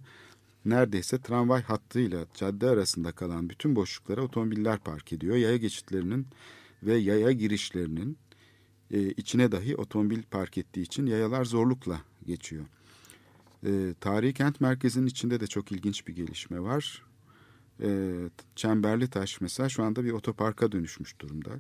Neredeyse 0.65 1.19
tramvay 1.19 1.63
hattıyla 1.63 2.27
cadde 2.35 2.69
arasında 2.69 3.13
kalan 3.13 3.51
bütün 3.51 3.77
boşluklara 3.77 4.23
otomobiller 4.23 4.79
park 4.79 5.13
ediyor. 5.13 5.37
Yaya 5.37 5.57
geçitlerinin 5.57 6.27
ve 6.83 6.97
yaya 6.97 7.33
girişlerinin 7.33 8.19
e, 8.91 9.11
içine 9.11 9.53
dahi 9.53 9.77
otomobil 9.77 10.23
park 10.23 10.59
ettiği 10.59 10.83
için 10.83 11.07
yayalar 11.07 11.45
zorlukla 11.45 12.01
geçiyor. 12.27 12.65
E, 13.67 13.95
tarihi 14.01 14.35
kent 14.35 14.61
merkezinin 14.61 15.07
içinde 15.07 15.41
de 15.41 15.47
çok 15.47 15.73
ilginç 15.73 16.07
bir 16.07 16.13
gelişme 16.13 16.61
var. 16.61 17.10
E, 17.83 18.31
Çemberli 18.57 19.09
Taş 19.09 19.41
mesela 19.41 19.69
şu 19.69 19.83
anda 19.83 20.05
bir 20.05 20.13
otoparka 20.13 20.73
dönüşmüş 20.73 21.21
durumda. 21.21 21.51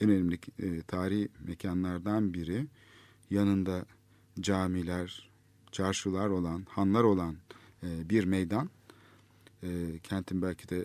En 0.00 0.10
önemli 0.10 0.38
e, 0.58 0.82
tarihi 0.82 1.28
mekanlardan 1.46 2.34
biri. 2.34 2.66
Yanında 3.30 3.84
camiler, 4.40 5.30
çarşılar 5.72 6.28
olan, 6.28 6.66
hanlar 6.68 7.04
olan 7.04 7.36
e, 7.82 8.10
bir 8.10 8.24
meydan. 8.24 8.70
E, 9.62 9.98
kentin 10.02 10.42
belki 10.42 10.68
de 10.68 10.84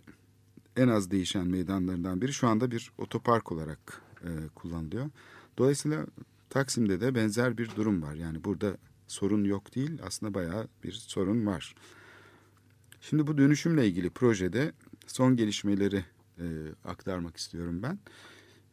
en 0.78 0.88
az 0.88 1.12
değişen 1.12 1.48
meydanlarından 1.48 2.22
biri 2.22 2.34
şu 2.34 2.48
anda 2.48 2.72
bir 2.72 2.92
otopark 2.98 3.52
olarak 3.52 4.02
e, 4.24 4.30
kullanılıyor. 4.56 5.10
Dolayısıyla 5.58 6.06
Taksim'de 6.50 7.02
de 7.02 7.16
benzer 7.16 7.58
bir 7.58 7.76
durum 7.76 8.02
var. 8.02 8.14
Yani 8.14 8.44
burada 8.44 8.78
sorun 9.08 9.44
yok 9.44 9.76
değil 9.76 10.00
aslında 10.06 10.34
bayağı 10.34 10.68
bir 10.84 10.92
sorun 10.92 11.46
var. 11.46 11.76
Şimdi 13.02 13.28
bu 13.28 13.38
dönüşümle 13.38 13.88
ilgili 13.88 14.10
projede 14.10 14.72
son 15.08 15.36
gelişmeleri 15.36 16.06
e, 16.40 16.46
aktarmak 16.86 17.38
istiyorum 17.38 17.84
ben. 17.84 18.00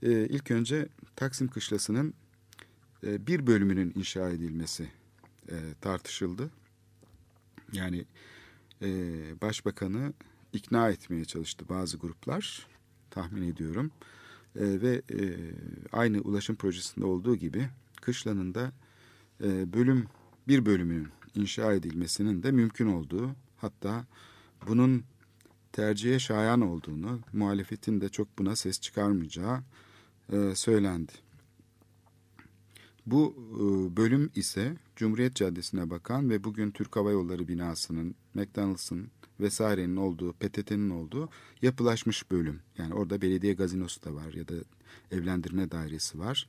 E, 0.03 0.27
ilk 0.27 0.51
önce 0.51 0.89
Taksim 1.17 1.49
Kışlası'nın 1.49 2.15
e, 3.07 3.27
bir 3.27 3.47
bölümünün 3.47 3.93
inşa 3.95 4.31
edilmesi 4.31 4.89
e, 5.49 5.57
tartışıldı. 5.81 6.51
Yani 7.73 8.05
e, 8.83 8.89
başbakanı 9.43 10.13
ikna 10.53 10.91
etmeye 10.91 11.25
çalıştı 11.25 11.65
bazı 11.69 11.97
gruplar 11.97 12.67
tahmin 13.11 13.43
ediyorum. 13.43 13.91
E, 14.57 14.83
ve 14.83 15.03
e, 15.11 15.37
aynı 15.93 16.21
ulaşım 16.21 16.57
projesinde 16.57 17.07
olduğu 17.07 17.37
gibi 17.37 17.69
Kışla'nın 18.01 18.55
da 18.55 18.73
e, 19.43 19.73
bölüm 19.73 20.07
bir 20.49 20.67
bölümünün 20.67 21.09
inşa 21.35 21.73
edilmesinin 21.73 22.43
de 22.43 22.51
mümkün 22.51 22.87
olduğu 22.87 23.37
hatta 23.59 24.07
bunun 24.67 25.05
tercihe 25.73 26.19
şayan 26.19 26.61
olduğunu 26.61 27.21
muhalefetin 27.33 28.01
de 28.01 28.09
çok 28.09 28.39
buna 28.39 28.57
ses 28.57 28.81
çıkarmayacağı 28.81 29.61
e, 30.33 30.55
söylendi. 30.55 31.13
Bu 33.07 33.35
e, 33.55 33.97
bölüm 33.97 34.31
ise 34.35 34.77
Cumhuriyet 34.97 35.35
Caddesi'ne 35.35 35.91
bakan 35.91 36.31
ve 36.31 36.45
bugün 36.45 36.71
Türk 36.71 36.97
Hava 36.97 37.11
Yolları 37.11 37.49
binasının, 37.49 38.15
McDonald's'ın 38.35 39.11
vesairenin 39.41 39.97
olduğu, 39.97 40.33
PTT'nin 40.33 40.91
olduğu 40.91 41.29
yapılaşmış 41.63 42.31
bölüm. 42.31 42.61
Yani 42.79 42.95
orada 42.95 43.23
belediye 43.23 43.55
gazinosu 43.55 44.05
da 44.05 44.15
var 44.15 44.33
ya 44.33 44.49
da 44.49 44.55
evlendirme 45.11 45.71
dairesi 45.71 46.19
var. 46.19 46.47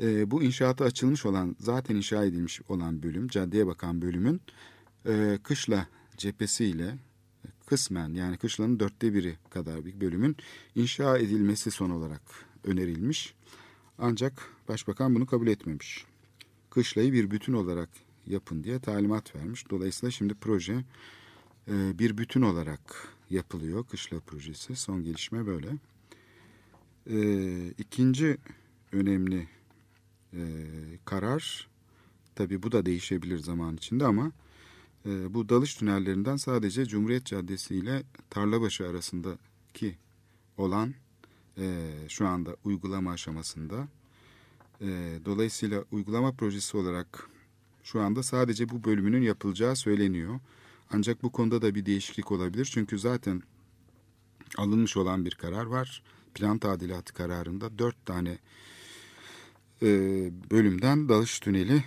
E, 0.00 0.30
bu 0.30 0.42
inşaatı 0.42 0.84
açılmış 0.84 1.26
olan, 1.26 1.56
zaten 1.60 1.96
inşa 1.96 2.24
edilmiş 2.24 2.60
olan 2.68 3.02
bölüm, 3.02 3.28
caddeye 3.28 3.66
bakan 3.66 4.02
bölümün 4.02 4.40
e, 5.06 5.38
kışla 5.42 5.86
cephesiyle 6.16 6.98
kısmen 7.66 8.14
yani 8.14 8.36
kışlanın 8.36 8.80
dörtte 8.80 9.14
biri 9.14 9.36
kadar 9.50 9.84
bir 9.84 10.00
bölümün 10.00 10.36
inşa 10.74 11.18
edilmesi 11.18 11.70
son 11.70 11.90
olarak 11.90 12.22
önerilmiş. 12.64 13.34
Ancak 13.98 14.48
başbakan 14.68 15.14
bunu 15.14 15.26
kabul 15.26 15.46
etmemiş. 15.46 16.04
Kışlayı 16.70 17.12
bir 17.12 17.30
bütün 17.30 17.52
olarak 17.52 17.88
yapın 18.26 18.64
diye 18.64 18.80
talimat 18.80 19.36
vermiş. 19.36 19.70
Dolayısıyla 19.70 20.10
şimdi 20.10 20.34
proje 20.34 20.84
e, 21.68 21.98
bir 21.98 22.18
bütün 22.18 22.42
olarak 22.42 23.08
yapılıyor. 23.30 23.84
Kışla 23.86 24.20
projesi 24.20 24.76
son 24.76 25.02
gelişme 25.02 25.46
böyle. 25.46 25.68
E, 27.10 27.68
ikinci 27.78 28.36
önemli 28.92 29.48
e, 30.32 30.42
karar 31.04 31.68
tabii 32.34 32.62
bu 32.62 32.72
da 32.72 32.86
değişebilir 32.86 33.38
zaman 33.38 33.76
içinde 33.76 34.06
ama 34.06 34.32
e, 35.06 35.34
bu 35.34 35.48
dalış 35.48 35.74
tünellerinden 35.74 36.36
sadece 36.36 36.86
Cumhuriyet 36.86 37.26
Caddesi 37.26 37.76
ile 37.76 38.02
Tarlabaşı 38.30 38.88
arasındaki 38.88 39.96
olan 40.58 40.94
e, 41.58 41.92
şu 42.08 42.26
anda 42.26 42.56
uygulama 42.64 43.12
aşamasında. 43.12 43.88
E, 44.80 45.18
dolayısıyla 45.24 45.84
uygulama 45.92 46.32
projesi 46.32 46.76
olarak 46.76 47.30
şu 47.82 48.00
anda 48.00 48.22
sadece 48.22 48.68
bu 48.68 48.84
bölümünün 48.84 49.22
yapılacağı 49.22 49.76
söyleniyor. 49.76 50.40
Ancak 50.90 51.22
bu 51.22 51.32
konuda 51.32 51.62
da 51.62 51.74
bir 51.74 51.86
değişiklik 51.86 52.32
olabilir. 52.32 52.70
Çünkü 52.74 52.98
zaten 52.98 53.42
alınmış 54.58 54.96
olan 54.96 55.24
bir 55.24 55.34
karar 55.34 55.64
var. 55.64 56.02
Plan 56.34 56.58
tadilatı 56.58 57.14
kararında 57.14 57.78
dört 57.78 58.06
tane 58.06 58.38
e, 59.82 59.88
bölümden 60.50 61.08
dalış 61.08 61.40
tüneli 61.40 61.84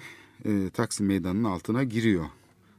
Taksim 0.73 1.05
Meydanı'nın 1.05 1.43
altına 1.43 1.83
giriyor. 1.83 2.25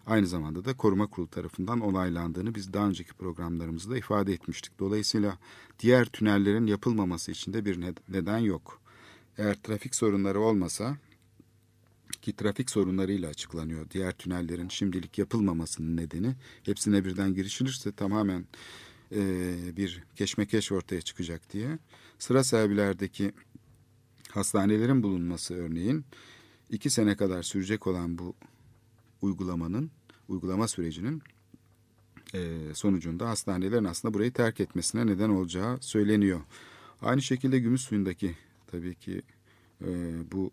Aynı 0.08 0.26
zamanda 0.26 0.64
da 0.64 0.76
koruma 0.76 1.06
kurulu 1.06 1.30
tarafından 1.30 1.80
onaylandığını 1.80 2.54
biz 2.54 2.72
daha 2.72 2.88
önceki 2.88 3.12
programlarımızda 3.12 3.98
ifade 3.98 4.32
etmiştik. 4.32 4.78
Dolayısıyla 4.78 5.38
diğer 5.78 6.04
tünellerin 6.04 6.66
yapılmaması 6.66 7.30
için 7.30 7.52
de 7.52 7.64
bir 7.64 7.94
neden 8.08 8.38
yok. 8.38 8.80
Eğer 9.38 9.54
trafik 9.62 9.94
sorunları 9.94 10.40
olmasa 10.40 10.96
ki 12.22 12.36
trafik 12.36 12.70
sorunlarıyla 12.70 13.28
açıklanıyor 13.28 13.90
diğer 13.90 14.12
tünellerin 14.12 14.68
şimdilik 14.68 15.18
yapılmamasının 15.18 15.96
nedeni 15.96 16.34
hepsine 16.62 17.04
birden 17.04 17.34
girişilirse 17.34 17.92
tamamen 17.92 18.46
e, 19.12 19.20
bir 19.76 20.04
keşmekeş 20.16 20.72
ortaya 20.72 21.00
çıkacak 21.00 21.52
diye 21.52 21.78
sıra 22.18 22.44
sahibilerdeki 22.44 23.32
hastanelerin 24.30 25.02
bulunması 25.02 25.54
örneğin 25.54 26.04
iki 26.70 26.90
sene 26.90 27.16
kadar 27.16 27.42
sürecek 27.42 27.86
olan 27.86 28.18
bu 28.18 28.34
uygulamanın 29.22 29.90
uygulama 30.28 30.68
sürecinin 30.68 31.22
e, 32.34 32.58
sonucunda 32.74 33.28
hastanelerin 33.28 33.84
aslında 33.84 34.14
burayı 34.14 34.32
terk 34.32 34.60
etmesine 34.60 35.06
neden 35.06 35.28
olacağı 35.28 35.78
söyleniyor. 35.80 36.40
Aynı 37.02 37.22
şekilde 37.22 37.58
gümüş 37.58 37.80
suyundaki 37.80 38.36
tabii 38.66 38.94
ki 38.94 39.22
e, 39.84 39.88
bu 40.32 40.50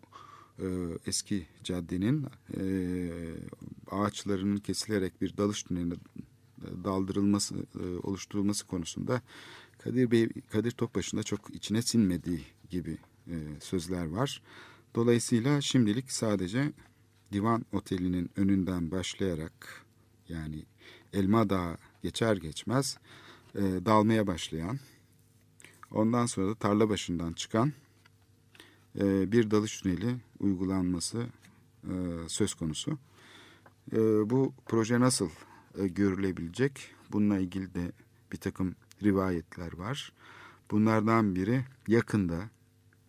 e, 0.58 0.66
eski 1.06 1.46
caddenin 1.64 2.26
ağaçlarının 3.90 4.56
kesilerek 4.56 5.20
bir 5.20 5.36
dalış 5.36 5.62
tüneline 5.62 5.94
daldırılması, 6.84 7.54
oluşturulması 8.02 8.66
konusunda 8.66 9.22
Kadir 9.78 10.10
Bey, 10.10 10.28
Kadir 10.52 10.70
Topbaşı'nda 10.70 11.22
çok 11.22 11.54
içine 11.54 11.82
sinmediği 11.82 12.40
gibi 12.70 12.98
sözler 13.60 14.06
var. 14.06 14.42
Dolayısıyla 14.94 15.60
şimdilik 15.60 16.12
sadece 16.12 16.72
Divan 17.32 17.64
Oteli'nin 17.72 18.30
önünden 18.36 18.90
başlayarak 18.90 19.84
yani 20.28 20.64
Elma 21.12 21.50
Dağı 21.50 21.76
geçer 22.02 22.36
geçmez 22.36 22.98
e, 23.54 23.60
dalmaya 23.60 24.26
başlayan 24.26 24.78
ondan 25.90 26.26
sonra 26.26 26.48
da 26.48 26.54
tarla 26.54 26.88
başından 26.88 27.32
çıkan 27.32 27.72
e, 28.98 29.32
bir 29.32 29.50
dalış 29.50 29.80
tüneli 29.80 30.16
uygulanması 30.40 31.26
e, 31.84 31.94
söz 32.28 32.54
konusu. 32.54 32.98
E, 33.92 33.96
bu 34.30 34.52
proje 34.66 35.00
nasıl 35.00 35.30
e, 35.78 35.88
görülebilecek? 35.88 36.94
Bununla 37.12 37.38
ilgili 37.38 37.74
de 37.74 37.92
bir 38.32 38.36
takım 38.36 38.74
rivayetler 39.02 39.72
var. 39.72 40.12
Bunlardan 40.70 41.34
biri 41.34 41.64
yakında 41.88 42.50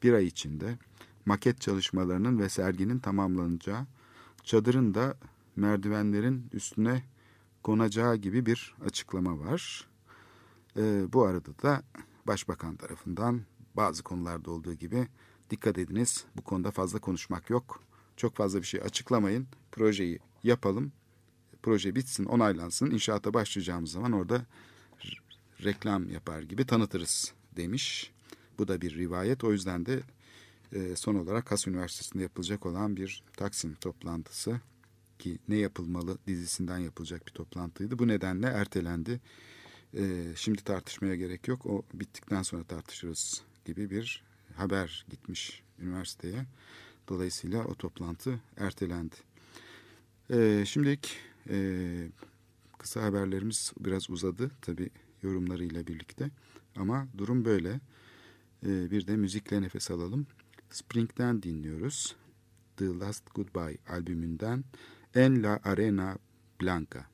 bir 0.03 0.13
ay 0.13 0.25
içinde 0.25 0.77
maket 1.25 1.62
çalışmalarının 1.62 2.39
ve 2.39 2.49
serginin 2.49 2.99
tamamlanacağı 2.99 3.86
çadırın 4.47 4.93
da 4.93 5.17
merdivenlerin 5.55 6.49
üstüne 6.53 7.03
konacağı 7.63 8.15
gibi 8.15 8.45
bir 8.45 8.75
açıklama 8.86 9.39
var. 9.39 9.88
E, 10.77 11.13
bu 11.13 11.25
arada 11.25 11.60
da 11.63 11.83
başbakan 12.27 12.75
tarafından 12.75 13.41
bazı 13.75 14.03
konularda 14.03 14.51
olduğu 14.51 14.73
gibi 14.73 15.07
dikkat 15.49 15.77
ediniz 15.77 16.25
bu 16.36 16.41
konuda 16.41 16.71
fazla 16.71 16.99
konuşmak 16.99 17.49
yok. 17.49 17.83
Çok 18.17 18.36
fazla 18.36 18.60
bir 18.62 18.65
şey 18.65 18.81
açıklamayın. 18.81 19.47
Projeyi 19.71 20.19
yapalım. 20.43 20.91
Proje 21.63 21.95
bitsin, 21.95 22.25
onaylansın. 22.25 22.91
İnşaata 22.91 23.33
başlayacağımız 23.33 23.91
zaman 23.91 24.12
orada 24.12 24.45
reklam 25.63 26.10
yapar 26.10 26.41
gibi 26.41 26.65
tanıtırız 26.65 27.33
demiş. 27.55 28.12
Bu 28.57 28.67
da 28.67 28.81
bir 28.81 28.95
rivayet. 28.95 29.43
O 29.43 29.51
yüzden 29.51 29.86
de 29.86 30.01
e, 30.73 30.95
son 30.95 31.15
olarak 31.15 31.51
Has 31.51 31.67
Üniversitesi'nde 31.67 32.23
yapılacak 32.23 32.65
olan 32.65 32.97
bir 32.97 33.23
Taksim 33.38 33.75
toplantısı 33.75 34.62
ki 35.19 35.39
ne 35.47 35.56
yapılmalı 35.56 36.17
dizisinden 36.27 36.77
yapılacak 36.77 37.27
bir 37.27 37.32
toplantıydı. 37.32 37.99
Bu 37.99 38.08
nedenle 38.08 38.47
ertelendi. 38.47 39.21
E, 39.93 40.23
şimdi 40.36 40.63
tartışmaya 40.63 41.15
gerek 41.15 41.47
yok. 41.47 41.65
O 41.65 41.84
bittikten 41.93 42.41
sonra 42.41 42.63
tartışırız 42.63 43.41
gibi 43.65 43.89
bir 43.89 44.23
haber 44.56 45.06
gitmiş 45.10 45.63
üniversiteye. 45.80 46.45
Dolayısıyla 47.10 47.65
o 47.65 47.75
toplantı 47.75 48.39
ertelendi. 48.58 49.15
E, 50.30 50.63
şimdilik 50.65 51.17
kısa 52.77 53.03
haberlerimiz 53.03 53.73
biraz 53.80 54.10
uzadı 54.10 54.51
tabii 54.62 54.89
yorumlarıyla 55.23 55.88
birlikte. 55.88 56.30
Ama 56.75 57.08
durum 57.17 57.45
böyle. 57.45 57.80
Bir 58.63 59.08
de 59.08 59.15
müzikle 59.15 59.62
nefes 59.62 59.91
alalım. 59.91 60.27
Spring'den 60.71 61.43
dinliyoruz. 61.43 62.15
The 62.77 62.86
Last 62.86 63.34
Goodbye 63.36 63.77
albümünden 63.88 64.63
En 65.15 65.43
La 65.43 65.60
Arena 65.63 66.17
Blanca. 66.62 67.06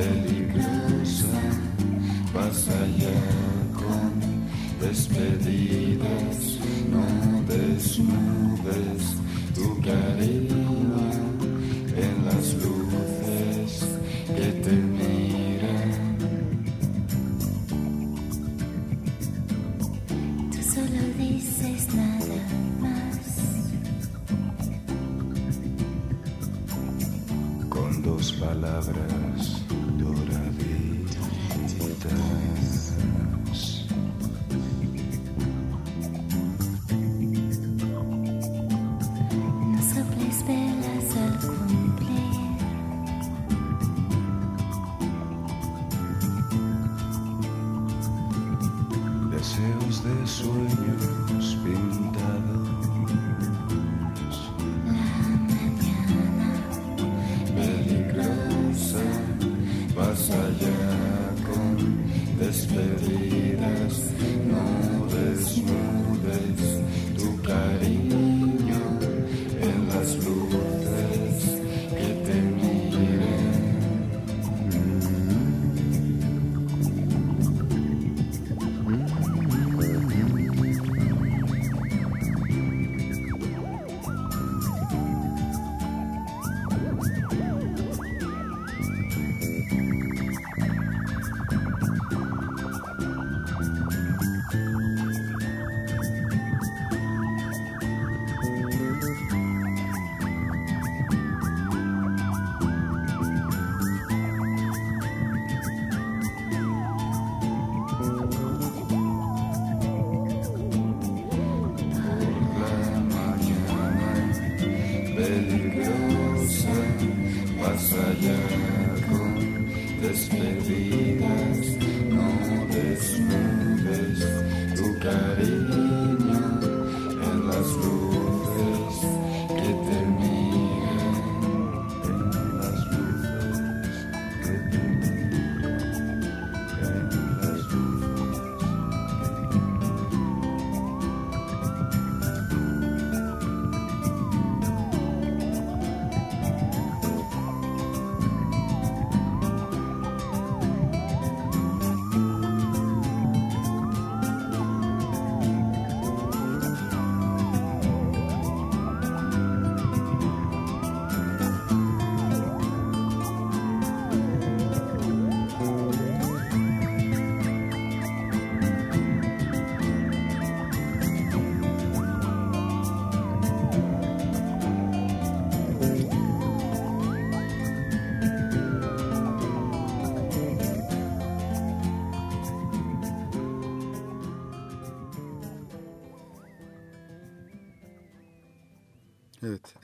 peligrosa, 0.00 1.26
vas 2.32 2.68
allá 2.68 3.20
con 3.74 4.12
despedidas, 4.80 6.58
no 6.90 7.42
desnudes 7.46 9.16
tu 9.54 9.80
cariño. 9.82 11.29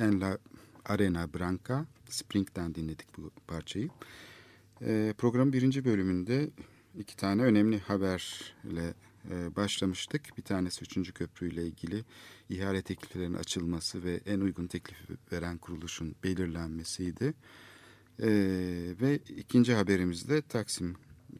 En 0.07 0.20
La 0.20 0.38
Arena 0.84 1.34
Branca, 1.34 1.86
Spring'den 2.09 2.74
dinledik 2.74 3.18
bu 3.18 3.30
parçayı. 3.46 3.88
E, 4.82 5.14
programın 5.18 5.52
birinci 5.52 5.84
bölümünde 5.84 6.50
iki 6.98 7.16
tane 7.16 7.42
önemli 7.42 7.78
haberle 7.78 8.94
e, 9.30 9.57
başlamıştık. 9.57 10.22
Bir 10.38 10.42
tanesi 10.42 10.84
üçüncü 10.84 11.12
köprüyle 11.12 11.66
ilgili 11.66 12.04
ihale 12.48 12.82
tekliflerinin 12.82 13.34
açılması 13.34 14.04
ve 14.04 14.20
en 14.26 14.40
uygun 14.40 14.66
teklifi 14.66 15.16
veren 15.32 15.59
kuruluşun 15.59 16.14
belirlenmesiydi. 16.24 17.34
E, 18.22 18.28
ve 19.00 19.18
ikinci 19.36 19.74
haberimizde 19.74 20.42
Taksim 20.42 20.96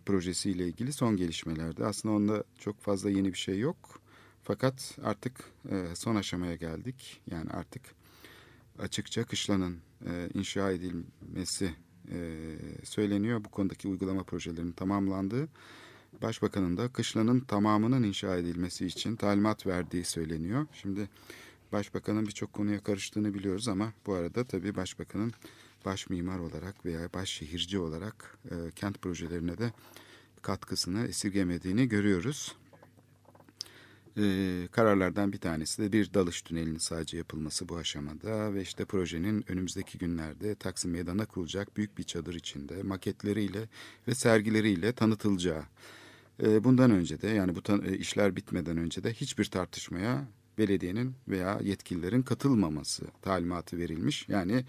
projesiyle 0.07 0.67
ilgili 0.69 0.93
son 0.93 1.17
gelişmelerdi. 1.17 1.85
Aslında 1.85 2.15
onda 2.15 2.45
çok 2.59 2.81
fazla 2.81 3.11
yeni 3.11 3.33
bir 3.33 3.39
şey 3.39 3.59
yok. 3.59 4.01
Fakat 4.43 4.99
artık 5.03 5.45
e, 5.71 5.87
son 5.95 6.17
aşamaya 6.17 6.55
geldik. 6.55 7.23
Yani 7.31 7.51
artık 7.51 7.96
açıkça 8.79 9.25
kışlanın 9.25 9.77
e, 10.07 10.29
inşa 10.35 10.71
edilmesi 10.71 11.75
e, 12.13 12.47
söyleniyor. 12.85 13.45
Bu 13.45 13.49
konudaki 13.49 13.89
uygulama 13.89 14.23
projelerinin 14.23 14.73
tamamlandığı 14.73 15.49
Başbakanın 16.23 16.77
da 16.77 16.89
kışlanın 16.89 17.41
tamamının 17.41 18.03
inşa 18.03 18.37
edilmesi 18.37 18.87
için 18.87 19.17
talimat 19.17 19.67
verdiği 19.67 20.05
söyleniyor. 20.05 20.67
Şimdi 20.73 21.09
Başbakanın 21.73 22.27
birçok 22.27 22.53
konuya 22.53 22.81
karıştığını 22.81 23.35
biliyoruz 23.35 23.69
ama 23.69 23.93
bu 24.07 24.15
arada 24.15 24.45
tabii 24.45 24.77
Başbakanın 24.77 25.33
baş 25.85 26.11
mimar 26.11 26.39
olarak 26.39 26.85
veya 26.85 27.13
baş 27.15 27.31
şehirci 27.31 27.79
olarak 27.79 28.39
e, 28.51 28.55
kent 28.77 29.03
projelerine 29.03 29.59
de 29.59 29.73
katkısını 30.43 31.07
esirgemediğini 31.07 31.89
görüyoruz. 31.89 32.57
Ee, 34.19 34.69
kararlardan 34.73 35.33
bir 35.33 35.39
tanesi 35.39 35.83
de 35.83 35.93
bir 35.93 36.15
dalış 36.15 36.43
tünelinin 36.43 36.79
sadece 36.79 37.17
yapılması 37.17 37.69
bu 37.69 37.77
aşamada 37.77 38.55
ve 38.55 38.63
işte 38.63 38.85
projenin 38.85 39.45
önümüzdeki 39.49 39.99
günlerde 39.99 40.55
Taksim 40.55 40.91
Meydanı'na 40.91 41.27
kurulacak 41.27 41.77
büyük 41.77 41.99
bir 41.99 42.03
çadır 42.03 42.35
içinde 42.35 42.83
maketleriyle 42.83 43.69
ve 44.09 44.15
sergileriyle 44.15 44.93
tanıtılacağı. 44.93 45.63
Ee, 46.43 46.65
bundan 46.65 46.91
önce 46.91 47.23
de 47.23 47.29
yani 47.29 47.55
bu 47.55 47.83
e, 47.87 47.97
işler 47.97 48.37
bitmeden 48.37 48.77
önce 48.77 49.05
de 49.05 49.13
hiçbir 49.13 49.45
tartışmaya 49.45 50.29
belediyenin 50.59 51.15
veya 51.29 51.61
yetkililerin 51.63 52.23
katılmaması 52.23 53.05
talimatı 53.23 53.79
verilmiş. 53.79 54.29
Yani 54.29 54.65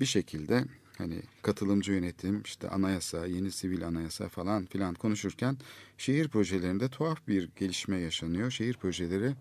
bir 0.00 0.06
şekilde 0.06 0.64
hani 0.98 1.22
katılımcı 1.42 1.92
yönetim, 1.92 2.42
işte 2.42 2.68
anayasa, 2.68 3.26
yeni 3.26 3.52
sivil 3.52 3.86
anayasa 3.86 4.28
falan 4.28 4.66
filan 4.66 4.94
konuşurken 4.94 5.56
şehir 5.98 6.28
projelerinde 6.28 6.88
tuhaf 6.88 7.28
bir 7.28 7.48
gelişme 7.56 7.98
yaşanıyor. 7.98 8.50
Şehir 8.50 8.74
projeleri 8.74 9.34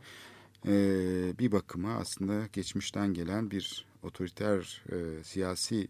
e, 0.68 0.74
bir 1.40 1.52
bakıma 1.52 1.94
aslında 1.94 2.48
geçmişten 2.54 3.14
gelen 3.14 3.52
bir 3.52 3.86
otoriter 4.04 4.84
e, 4.92 5.24
siyasi 5.24 5.88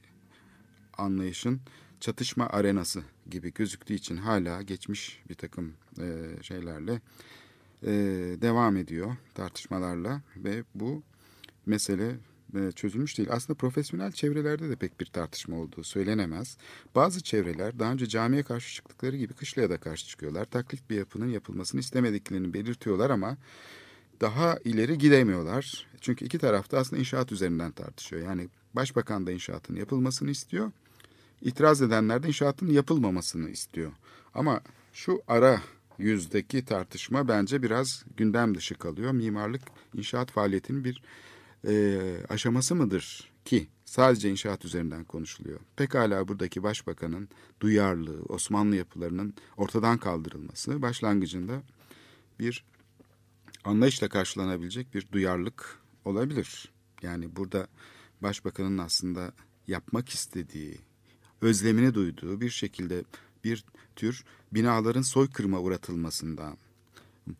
anlayışın 0.97 1.61
çatışma 1.99 2.47
arenası 2.47 3.03
gibi 3.30 3.53
gözüktüğü 3.53 3.93
için 3.93 4.18
hala 4.18 4.61
geçmiş 4.61 5.22
bir 5.30 5.36
takım 5.36 5.74
e, 5.99 6.07
şeylerle 6.41 7.01
e, 7.84 7.91
devam 8.41 8.78
ediyor 8.78 9.16
tartışmalarla 9.34 10.22
ve 10.38 10.63
bu 10.76 11.03
mesele 11.66 12.16
çözülmüş 12.72 13.18
değil. 13.18 13.30
Aslında 13.32 13.58
profesyonel 13.58 14.12
çevrelerde 14.12 14.70
de 14.70 14.76
pek 14.76 14.99
bir 14.99 15.06
tartışma 15.06 15.58
olduğu 15.58 15.84
söylenemez. 15.84 16.58
Bazı 16.95 17.24
çevreler 17.24 17.80
daha 17.80 17.91
önce 17.91 18.08
camiye 18.08 18.43
karşı 18.43 18.76
çıktıkları 18.76 19.18
gibi 19.18 19.34
kışlaya 19.34 19.70
da 19.70 19.78
karşı 19.78 20.08
çıkıyorlar. 20.08 20.45
Taklit 20.45 20.89
bir 20.89 20.95
yapının 20.95 21.30
yapılmasını 21.30 21.80
istemediklerini 21.80 22.53
belirtiyorlar 22.53 23.10
ama 23.10 23.38
daha 24.22 24.58
ileri 24.66 24.97
gidemiyorlar. 24.97 25.88
Çünkü 26.01 26.26
iki 26.26 26.39
tarafta 26.39 26.78
aslında 26.78 26.99
inşaat 26.99 27.32
üzerinden 27.32 27.72
tartışıyor. 27.72 28.22
Yani 28.22 28.49
başbakan 28.74 29.28
da 29.28 29.32
inşaatın 29.32 29.76
yapılmasını 29.76 30.32
istiyor. 30.32 30.72
İtiraz 31.41 31.82
edenler 31.82 32.24
de 32.24 32.28
inşaatın 32.28 32.68
yapılmamasını 32.68 33.49
istiyor. 33.49 33.91
Ama 34.34 34.62
şu 34.93 35.22
ara 35.28 35.62
yüzdeki 35.97 36.66
tartışma 36.66 37.28
bence 37.28 37.64
biraz 37.64 38.06
gündem 38.18 38.56
dışı 38.56 38.76
kalıyor. 38.76 39.12
Mimarlık 39.12 39.62
inşaat 39.93 40.32
faaliyetinin 40.32 40.84
bir 40.84 41.01
e, 41.68 41.99
aşaması 42.30 42.76
mıdır 42.76 43.32
ki 43.45 43.68
sadece 43.86 44.30
inşaat 44.30 44.66
üzerinden 44.66 45.03
konuşuluyor. 45.03 45.59
Pekala 45.76 46.28
buradaki 46.28 46.63
başbakanın 46.63 47.30
duyarlılığı, 47.61 48.24
Osmanlı 48.24 48.76
yapılarının 48.76 49.34
ortadan 49.57 49.97
kaldırılması 49.97 50.82
başlangıcında 50.82 51.63
bir 52.39 52.66
anlayışla 53.63 54.09
karşılanabilecek 54.09 54.93
bir 54.93 55.07
duyarlılık 55.11 55.80
olabilir. 56.05 56.72
Yani 57.01 57.36
burada 57.36 57.68
başbakanın 58.22 58.78
aslında 58.78 59.34
yapmak 59.68 60.09
istediği, 60.09 60.78
özlemini 61.41 61.93
duyduğu 61.93 62.41
bir 62.41 62.49
şekilde 62.49 63.03
bir 63.43 63.66
tür 63.95 64.24
binaların 64.51 65.01
soykırıma 65.01 65.59
uğratılmasından, 65.59 66.57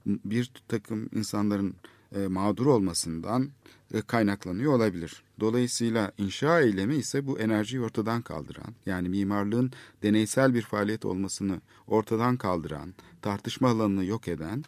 bir 0.06 0.52
takım 0.68 1.10
insanların 1.14 1.76
mağdur 2.12 2.66
olmasından 2.66 3.50
e, 3.94 4.02
kaynaklanıyor 4.02 4.74
olabilir. 4.74 5.24
Dolayısıyla 5.40 6.12
inşa 6.18 6.62
eylemi 6.62 6.96
ise 6.96 7.28
bu 7.28 7.40
enerjiyi 7.40 7.82
ortadan 7.82 8.22
kaldıran, 8.22 8.76
yani 8.86 9.10
mimarlığın 9.10 9.72
deneysel 10.04 10.54
bir 10.54 10.62
faaliyet 10.62 11.06
olmasını 11.06 11.62
ortadan 11.88 12.38
kaldıran, 12.38 12.94
tartışma 13.22 13.70
alanını 13.70 14.06
yok 14.06 14.28
eden 14.28 14.64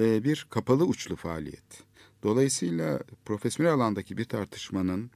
e, 0.00 0.24
bir 0.24 0.46
kapalı 0.50 0.84
uçlu 0.84 1.16
faaliyet. 1.16 1.82
Dolayısıyla 2.22 3.00
profesyonel 3.24 3.72
alandaki 3.72 4.16
bir 4.16 4.24
tartışmanın 4.24 5.10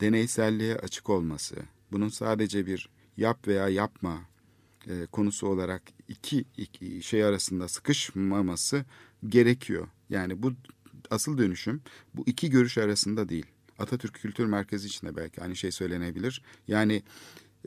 deneyselliğe 0.00 0.76
açık 0.76 1.10
olması, 1.10 1.56
bunun 1.92 2.08
sadece 2.08 2.66
bir 2.66 2.88
yap 3.16 3.48
veya 3.48 3.68
yapma 3.68 4.18
e, 4.86 5.06
konusu 5.06 5.46
olarak 5.46 5.82
iki, 6.08 6.44
iki 6.56 7.02
şey 7.02 7.24
arasında 7.24 7.68
sıkışmaması 7.68 8.84
gerekiyor. 9.28 9.88
Yani 10.10 10.42
bu 10.42 10.52
asıl 11.10 11.38
dönüşüm 11.38 11.80
bu 12.14 12.22
iki 12.26 12.50
görüş 12.50 12.78
arasında 12.78 13.28
değil. 13.28 13.46
Atatürk 13.78 14.14
Kültür 14.14 14.46
Merkezi 14.46 14.86
içinde 14.86 15.16
belki 15.16 15.42
aynı 15.42 15.56
şey 15.56 15.70
söylenebilir. 15.70 16.42
Yani 16.68 17.02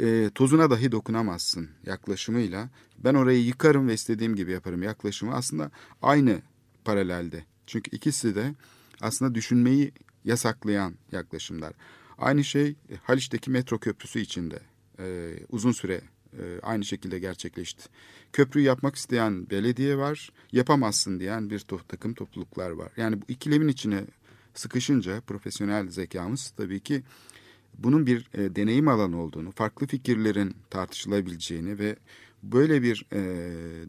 e, 0.01 0.29
tozuna 0.35 0.69
dahi 0.69 0.91
dokunamazsın 0.91 1.69
yaklaşımıyla. 1.85 2.69
Ben 2.97 3.13
orayı 3.13 3.43
yıkarım 3.43 3.87
ve 3.87 3.93
istediğim 3.93 4.35
gibi 4.35 4.51
yaparım 4.51 4.83
yaklaşımı 4.83 5.35
aslında 5.35 5.71
aynı 6.01 6.41
paralelde. 6.85 7.45
Çünkü 7.67 7.91
ikisi 7.95 8.35
de 8.35 8.55
aslında 9.01 9.35
düşünmeyi 9.35 9.91
yasaklayan 10.25 10.95
yaklaşımlar. 11.11 11.73
Aynı 12.17 12.43
şey 12.43 12.75
Haliç'teki 13.03 13.51
metro 13.51 13.79
köprüsü 13.79 14.19
içinde 14.19 14.59
e, 14.99 15.33
uzun 15.49 15.71
süre 15.71 16.01
e, 16.39 16.59
aynı 16.63 16.85
şekilde 16.85 17.19
gerçekleşti. 17.19 17.83
Köprüyü 18.33 18.65
yapmak 18.65 18.95
isteyen 18.95 19.49
belediye 19.49 19.97
var, 19.97 20.29
yapamazsın 20.51 21.19
diyen 21.19 21.49
bir 21.49 21.59
to 21.59 21.79
takım 21.87 22.13
topluluklar 22.13 22.69
var. 22.69 22.91
Yani 22.97 23.21
bu 23.21 23.25
ikilemin 23.27 23.67
içine 23.67 24.03
sıkışınca 24.53 25.21
profesyonel 25.21 25.89
zekamız 25.89 26.53
tabii 26.57 26.79
ki 26.79 27.03
bunun 27.77 28.05
bir 28.05 28.29
e, 28.33 28.55
deneyim 28.55 28.87
alanı 28.87 29.21
olduğunu, 29.21 29.51
farklı 29.51 29.87
fikirlerin 29.87 30.55
tartışılabileceğini 30.69 31.79
ve 31.79 31.95
böyle 32.43 32.81
bir 32.81 33.05
e, 33.11 33.21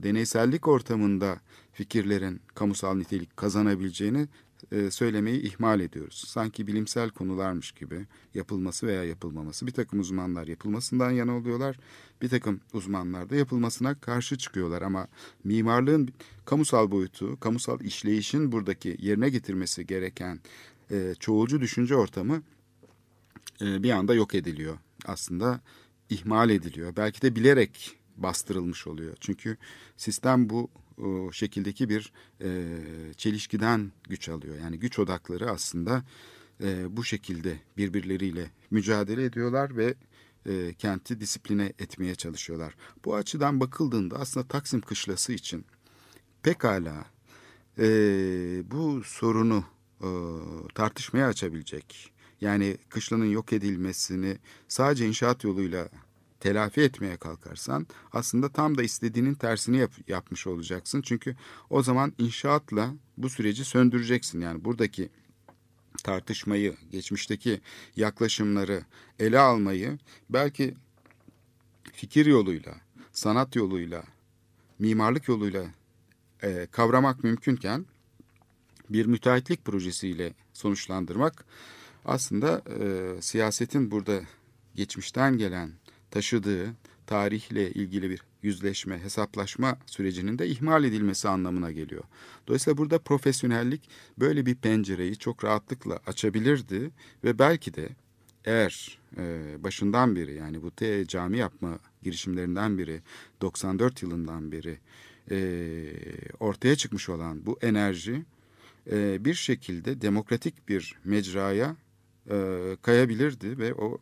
deneysellik 0.02 0.68
ortamında 0.68 1.40
fikirlerin 1.72 2.40
kamusal 2.54 2.94
nitelik 2.94 3.36
kazanabileceğini 3.36 4.28
e, 4.72 4.90
söylemeyi 4.90 5.42
ihmal 5.42 5.80
ediyoruz. 5.80 6.24
Sanki 6.26 6.66
bilimsel 6.66 7.10
konularmış 7.10 7.72
gibi 7.72 8.06
yapılması 8.34 8.86
veya 8.86 9.04
yapılmaması. 9.04 9.66
Bir 9.66 9.72
takım 9.72 10.00
uzmanlar 10.00 10.46
yapılmasından 10.46 11.10
yana 11.10 11.36
oluyorlar. 11.36 11.76
Bir 12.22 12.28
takım 12.28 12.60
uzmanlar 12.72 13.30
da 13.30 13.36
yapılmasına 13.36 14.00
karşı 14.00 14.38
çıkıyorlar. 14.38 14.82
Ama 14.82 15.08
mimarlığın 15.44 16.08
kamusal 16.44 16.90
boyutu, 16.90 17.40
kamusal 17.40 17.80
işleyişin 17.80 18.52
buradaki 18.52 18.96
yerine 19.00 19.28
getirmesi 19.28 19.86
gereken 19.86 20.40
e, 20.90 21.14
çoğulcu 21.20 21.60
düşünce 21.60 21.96
ortamı 21.96 22.42
e, 23.60 23.82
bir 23.82 23.90
anda 23.90 24.14
yok 24.14 24.34
ediliyor. 24.34 24.78
Aslında 25.06 25.60
ihmal 26.10 26.50
ediliyor. 26.50 26.96
Belki 26.96 27.22
de 27.22 27.36
bilerek 27.36 27.98
bastırılmış 28.16 28.86
oluyor. 28.86 29.16
Çünkü 29.20 29.56
sistem 29.96 30.50
bu 30.50 30.70
şekildeki 31.32 31.88
bir 31.88 32.12
e, 32.40 32.78
çelişkiden 33.16 33.92
güç 34.08 34.28
alıyor. 34.28 34.56
Yani 34.58 34.78
güç 34.78 34.98
odakları 34.98 35.50
aslında 35.50 36.04
e, 36.62 36.96
bu 36.96 37.04
şekilde 37.04 37.58
birbirleriyle 37.76 38.50
mücadele 38.70 39.24
ediyorlar 39.24 39.76
ve 39.76 39.94
e, 40.46 40.74
kenti 40.74 41.20
disipline 41.20 41.72
etmeye 41.78 42.14
çalışıyorlar. 42.14 42.74
Bu 43.04 43.14
açıdan 43.14 43.60
bakıldığında 43.60 44.18
aslında 44.18 44.48
Taksim 44.48 44.80
Kışlası 44.80 45.32
için 45.32 45.64
pekala 46.42 47.04
e, 47.78 47.84
bu 48.70 49.02
sorunu 49.04 49.64
e, 50.00 50.08
tartışmaya 50.74 51.26
açabilecek, 51.26 52.12
yani 52.40 52.76
kışlanın 52.88 53.30
yok 53.30 53.52
edilmesini 53.52 54.38
sadece 54.68 55.06
inşaat 55.06 55.44
yoluyla 55.44 55.88
telafi 56.42 56.80
etmeye 56.80 57.16
kalkarsan 57.16 57.86
aslında 58.12 58.48
tam 58.48 58.78
da 58.78 58.82
istediğinin 58.82 59.34
tersini 59.34 59.76
yap, 59.76 59.92
yapmış 60.08 60.46
olacaksın. 60.46 61.02
Çünkü 61.02 61.36
o 61.70 61.82
zaman 61.82 62.12
inşaatla 62.18 62.94
bu 63.16 63.28
süreci 63.28 63.64
söndüreceksin. 63.64 64.40
Yani 64.40 64.64
buradaki 64.64 65.08
tartışmayı, 66.04 66.76
geçmişteki 66.90 67.60
yaklaşımları 67.96 68.84
ele 69.18 69.38
almayı 69.38 69.98
belki 70.30 70.74
fikir 71.92 72.26
yoluyla, 72.26 72.74
sanat 73.12 73.56
yoluyla, 73.56 74.04
mimarlık 74.78 75.28
yoluyla 75.28 75.64
e, 76.42 76.66
kavramak 76.70 77.24
mümkünken 77.24 77.86
bir 78.90 79.06
müteahhitlik 79.06 79.64
projesiyle 79.64 80.34
sonuçlandırmak 80.52 81.44
aslında 82.04 82.62
e, 82.80 83.22
siyasetin 83.22 83.90
burada 83.90 84.20
geçmişten 84.74 85.38
gelen 85.38 85.81
taşıdığı 86.12 86.74
tarihle 87.06 87.70
ilgili 87.70 88.10
bir 88.10 88.22
yüzleşme, 88.42 88.98
hesaplaşma 88.98 89.78
sürecinin 89.86 90.38
de 90.38 90.46
ihmal 90.46 90.84
edilmesi 90.84 91.28
anlamına 91.28 91.72
geliyor. 91.72 92.04
Dolayısıyla 92.46 92.78
burada 92.78 92.98
profesyonellik 92.98 93.88
böyle 94.18 94.46
bir 94.46 94.54
pencereyi 94.54 95.16
çok 95.16 95.44
rahatlıkla 95.44 96.00
açabilirdi 96.06 96.90
ve 97.24 97.38
belki 97.38 97.74
de 97.74 97.88
eğer 98.44 98.98
e, 99.16 99.56
başından 99.64 100.16
beri 100.16 100.34
yani 100.34 100.62
bu 100.62 100.70
te 100.70 101.06
cami 101.06 101.38
yapma 101.38 101.78
girişimlerinden 102.02 102.78
biri 102.78 103.02
94 103.40 104.02
yılından 104.02 104.52
beri 104.52 104.78
e, 105.30 105.38
ortaya 106.40 106.76
çıkmış 106.76 107.08
olan 107.08 107.46
bu 107.46 107.58
enerji 107.62 108.22
e, 108.90 109.24
bir 109.24 109.34
şekilde 109.34 110.00
demokratik 110.00 110.68
bir 110.68 110.94
mecraya 111.04 111.76
e, 112.30 112.36
kayabilirdi 112.82 113.58
ve 113.58 113.74
o 113.74 113.98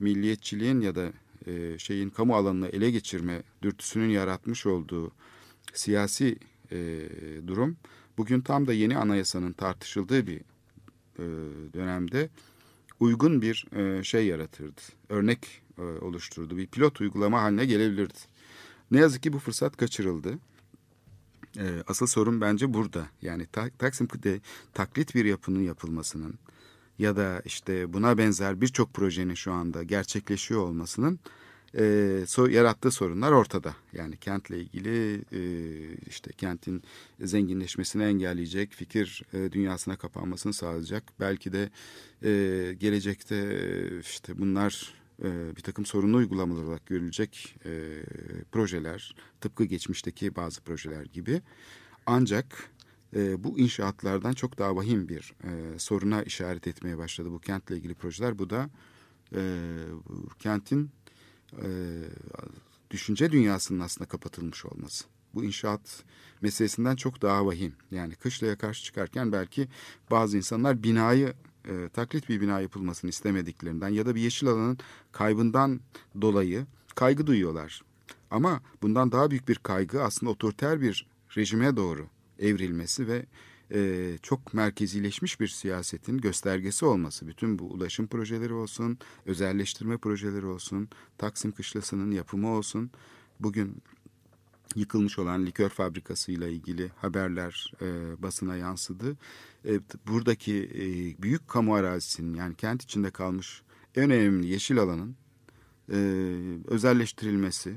milliyetçiliğin 0.00 0.80
ya 0.80 0.94
da 0.94 1.12
e, 1.46 1.78
şeyin 1.78 2.10
kamu 2.10 2.36
alanını 2.36 2.68
ele 2.68 2.90
geçirme 2.90 3.42
dürtüsünün 3.62 4.08
yaratmış 4.08 4.66
olduğu 4.66 5.12
siyasi 5.74 6.38
e, 6.72 6.98
durum 7.46 7.76
bugün 8.18 8.40
tam 8.40 8.66
da 8.66 8.72
yeni 8.72 8.98
anayasanın 8.98 9.52
tartışıldığı 9.52 10.26
bir 10.26 10.40
e, 11.18 11.24
dönemde 11.74 12.28
uygun 13.00 13.42
bir 13.42 13.66
şey 14.02 14.26
yaratırdı. 14.26 14.80
Örnek 15.08 15.62
e, 15.78 15.82
oluşturdu. 15.82 16.56
Bir 16.56 16.66
pilot 16.66 17.00
uygulama 17.00 17.42
haline 17.42 17.66
gelebilirdi. 17.66 18.18
Ne 18.90 18.98
yazık 18.98 19.22
ki 19.22 19.32
bu 19.32 19.38
fırsat 19.38 19.76
kaçırıldı. 19.76 20.38
Asıl 21.86 22.06
sorun 22.06 22.40
bence 22.40 22.74
burada. 22.74 23.06
Yani 23.22 23.46
ta, 23.46 23.70
Taksim'de 23.78 24.40
taklit 24.74 25.14
bir 25.14 25.24
yapının 25.24 25.62
yapılmasının 25.62 26.34
ya 27.00 27.16
da 27.16 27.42
işte 27.44 27.92
buna 27.92 28.18
benzer 28.18 28.60
birçok 28.60 28.94
projenin 28.94 29.34
şu 29.34 29.52
anda 29.52 29.82
gerçekleşiyor 29.82 30.60
olmasının 30.60 31.20
e, 31.78 32.24
so, 32.26 32.46
yarattığı 32.46 32.90
sorunlar 32.90 33.32
ortada. 33.32 33.74
Yani 33.92 34.16
kentle 34.16 34.58
ilgili 34.58 35.14
e, 35.32 35.40
işte 36.06 36.30
kentin 36.32 36.82
zenginleşmesini 37.20 38.02
engelleyecek, 38.02 38.72
fikir 38.72 39.22
e, 39.32 39.52
dünyasına 39.52 39.96
kapanmasını 39.96 40.52
sağlayacak. 40.52 41.02
Belki 41.20 41.52
de 41.52 41.70
e, 42.24 42.74
gelecekte 42.74 43.58
işte 44.00 44.38
bunlar 44.38 44.94
e, 45.22 45.56
bir 45.56 45.62
takım 45.62 45.86
sorunlu 45.86 46.16
uygulamalar 46.16 46.62
olarak 46.62 46.86
görülecek 46.86 47.56
e, 47.64 47.70
projeler, 48.52 49.14
tıpkı 49.40 49.64
geçmişteki 49.64 50.36
bazı 50.36 50.60
projeler 50.60 51.04
gibi. 51.04 51.42
Ancak 52.06 52.70
e, 53.16 53.44
bu 53.44 53.58
inşaatlardan 53.58 54.32
çok 54.32 54.58
daha 54.58 54.76
vahim 54.76 55.08
bir 55.08 55.34
e, 55.44 55.78
soruna 55.78 56.22
işaret 56.22 56.66
etmeye 56.66 56.98
başladı 56.98 57.30
bu 57.30 57.38
kentle 57.38 57.76
ilgili 57.76 57.94
projeler. 57.94 58.38
Bu 58.38 58.50
da 58.50 58.70
e, 59.34 59.42
kentin 60.38 60.90
e, 61.52 61.68
düşünce 62.90 63.32
dünyasının 63.32 63.80
aslında 63.80 64.08
kapatılmış 64.08 64.64
olması. 64.64 65.04
Bu 65.34 65.44
inşaat 65.44 66.04
meselesinden 66.42 66.96
çok 66.96 67.22
daha 67.22 67.46
vahim. 67.46 67.72
Yani 67.90 68.14
kışlaya 68.14 68.58
karşı 68.58 68.84
çıkarken 68.84 69.32
belki 69.32 69.68
bazı 70.10 70.36
insanlar 70.36 70.82
binayı 70.82 71.34
e, 71.68 71.88
taklit 71.88 72.28
bir 72.28 72.40
bina 72.40 72.60
yapılmasını 72.60 73.10
istemediklerinden 73.10 73.88
ya 73.88 74.06
da 74.06 74.14
bir 74.14 74.20
yeşil 74.20 74.48
alanın 74.48 74.78
kaybından 75.12 75.80
dolayı 76.20 76.66
kaygı 76.94 77.26
duyuyorlar. 77.26 77.82
Ama 78.30 78.60
bundan 78.82 79.12
daha 79.12 79.30
büyük 79.30 79.48
bir 79.48 79.56
kaygı 79.56 80.02
aslında 80.02 80.32
otoriter 80.32 80.80
bir 80.80 81.06
rejime 81.36 81.76
doğru 81.76 82.08
evrilmesi 82.40 83.08
ve 83.08 83.26
e, 83.74 84.12
çok 84.22 84.54
merkezileşmiş 84.54 85.40
bir 85.40 85.48
siyasetin 85.48 86.18
göstergesi 86.18 86.84
olması. 86.84 87.26
Bütün 87.26 87.58
bu 87.58 87.64
ulaşım 87.64 88.06
projeleri 88.06 88.52
olsun, 88.52 88.98
özelleştirme 89.26 89.96
projeleri 89.96 90.46
olsun, 90.46 90.88
Taksim 91.18 91.52
Kışlası'nın 91.52 92.10
yapımı 92.10 92.48
olsun. 92.48 92.90
Bugün 93.40 93.82
yıkılmış 94.74 95.18
olan 95.18 95.46
likör 95.46 95.68
fabrikasıyla 95.68 96.48
ilgili 96.48 96.88
haberler 96.88 97.72
e, 97.82 97.86
basına 98.22 98.56
yansıdı. 98.56 99.16
E, 99.64 99.80
buradaki 100.06 100.70
e, 100.74 101.22
büyük 101.22 101.48
kamu 101.48 101.74
arazisinin 101.74 102.34
yani 102.34 102.54
kent 102.54 102.82
içinde 102.82 103.10
kalmış 103.10 103.62
en 103.96 104.10
önemli 104.10 104.46
yeşil 104.46 104.78
alanın 104.78 105.16
e, 105.92 105.96
özelleştirilmesi, 106.66 107.76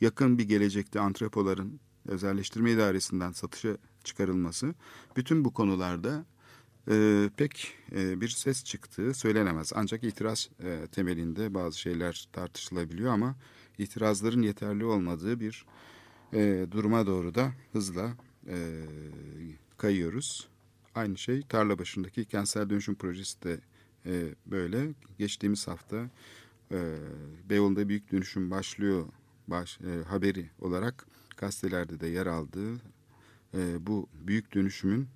yakın 0.00 0.38
bir 0.38 0.44
gelecekte 0.44 1.00
antrepoların 1.00 1.80
özelleştirme 2.08 2.70
idaresinden 2.70 3.32
satışa 3.32 3.76
çıkarılması 4.04 4.74
bütün 5.16 5.44
bu 5.44 5.54
konularda 5.54 6.24
e, 6.90 7.30
pek 7.36 7.74
e, 7.92 8.20
bir 8.20 8.28
ses 8.28 8.64
çıktığı 8.64 9.14
söylenemez. 9.14 9.72
Ancak 9.74 10.04
itiraz 10.04 10.48
e, 10.62 10.86
temelinde 10.92 11.54
bazı 11.54 11.80
şeyler 11.80 12.28
tartışılabiliyor 12.32 13.12
ama 13.12 13.36
itirazların 13.78 14.42
yeterli 14.42 14.84
olmadığı 14.84 15.40
bir 15.40 15.66
e, 16.32 16.66
duruma 16.70 17.06
doğru 17.06 17.34
da 17.34 17.52
hızla 17.72 18.16
e, 18.48 18.84
kayıyoruz. 19.78 20.48
Aynı 20.94 21.18
şey 21.18 21.42
tarla 21.42 21.78
başındaki 21.78 22.24
kentsel 22.24 22.70
dönüşüm 22.70 22.94
projesi 22.94 23.42
de 23.42 23.60
e, 24.06 24.34
böyle. 24.46 24.94
Geçtiğimiz 25.18 25.68
hafta 25.68 26.10
e, 26.72 26.96
Beyoğlu'nda 27.50 27.88
büyük 27.88 28.12
dönüşüm 28.12 28.50
başlıyor 28.50 29.06
baş, 29.48 29.78
e, 29.80 30.04
haberi 30.04 30.50
olarak 30.58 31.06
gazetelerde 31.36 32.00
de 32.00 32.06
yer 32.06 32.26
aldığı 32.26 32.74
e, 33.54 33.86
bu 33.86 34.08
büyük 34.26 34.54
dönüşümün 34.54 35.08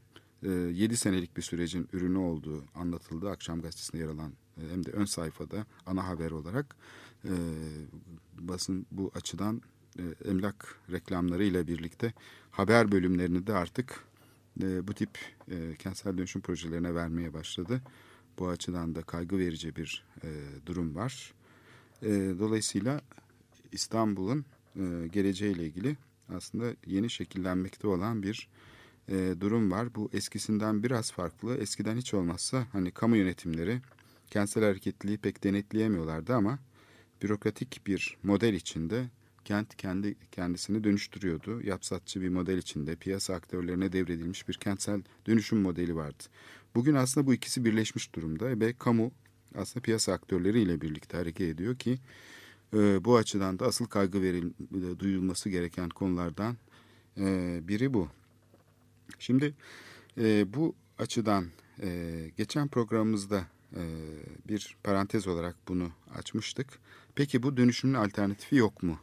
e, 0.43 0.49
7 0.51 0.97
senelik 0.97 1.37
bir 1.37 1.43
sürecin 1.43 1.89
ürünü 1.93 2.19
olduğu 2.19 2.65
anlatıldı. 2.75 3.31
Akşam 3.31 3.63
gazetesinde 3.63 4.03
yer 4.03 4.09
alan 4.09 4.33
e, 4.57 4.73
hem 4.73 4.87
de 4.87 4.91
ön 4.91 5.05
sayfada 5.05 5.67
ana 5.87 6.09
haber 6.09 6.31
olarak 6.31 6.77
e, 7.25 7.33
basın 8.39 8.87
bu 8.91 9.11
açıdan 9.15 9.63
e, 9.99 10.29
emlak 10.31 10.77
reklamları 10.93 11.45
ile 11.45 11.67
birlikte 11.67 12.13
haber 12.51 12.93
bölümlerini 12.93 13.47
de 13.47 13.55
artık 13.55 14.05
e, 14.63 14.89
bu 14.89 14.95
tip 14.95 15.19
e, 15.51 15.77
kentsel 15.79 16.19
dönüşüm 16.19 16.43
projelerine 16.43 16.95
vermeye 16.95 17.35
başladı. 17.35 17.83
Bu 18.39 18.49
açıdan 18.49 18.95
da 18.95 19.03
kaygı 19.03 19.39
verici 19.39 19.77
bir 19.77 20.05
e, 20.25 20.29
durum 20.67 20.95
var. 20.95 21.35
E, 22.03 22.09
dolayısıyla 22.39 23.01
İstanbul'un 23.73 24.45
e, 24.77 25.09
geleceğiyle 25.13 25.67
ilgili 25.67 25.97
aslında 26.37 26.75
yeni 26.87 27.11
şekillenmekte 27.11 27.89
olan 27.89 28.23
bir 28.23 28.49
e, 29.09 29.35
durum 29.41 29.71
var. 29.71 29.95
Bu 29.95 30.11
eskisinden 30.13 30.83
biraz 30.83 31.13
farklı. 31.13 31.57
Eskiden 31.57 31.97
hiç 31.97 32.15
olmazsa 32.15 32.67
hani 32.73 32.91
kamu 32.91 33.17
yönetimleri 33.17 33.81
kentsel 34.31 34.65
hareketliliği 34.65 35.19
pek 35.19 35.45
denetleyemiyorlardı 35.45 36.35
ama 36.35 36.59
bürokratik 37.23 37.87
bir 37.87 38.17
model 38.23 38.55
içinde 38.55 39.11
kent 39.45 39.77
kendi 39.77 40.17
kendisini 40.33 40.85
dönüştürüyordu. 40.85 41.63
Yapsatçı 41.63 42.21
bir 42.21 42.29
model 42.29 42.59
içinde 42.59 42.97
piyasa 42.97 43.35
aktörlerine 43.35 43.93
devredilmiş 43.93 44.49
bir 44.49 44.55
kentsel 44.55 45.03
dönüşüm 45.27 45.61
modeli 45.61 45.97
vardı. 45.97 46.25
Bugün 46.75 46.95
aslında 46.95 47.27
bu 47.27 47.35
ikisi 47.35 47.65
birleşmiş 47.65 48.15
durumda 48.15 48.61
ve 48.61 48.73
kamu 48.73 49.13
aslında 49.55 49.83
piyasa 49.83 50.13
aktörleriyle 50.13 50.81
birlikte 50.81 51.17
hareket 51.17 51.49
ediyor 51.49 51.79
ki 51.79 51.99
e, 52.75 53.05
bu 53.05 53.17
açıdan 53.17 53.59
da 53.59 53.67
asıl 53.67 53.85
kaygı 53.87 54.23
veril, 54.23 54.53
duyulması 54.99 55.49
gereken 55.49 55.89
konulardan 55.89 56.57
e, 57.19 57.61
biri 57.69 57.95
bu. 57.95 58.09
Şimdi 59.19 59.55
e, 60.19 60.55
bu 60.55 60.75
açıdan 60.99 61.47
e, 61.83 62.31
geçen 62.37 62.69
programımızda 62.69 63.47
e, 63.77 63.83
bir 64.49 64.77
parantez 64.83 65.27
olarak 65.27 65.57
bunu 65.69 65.91
açmıştık. 66.15 66.79
Peki 67.15 67.43
bu 67.43 67.57
dönüşümün 67.57 67.95
alternatifi 67.95 68.57
yok 68.57 68.83
mu? 68.83 68.99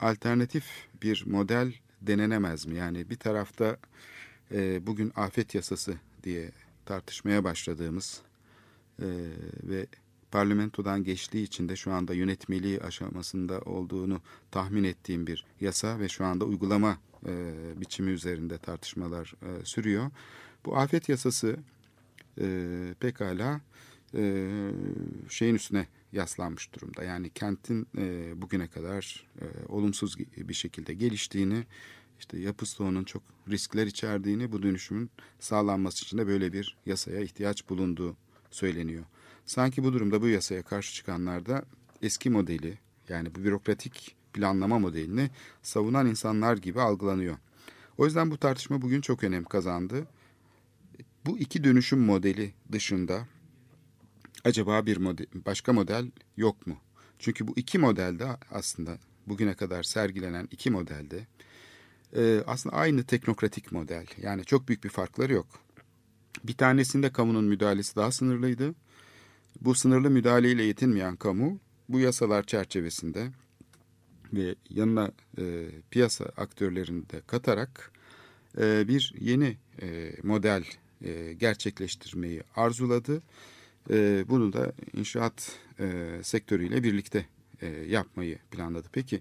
Alternatif 0.00 0.64
bir 1.02 1.24
model 1.26 1.72
denenemez 2.02 2.66
mi? 2.66 2.76
Yani 2.76 3.10
bir 3.10 3.16
tarafta 3.16 3.76
e, 4.52 4.86
bugün 4.86 5.12
afet 5.16 5.54
yasası 5.54 5.94
diye 6.22 6.50
tartışmaya 6.84 7.44
başladığımız 7.44 8.22
e, 8.98 9.06
ve 9.62 9.86
parlamentodan 10.30 11.04
geçtiği 11.04 11.42
için 11.42 11.68
de 11.68 11.76
şu 11.76 11.92
anda 11.92 12.14
yönetmeliği 12.14 12.80
aşamasında 12.80 13.60
olduğunu 13.60 14.20
tahmin 14.50 14.84
ettiğim 14.84 15.26
bir 15.26 15.44
yasa 15.60 15.98
ve 15.98 16.08
şu 16.08 16.24
anda 16.24 16.44
uygulama 16.44 16.98
e, 17.26 17.54
biçimi 17.76 18.10
üzerinde 18.10 18.58
tartışmalar 18.58 19.34
e, 19.42 19.64
sürüyor. 19.64 20.10
Bu 20.64 20.76
afet 20.76 21.08
yasası 21.08 21.56
e, 22.40 22.94
pekala 23.00 23.60
e, 24.14 24.50
şeyin 25.28 25.54
üstüne 25.54 25.86
yaslanmış 26.12 26.72
durumda. 26.74 27.04
Yani 27.04 27.30
kentin 27.30 27.86
e, 27.98 28.32
bugüne 28.42 28.68
kadar 28.68 29.26
e, 29.40 29.44
olumsuz 29.68 30.18
bir 30.36 30.54
şekilde 30.54 30.94
geliştiğini, 30.94 31.64
işte 32.18 32.38
yapı 32.38 32.66
stoğunun 32.66 33.04
çok 33.04 33.22
riskler 33.48 33.86
içerdiğini, 33.86 34.52
bu 34.52 34.62
dönüşümün 34.62 35.10
sağlanması 35.40 36.04
için 36.04 36.18
de 36.18 36.26
böyle 36.26 36.52
bir 36.52 36.76
yasaya 36.86 37.20
ihtiyaç 37.20 37.68
bulunduğu 37.68 38.16
söyleniyor. 38.50 39.04
Sanki 39.46 39.84
bu 39.84 39.92
durumda 39.92 40.22
bu 40.22 40.28
yasaya 40.28 40.62
karşı 40.62 40.94
çıkanlar 40.94 41.46
da 41.46 41.64
eski 42.02 42.30
modeli 42.30 42.78
yani 43.08 43.34
bu 43.34 43.44
bürokratik 43.44 44.16
planlama 44.32 44.78
modelini 44.78 45.30
savunan 45.62 46.06
insanlar 46.06 46.56
gibi 46.56 46.80
algılanıyor. 46.80 47.36
O 47.98 48.04
yüzden 48.04 48.30
bu 48.30 48.38
tartışma 48.38 48.82
bugün 48.82 49.00
çok 49.00 49.24
önem 49.24 49.44
kazandı. 49.44 50.06
Bu 51.26 51.38
iki 51.38 51.64
dönüşüm 51.64 52.00
modeli 52.00 52.52
dışında 52.72 53.26
acaba 54.44 54.86
bir 54.86 54.96
model, 54.96 55.26
başka 55.46 55.72
model 55.72 56.10
yok 56.36 56.66
mu? 56.66 56.76
Çünkü 57.18 57.48
bu 57.48 57.52
iki 57.56 57.78
modelde 57.78 58.26
aslında 58.50 58.98
bugüne 59.26 59.54
kadar 59.54 59.82
sergilenen 59.82 60.48
iki 60.50 60.70
modelde 60.70 61.26
e, 62.16 62.42
aslında 62.46 62.76
aynı 62.76 63.04
teknokratik 63.04 63.72
model. 63.72 64.06
Yani 64.22 64.44
çok 64.44 64.68
büyük 64.68 64.84
bir 64.84 64.88
farkları 64.88 65.32
yok. 65.32 65.46
Bir 66.44 66.54
tanesinde 66.54 67.12
kamunun 67.12 67.44
müdahalesi 67.44 67.96
daha 67.96 68.12
sınırlıydı. 68.12 68.74
Bu 69.60 69.74
sınırlı 69.74 70.10
müdahaleyle 70.10 70.62
yetinmeyen 70.62 71.16
kamu 71.16 71.58
bu 71.88 72.00
yasalar 72.00 72.42
çerçevesinde 72.42 73.28
ve 74.32 74.54
yanına 74.70 75.12
e, 75.38 75.66
piyasa 75.90 76.24
aktörlerini 76.24 77.10
de 77.10 77.20
katarak 77.26 77.92
e, 78.58 78.88
bir 78.88 79.14
yeni 79.20 79.56
e, 79.82 80.12
model 80.22 80.64
e, 81.04 81.32
gerçekleştirmeyi 81.32 82.42
arzuladı. 82.56 83.22
E, 83.90 84.24
bunu 84.28 84.52
da 84.52 84.72
inşaat 84.92 85.52
e, 85.80 86.18
sektörüyle 86.22 86.82
birlikte 86.82 87.26
e, 87.62 87.66
yapmayı 87.66 88.38
planladı. 88.50 88.88
Peki 88.92 89.20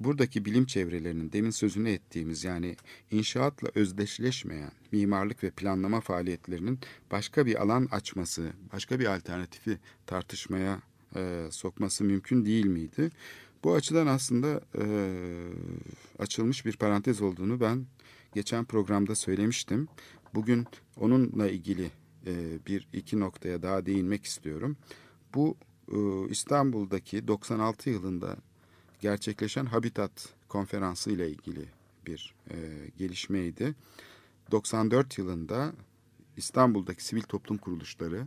buradaki 0.00 0.44
bilim 0.44 0.66
çevrelerinin 0.66 1.32
demin 1.32 1.50
sözünü 1.50 1.90
ettiğimiz 1.90 2.44
yani 2.44 2.76
inşaatla 3.10 3.68
özdeşleşmeyen 3.74 4.72
mimarlık 4.92 5.44
ve 5.44 5.50
planlama 5.50 6.00
faaliyetlerinin 6.00 6.78
başka 7.10 7.46
bir 7.46 7.62
alan 7.62 7.88
açması, 7.90 8.52
başka 8.72 9.00
bir 9.00 9.06
alternatifi 9.06 9.78
tartışmaya 10.06 10.82
e, 11.16 11.46
sokması 11.50 12.04
mümkün 12.04 12.44
değil 12.44 12.66
miydi? 12.66 13.10
Bu 13.64 13.74
açıdan 13.74 14.06
aslında 14.06 14.60
e, 14.78 14.84
açılmış 16.18 16.66
bir 16.66 16.76
parantez 16.76 17.22
olduğunu 17.22 17.60
ben 17.60 17.86
geçen 18.34 18.64
programda 18.64 19.14
söylemiştim. 19.14 19.88
Bugün 20.34 20.66
onunla 20.96 21.50
ilgili 21.50 21.90
e, 22.26 22.58
bir 22.66 22.88
iki 22.92 23.20
noktaya 23.20 23.62
daha 23.62 23.86
değinmek 23.86 24.24
istiyorum. 24.24 24.76
Bu 25.34 25.56
e, 25.92 26.28
İstanbul'daki 26.30 27.28
96 27.28 27.90
yılında 27.90 28.36
gerçekleşen 29.00 29.66
Habitat 29.66 30.28
Konferansı 30.48 31.10
ile 31.10 31.30
ilgili 31.30 31.68
bir 32.06 32.34
e, 32.50 32.56
gelişmeydi. 32.98 33.74
94 34.50 35.18
yılında 35.18 35.72
İstanbul'daki 36.36 37.04
sivil 37.04 37.22
toplum 37.22 37.58
kuruluşları 37.58 38.26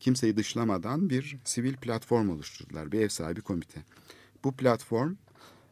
kimseyi 0.00 0.36
dışlamadan 0.36 1.10
bir 1.10 1.38
sivil 1.44 1.76
platform 1.76 2.28
oluşturdular. 2.28 2.92
Bir 2.92 3.00
ev 3.00 3.08
sahibi 3.08 3.40
komite. 3.40 3.84
Bu 4.44 4.56
platform 4.56 5.14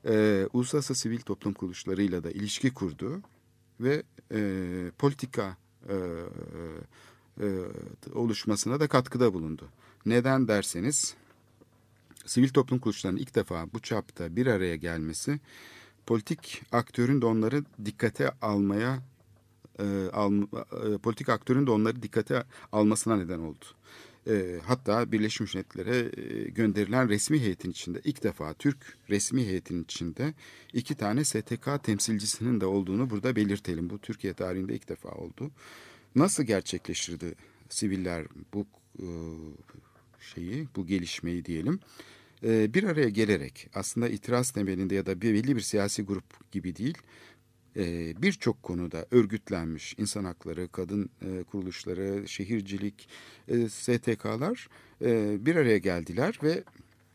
e, 0.06 0.46
uluslararası 0.52 0.94
sivil 0.94 1.20
toplum 1.20 1.52
kuruluşlarıyla 1.52 2.24
da 2.24 2.30
ilişki 2.30 2.74
kurdu 2.74 3.22
ve 3.80 4.02
e, 4.32 4.90
politika 4.98 5.56
e, 5.88 5.96
e, 7.40 7.46
oluşmasına 8.14 8.80
da 8.80 8.88
katkıda 8.88 9.34
bulundu. 9.34 9.68
Neden 10.06 10.48
derseniz 10.48 11.14
sivil 12.26 12.48
toplum 12.48 12.78
kuruluşlarının 12.78 13.20
ilk 13.20 13.34
defa 13.34 13.66
bu 13.74 13.80
çapta 13.80 14.36
bir 14.36 14.46
araya 14.46 14.76
gelmesi 14.76 15.40
politik 16.06 16.62
aktörün 16.72 17.22
de 17.22 17.26
onları 17.26 17.64
dikkate 17.84 18.30
almaya 18.42 19.02
e, 19.78 20.08
al, 20.12 20.42
e, 20.42 20.98
politik 20.98 21.28
aktörün 21.28 21.66
de 21.66 21.70
onları 21.70 22.02
dikkate 22.02 22.44
almasına 22.72 23.16
neden 23.16 23.38
oldu. 23.38 23.64
E, 24.28 24.60
hatta 24.66 25.12
Birleşmiş 25.12 25.54
Milletler'e 25.54 26.22
e, 26.22 26.50
gönderilen 26.50 27.08
resmi 27.08 27.40
heyetin 27.40 27.70
içinde 27.70 28.00
ilk 28.04 28.22
defa 28.22 28.54
Türk 28.54 28.98
resmi 29.10 29.46
heyetin 29.46 29.84
içinde 29.84 30.34
iki 30.72 30.94
tane 30.94 31.24
STK 31.24 31.68
temsilcisinin 31.82 32.60
de 32.60 32.66
olduğunu 32.66 33.10
burada 33.10 33.36
belirtelim. 33.36 33.90
Bu 33.90 33.98
Türkiye 33.98 34.34
tarihinde 34.34 34.74
ilk 34.74 34.88
defa 34.88 35.08
oldu. 35.08 35.50
Nasıl 36.14 36.42
gerçekleştirdi 36.42 37.34
siviller 37.68 38.26
bu 38.54 38.66
e, 38.98 39.06
şeyi, 40.24 40.68
bu 40.76 40.86
gelişmeyi 40.86 41.44
diyelim? 41.44 41.80
E, 42.44 42.74
bir 42.74 42.84
araya 42.84 43.08
gelerek 43.08 43.68
aslında 43.74 44.08
itiraz 44.08 44.50
temelinde 44.50 44.94
ya 44.94 45.06
da 45.06 45.20
bir 45.20 45.34
belli 45.34 45.56
bir 45.56 45.60
siyasi 45.60 46.02
grup 46.02 46.52
gibi 46.52 46.76
değil, 46.76 46.98
e, 47.76 48.14
birçok 48.22 48.62
konuda 48.62 49.06
örgütlenmiş 49.10 49.94
insan 49.98 50.24
hakları, 50.24 50.68
kadın 50.68 51.10
e, 51.22 51.42
kuruluşları, 51.42 52.28
şehircilik, 52.28 53.08
e, 53.48 53.68
STK'lar 53.68 54.68
e, 55.04 55.36
bir 55.46 55.56
araya 55.56 55.78
geldiler 55.78 56.38
ve 56.42 56.64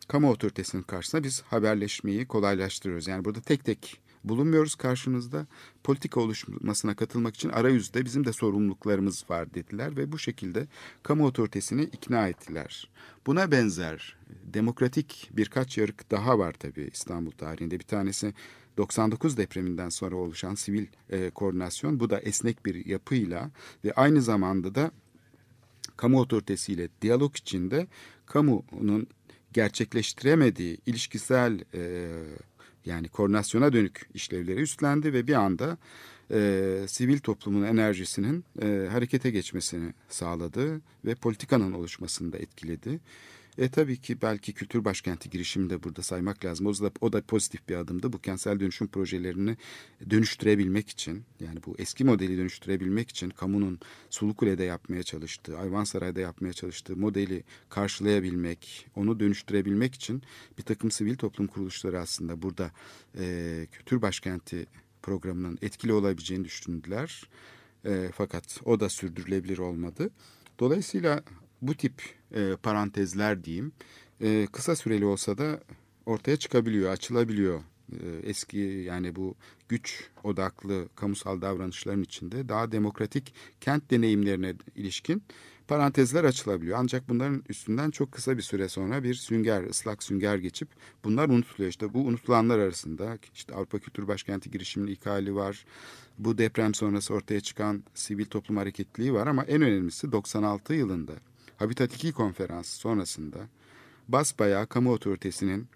kamu 0.07 0.31
otoritesinin 0.31 0.83
karşısında 0.83 1.23
biz 1.23 1.41
haberleşmeyi 1.41 2.25
kolaylaştırıyoruz. 2.25 3.07
Yani 3.07 3.25
burada 3.25 3.41
tek 3.41 3.65
tek 3.65 3.99
bulunmuyoruz 4.23 4.75
karşınızda. 4.75 5.47
Politika 5.83 6.19
oluşmasına 6.19 6.95
katılmak 6.95 7.35
için 7.35 7.49
arayüzde 7.49 8.05
bizim 8.05 8.25
de 8.25 8.33
sorumluluklarımız 8.33 9.25
var 9.29 9.53
dediler 9.53 9.97
ve 9.97 10.11
bu 10.11 10.19
şekilde 10.19 10.67
kamu 11.03 11.25
otoritesini 11.25 11.83
ikna 11.83 12.27
ettiler. 12.27 12.89
Buna 13.27 13.51
benzer 13.51 14.15
demokratik 14.53 15.29
birkaç 15.33 15.77
yarık 15.77 16.11
daha 16.11 16.39
var 16.39 16.53
tabii 16.59 16.89
İstanbul 16.93 17.31
tarihinde. 17.31 17.79
Bir 17.79 17.85
tanesi 17.85 18.33
99 18.77 19.37
depreminden 19.37 19.89
sonra 19.89 20.15
oluşan 20.15 20.55
sivil 20.55 20.85
e, 21.09 21.29
koordinasyon. 21.29 21.99
Bu 21.99 22.09
da 22.09 22.19
esnek 22.19 22.65
bir 22.65 22.85
yapıyla 22.85 23.51
ve 23.85 23.93
aynı 23.93 24.21
zamanda 24.21 24.75
da 24.75 24.91
kamu 25.97 26.19
otoritesiyle 26.19 26.89
diyalog 27.01 27.35
içinde 27.35 27.87
kamunun 28.25 29.07
gerçekleştiremediği 29.53 30.77
ilişkisel 30.85 31.59
e, 31.73 32.09
yani 32.85 33.09
koordinasyona 33.09 33.73
dönük 33.73 34.09
işlevleri 34.13 34.61
üstlendi 34.61 35.13
ve 35.13 35.27
bir 35.27 35.33
anda 35.33 35.77
e, 36.31 36.85
sivil 36.87 37.19
toplumun 37.19 37.63
enerjisinin 37.63 38.45
e, 38.61 38.87
harekete 38.91 39.29
geçmesini 39.31 39.93
sağladı 40.09 40.81
ve 41.05 41.15
politikanın 41.15 41.71
oluşmasını 41.71 42.33
da 42.33 42.37
etkiledi. 42.37 42.99
E 43.59 43.69
tabii 43.69 43.97
ki 43.97 44.21
belki 44.21 44.53
kültür 44.53 44.85
başkenti 44.85 45.29
girişimi 45.29 45.69
de 45.69 45.83
burada 45.83 46.01
saymak 46.01 46.45
lazım. 46.45 46.67
O 46.67 46.73
da, 46.73 46.91
o 47.01 47.13
da 47.13 47.21
pozitif 47.21 47.69
bir 47.69 47.75
adımdı. 47.75 48.13
Bu 48.13 48.19
kentsel 48.19 48.59
dönüşüm 48.59 48.87
projelerini 48.87 49.57
dönüştürebilmek 50.09 50.89
için 50.89 51.23
yani 51.39 51.59
bu 51.65 51.75
eski 51.77 52.03
modeli 52.03 52.37
dönüştürebilmek 52.37 53.09
için 53.09 53.29
kamunun 53.29 53.79
Sulukule'de 54.09 54.63
yapmaya 54.63 55.03
çalıştığı, 55.03 55.57
Ayvansaray'da 55.57 56.19
yapmaya 56.19 56.53
çalıştığı 56.53 56.95
modeli 56.95 57.43
karşılayabilmek, 57.69 58.87
onu 58.95 59.19
dönüştürebilmek 59.19 59.95
için 59.95 60.23
bir 60.57 60.63
takım 60.63 60.91
sivil 60.91 61.15
toplum 61.15 61.47
kuruluşları 61.47 61.99
aslında 61.99 62.41
burada 62.41 62.71
e, 63.17 63.67
kültür 63.71 64.01
başkenti 64.01 64.65
programının 65.01 65.59
etkili 65.61 65.93
olabileceğini 65.93 66.45
düşündüler. 66.45 67.29
E, 67.85 68.09
fakat 68.13 68.61
o 68.65 68.79
da 68.79 68.89
sürdürülebilir 68.89 69.57
olmadı. 69.57 70.09
Dolayısıyla 70.59 71.23
bu 71.61 71.73
tip 71.73 71.93
e, 72.35 72.55
parantezler 72.63 73.43
diyeyim 73.43 73.71
e, 74.21 74.47
kısa 74.51 74.75
süreli 74.75 75.05
olsa 75.05 75.37
da 75.37 75.59
ortaya 76.05 76.37
çıkabiliyor, 76.37 76.91
açılabiliyor. 76.91 77.61
E, 77.91 78.05
eski 78.23 78.57
yani 78.59 79.15
bu 79.15 79.35
güç 79.69 80.09
odaklı 80.23 80.89
kamusal 80.95 81.41
davranışların 81.41 82.03
içinde 82.03 82.49
daha 82.49 82.71
demokratik 82.71 83.33
kent 83.61 83.91
deneyimlerine 83.91 84.53
ilişkin 84.75 85.23
parantezler 85.67 86.23
açılabiliyor. 86.23 86.77
Ancak 86.81 87.09
bunların 87.09 87.43
üstünden 87.49 87.91
çok 87.91 88.11
kısa 88.11 88.37
bir 88.37 88.41
süre 88.41 88.69
sonra 88.69 89.03
bir 89.03 89.13
sünger, 89.13 89.63
ıslak 89.63 90.03
sünger 90.03 90.37
geçip 90.37 90.69
bunlar 91.03 91.29
unutuluyor. 91.29 91.69
İşte 91.69 91.93
bu 91.93 91.99
unutulanlar 91.99 92.59
arasında 92.59 93.17
işte 93.35 93.55
Avrupa 93.55 93.79
Kültür 93.79 94.07
Başkenti 94.07 94.51
girişiminin 94.51 94.91
ilk 94.91 95.05
hali 95.05 95.35
var. 95.35 95.65
Bu 96.17 96.37
deprem 96.37 96.73
sonrası 96.73 97.13
ortaya 97.13 97.41
çıkan 97.41 97.83
sivil 97.93 98.25
toplum 98.25 98.57
hareketliliği 98.57 99.13
var 99.13 99.27
ama 99.27 99.43
en 99.43 99.61
önemlisi 99.61 100.11
96 100.11 100.73
yılında 100.73 101.13
Habitat 101.59 101.95
2 101.95 102.11
konferansı 102.11 102.77
sonrasında 102.77 103.37
basbayağı 104.07 104.67
kamu 104.67 104.91
otoritesinin 104.91 105.67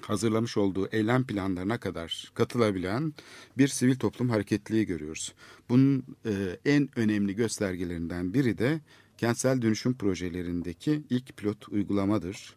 hazırlamış 0.00 0.56
olduğu 0.56 0.88
eylem 0.92 1.26
planlarına 1.26 1.78
kadar 1.78 2.32
katılabilen 2.34 3.14
bir 3.58 3.68
sivil 3.68 3.96
toplum 3.96 4.30
hareketliliği 4.30 4.86
görüyoruz. 4.86 5.34
Bunun 5.68 6.04
e, 6.26 6.58
en 6.64 6.88
önemli 6.96 7.34
göstergelerinden 7.36 8.34
biri 8.34 8.58
de 8.58 8.80
kentsel 9.18 9.62
dönüşüm 9.62 9.94
projelerindeki 9.94 11.02
ilk 11.10 11.36
pilot 11.36 11.68
uygulamadır. 11.68 12.56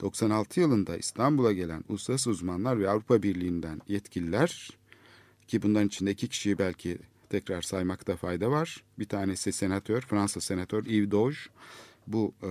96 0.00 0.60
yılında 0.60 0.96
İstanbul'a 0.96 1.52
gelen 1.52 1.84
uluslararası 1.88 2.30
uzmanlar 2.30 2.80
ve 2.80 2.90
Avrupa 2.90 3.22
Birliği'nden 3.22 3.80
yetkililer 3.88 4.70
ki 5.48 5.62
bunların 5.62 5.88
içinde 5.88 6.10
iki 6.10 6.28
kişiyi 6.28 6.58
belki 6.58 6.98
tekrar 7.30 7.62
saymakta 7.62 8.16
fayda 8.16 8.50
var. 8.50 8.84
Bir 8.98 9.04
tanesi 9.04 9.52
senatör, 9.52 10.00
Fransa 10.00 10.40
senatör 10.40 10.86
Yves 10.86 11.10
Doge. 11.10 11.36
Bu 12.06 12.34
e, 12.42 12.46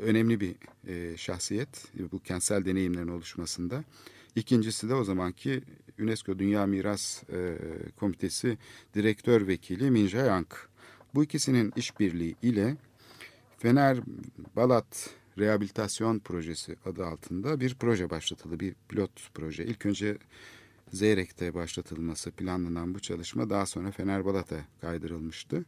önemli 0.00 0.40
bir 0.40 0.54
e, 0.86 1.16
şahsiyet 1.16 1.92
bu 2.12 2.18
kentsel 2.18 2.64
deneyimlerin 2.64 3.08
oluşmasında. 3.08 3.84
İkincisi 4.36 4.88
de 4.88 4.94
o 4.94 5.04
zamanki 5.04 5.62
UNESCO 6.00 6.38
Dünya 6.38 6.66
Miras 6.66 7.22
e, 7.32 7.58
Komitesi 7.96 8.58
Direktör 8.94 9.46
Vekili 9.46 9.90
Minja 9.90 10.18
Yang. 10.18 10.48
Bu 11.14 11.24
ikisinin 11.24 11.72
işbirliği 11.76 12.36
ile 12.42 12.76
Fener 13.58 13.98
Balat 14.56 15.10
Rehabilitasyon 15.38 16.18
Projesi 16.18 16.76
adı 16.84 17.06
altında 17.06 17.60
bir 17.60 17.74
proje 17.74 18.10
başlatıldı. 18.10 18.60
Bir 18.60 18.74
pilot 18.88 19.10
proje. 19.34 19.64
İlk 19.64 19.86
önce 19.86 20.18
Zeyrek'te 20.94 21.54
başlatılması 21.54 22.30
planlanan 22.30 22.94
bu 22.94 23.00
çalışma 23.00 23.50
daha 23.50 23.66
sonra 23.66 23.90
Fenerbalat'a 23.90 24.56
kaydırılmıştı. 24.80 25.64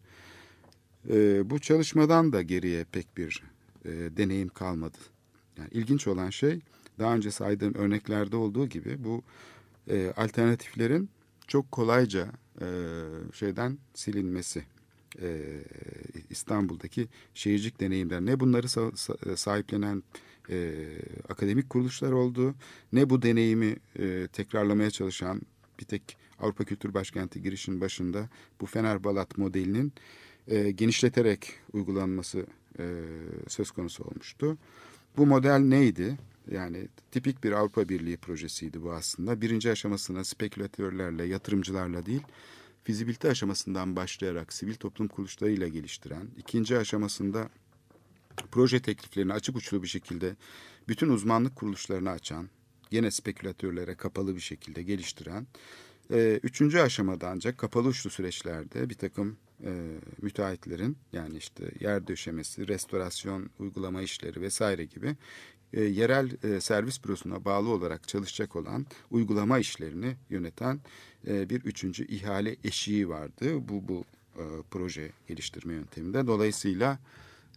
E, 1.10 1.50
bu 1.50 1.58
çalışmadan 1.58 2.32
da 2.32 2.42
geriye 2.42 2.84
pek 2.84 3.16
bir 3.16 3.42
e, 3.84 3.90
deneyim 3.90 4.48
kalmadı. 4.48 4.98
Yani 5.58 5.68
ilginç 5.72 6.06
olan 6.06 6.30
şey 6.30 6.60
daha 6.98 7.14
önce 7.14 7.30
saydığım 7.30 7.74
örneklerde 7.74 8.36
olduğu 8.36 8.66
gibi 8.66 9.04
bu 9.04 9.22
e, 9.90 10.12
alternatiflerin 10.16 11.08
çok 11.46 11.72
kolayca 11.72 12.28
e, 12.60 12.66
şeyden 13.32 13.78
silinmesi. 13.94 14.64
E, 15.22 15.40
İstanbul'daki 16.30 17.08
şehircilik 17.34 17.80
deneyimler 17.80 18.20
ne 18.20 18.40
bunları 18.40 18.66
sa- 18.66 19.36
sahiplenen 19.36 20.02
e, 20.50 20.86
akademik 21.28 21.70
kuruluşlar 21.70 22.12
oldu 22.12 22.54
ne 22.92 23.10
bu 23.10 23.22
deneyimi 23.22 23.76
e, 23.98 24.28
tekrarlamaya 24.32 24.90
çalışan 24.90 25.40
bir 25.80 25.84
tek 25.84 26.16
Avrupa 26.38 26.64
Kültür 26.64 26.94
Başkenti 26.94 27.42
girişin 27.42 27.80
başında 27.80 28.28
bu 28.60 28.66
Fenerbalat 28.66 29.38
modelinin 29.38 29.92
e, 30.48 30.70
genişleterek 30.70 31.52
uygulanması 31.72 32.46
e, 32.78 32.84
söz 33.48 33.70
konusu 33.70 34.04
olmuştu. 34.04 34.58
Bu 35.16 35.26
model 35.26 35.58
neydi? 35.58 36.18
Yani 36.50 36.88
tipik 37.10 37.44
bir 37.44 37.52
Avrupa 37.52 37.88
Birliği 37.88 38.16
projesiydi 38.16 38.82
bu 38.82 38.92
aslında. 38.92 39.40
Birinci 39.40 39.70
aşamasına 39.70 40.24
spekülatörlerle, 40.24 41.24
yatırımcılarla 41.24 42.06
değil, 42.06 42.22
fizibilite 42.84 43.30
aşamasından 43.30 43.96
başlayarak 43.96 44.52
sivil 44.52 44.74
toplum 44.74 45.08
kuruluşlarıyla 45.08 45.68
geliştiren, 45.68 46.28
ikinci 46.36 46.78
aşamasında 46.78 47.48
proje 48.50 48.82
tekliflerini 48.82 49.32
açık 49.32 49.56
uçlu 49.56 49.82
bir 49.82 49.88
şekilde 49.88 50.36
bütün 50.88 51.08
uzmanlık 51.08 51.56
kuruluşlarına 51.56 52.10
açan, 52.10 52.48
gene 52.90 53.10
spekülatörlere 53.10 53.94
kapalı 53.94 54.36
bir 54.36 54.40
şekilde 54.40 54.82
geliştiren, 54.82 55.46
e, 56.10 56.40
üçüncü 56.42 56.78
aşamada 56.78 57.28
ancak 57.28 57.58
kapalı 57.58 57.88
uçlu 57.88 58.10
süreçlerde 58.10 58.90
bir 58.90 58.94
takım 58.94 59.36
e, 59.64 59.98
müteahhitlerin 60.22 60.96
yani 61.12 61.36
işte 61.36 61.64
yer 61.80 62.06
döşemesi, 62.06 62.68
restorasyon, 62.68 63.50
uygulama 63.58 64.02
işleri 64.02 64.40
vesaire 64.40 64.84
gibi 64.84 65.16
e, 65.72 65.80
yerel 65.80 66.30
e, 66.42 66.60
servis 66.60 67.04
bürosuna 67.04 67.44
bağlı 67.44 67.68
olarak 67.68 68.08
çalışacak 68.08 68.56
olan 68.56 68.86
uygulama 69.10 69.58
işlerini 69.58 70.16
yöneten 70.30 70.80
e, 71.26 71.50
bir 71.50 71.60
üçüncü 71.60 72.06
ihale 72.06 72.56
eşiği 72.64 73.08
vardı. 73.08 73.68
Bu 73.68 73.88
bu 73.88 74.04
e, 74.36 74.44
proje 74.70 75.10
geliştirme 75.28 75.74
yönteminde. 75.74 76.26
Dolayısıyla 76.26 76.98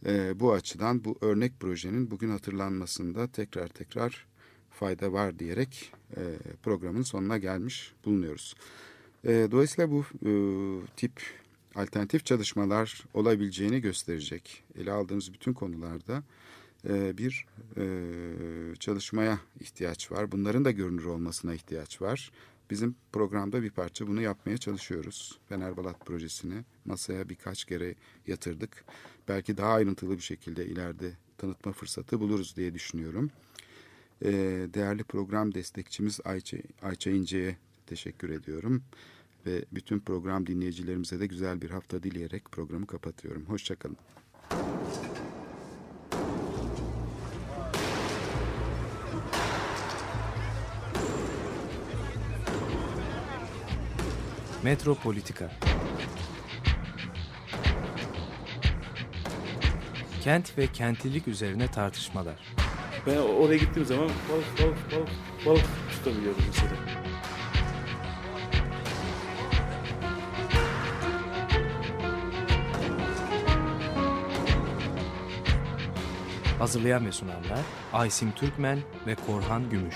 e, 0.05 0.39
bu 0.39 0.53
açıdan 0.53 1.03
bu 1.03 1.17
örnek 1.21 1.59
projenin 1.59 2.11
bugün 2.11 2.29
hatırlanmasında 2.29 3.27
tekrar 3.27 3.67
tekrar 3.67 4.27
fayda 4.69 5.13
var 5.13 5.39
diyerek 5.39 5.91
e, 6.17 6.21
programın 6.63 7.01
sonuna 7.01 7.37
gelmiş 7.37 7.93
bulunuyoruz. 8.05 8.55
E, 9.23 9.47
dolayısıyla 9.51 9.91
bu 9.91 10.05
e, 10.25 10.31
tip 10.95 11.21
alternatif 11.75 12.25
çalışmalar 12.25 13.03
olabileceğini 13.13 13.81
gösterecek. 13.81 14.63
Ele 14.77 14.91
aldığımız 14.91 15.33
bütün 15.33 15.53
konularda 15.53 16.23
e, 16.89 17.17
bir 17.17 17.45
e, 17.77 17.85
çalışmaya 18.79 19.39
ihtiyaç 19.59 20.11
var. 20.11 20.31
Bunların 20.31 20.65
da 20.65 20.71
görünür 20.71 21.05
olmasına 21.05 21.53
ihtiyaç 21.53 22.01
var. 22.01 22.31
Bizim 22.69 22.95
programda 23.11 23.63
bir 23.63 23.71
parça 23.71 24.07
bunu 24.07 24.21
yapmaya 24.21 24.57
çalışıyoruz. 24.57 25.39
Fenerbalat 25.49 26.05
projesini 26.05 26.63
masaya 26.85 27.29
birkaç 27.29 27.65
kere 27.65 27.95
yatırdık. 28.27 28.85
Belki 29.27 29.57
daha 29.57 29.73
ayrıntılı 29.73 30.17
bir 30.17 30.23
şekilde 30.23 30.65
ileride 30.65 31.11
tanıtma 31.37 31.71
fırsatı 31.71 32.19
buluruz 32.19 32.55
diye 32.55 32.73
düşünüyorum. 32.73 33.31
E, 34.21 34.31
değerli 34.73 35.03
program 35.03 35.53
destekçimiz 35.53 36.19
Ayça, 36.25 36.57
Ayça 36.81 37.11
İnce'ye 37.11 37.57
teşekkür 37.87 38.29
ediyorum. 38.29 38.83
Ve 39.45 39.65
bütün 39.71 39.99
program 39.99 40.47
dinleyicilerimize 40.47 41.19
de 41.19 41.27
güzel 41.27 41.61
bir 41.61 41.69
hafta 41.69 42.03
dileyerek 42.03 42.51
programı 42.51 42.87
kapatıyorum. 42.87 43.45
Hoşçakalın. 43.45 43.97
Metropolitika 54.63 55.51
Kent 60.23 60.57
ve 60.57 60.67
kentlilik 60.67 61.27
üzerine 61.27 61.67
tartışmalar. 61.67 62.35
Ben 63.07 63.17
oraya 63.17 63.57
gittiğim 63.57 63.87
zaman 63.87 64.09
balık 64.31 64.61
balık 64.61 64.91
balık 64.91 65.09
balık 65.45 65.65
tutabiliyordum 65.91 66.43
mesela. 66.47 66.71
Hazırlayan 76.59 77.05
ve 77.05 77.11
sunanlar 77.11 77.59
Aysim 77.93 78.31
Türkmen 78.31 78.79
ve 79.07 79.15
Korhan 79.15 79.69
Gümüş. 79.69 79.95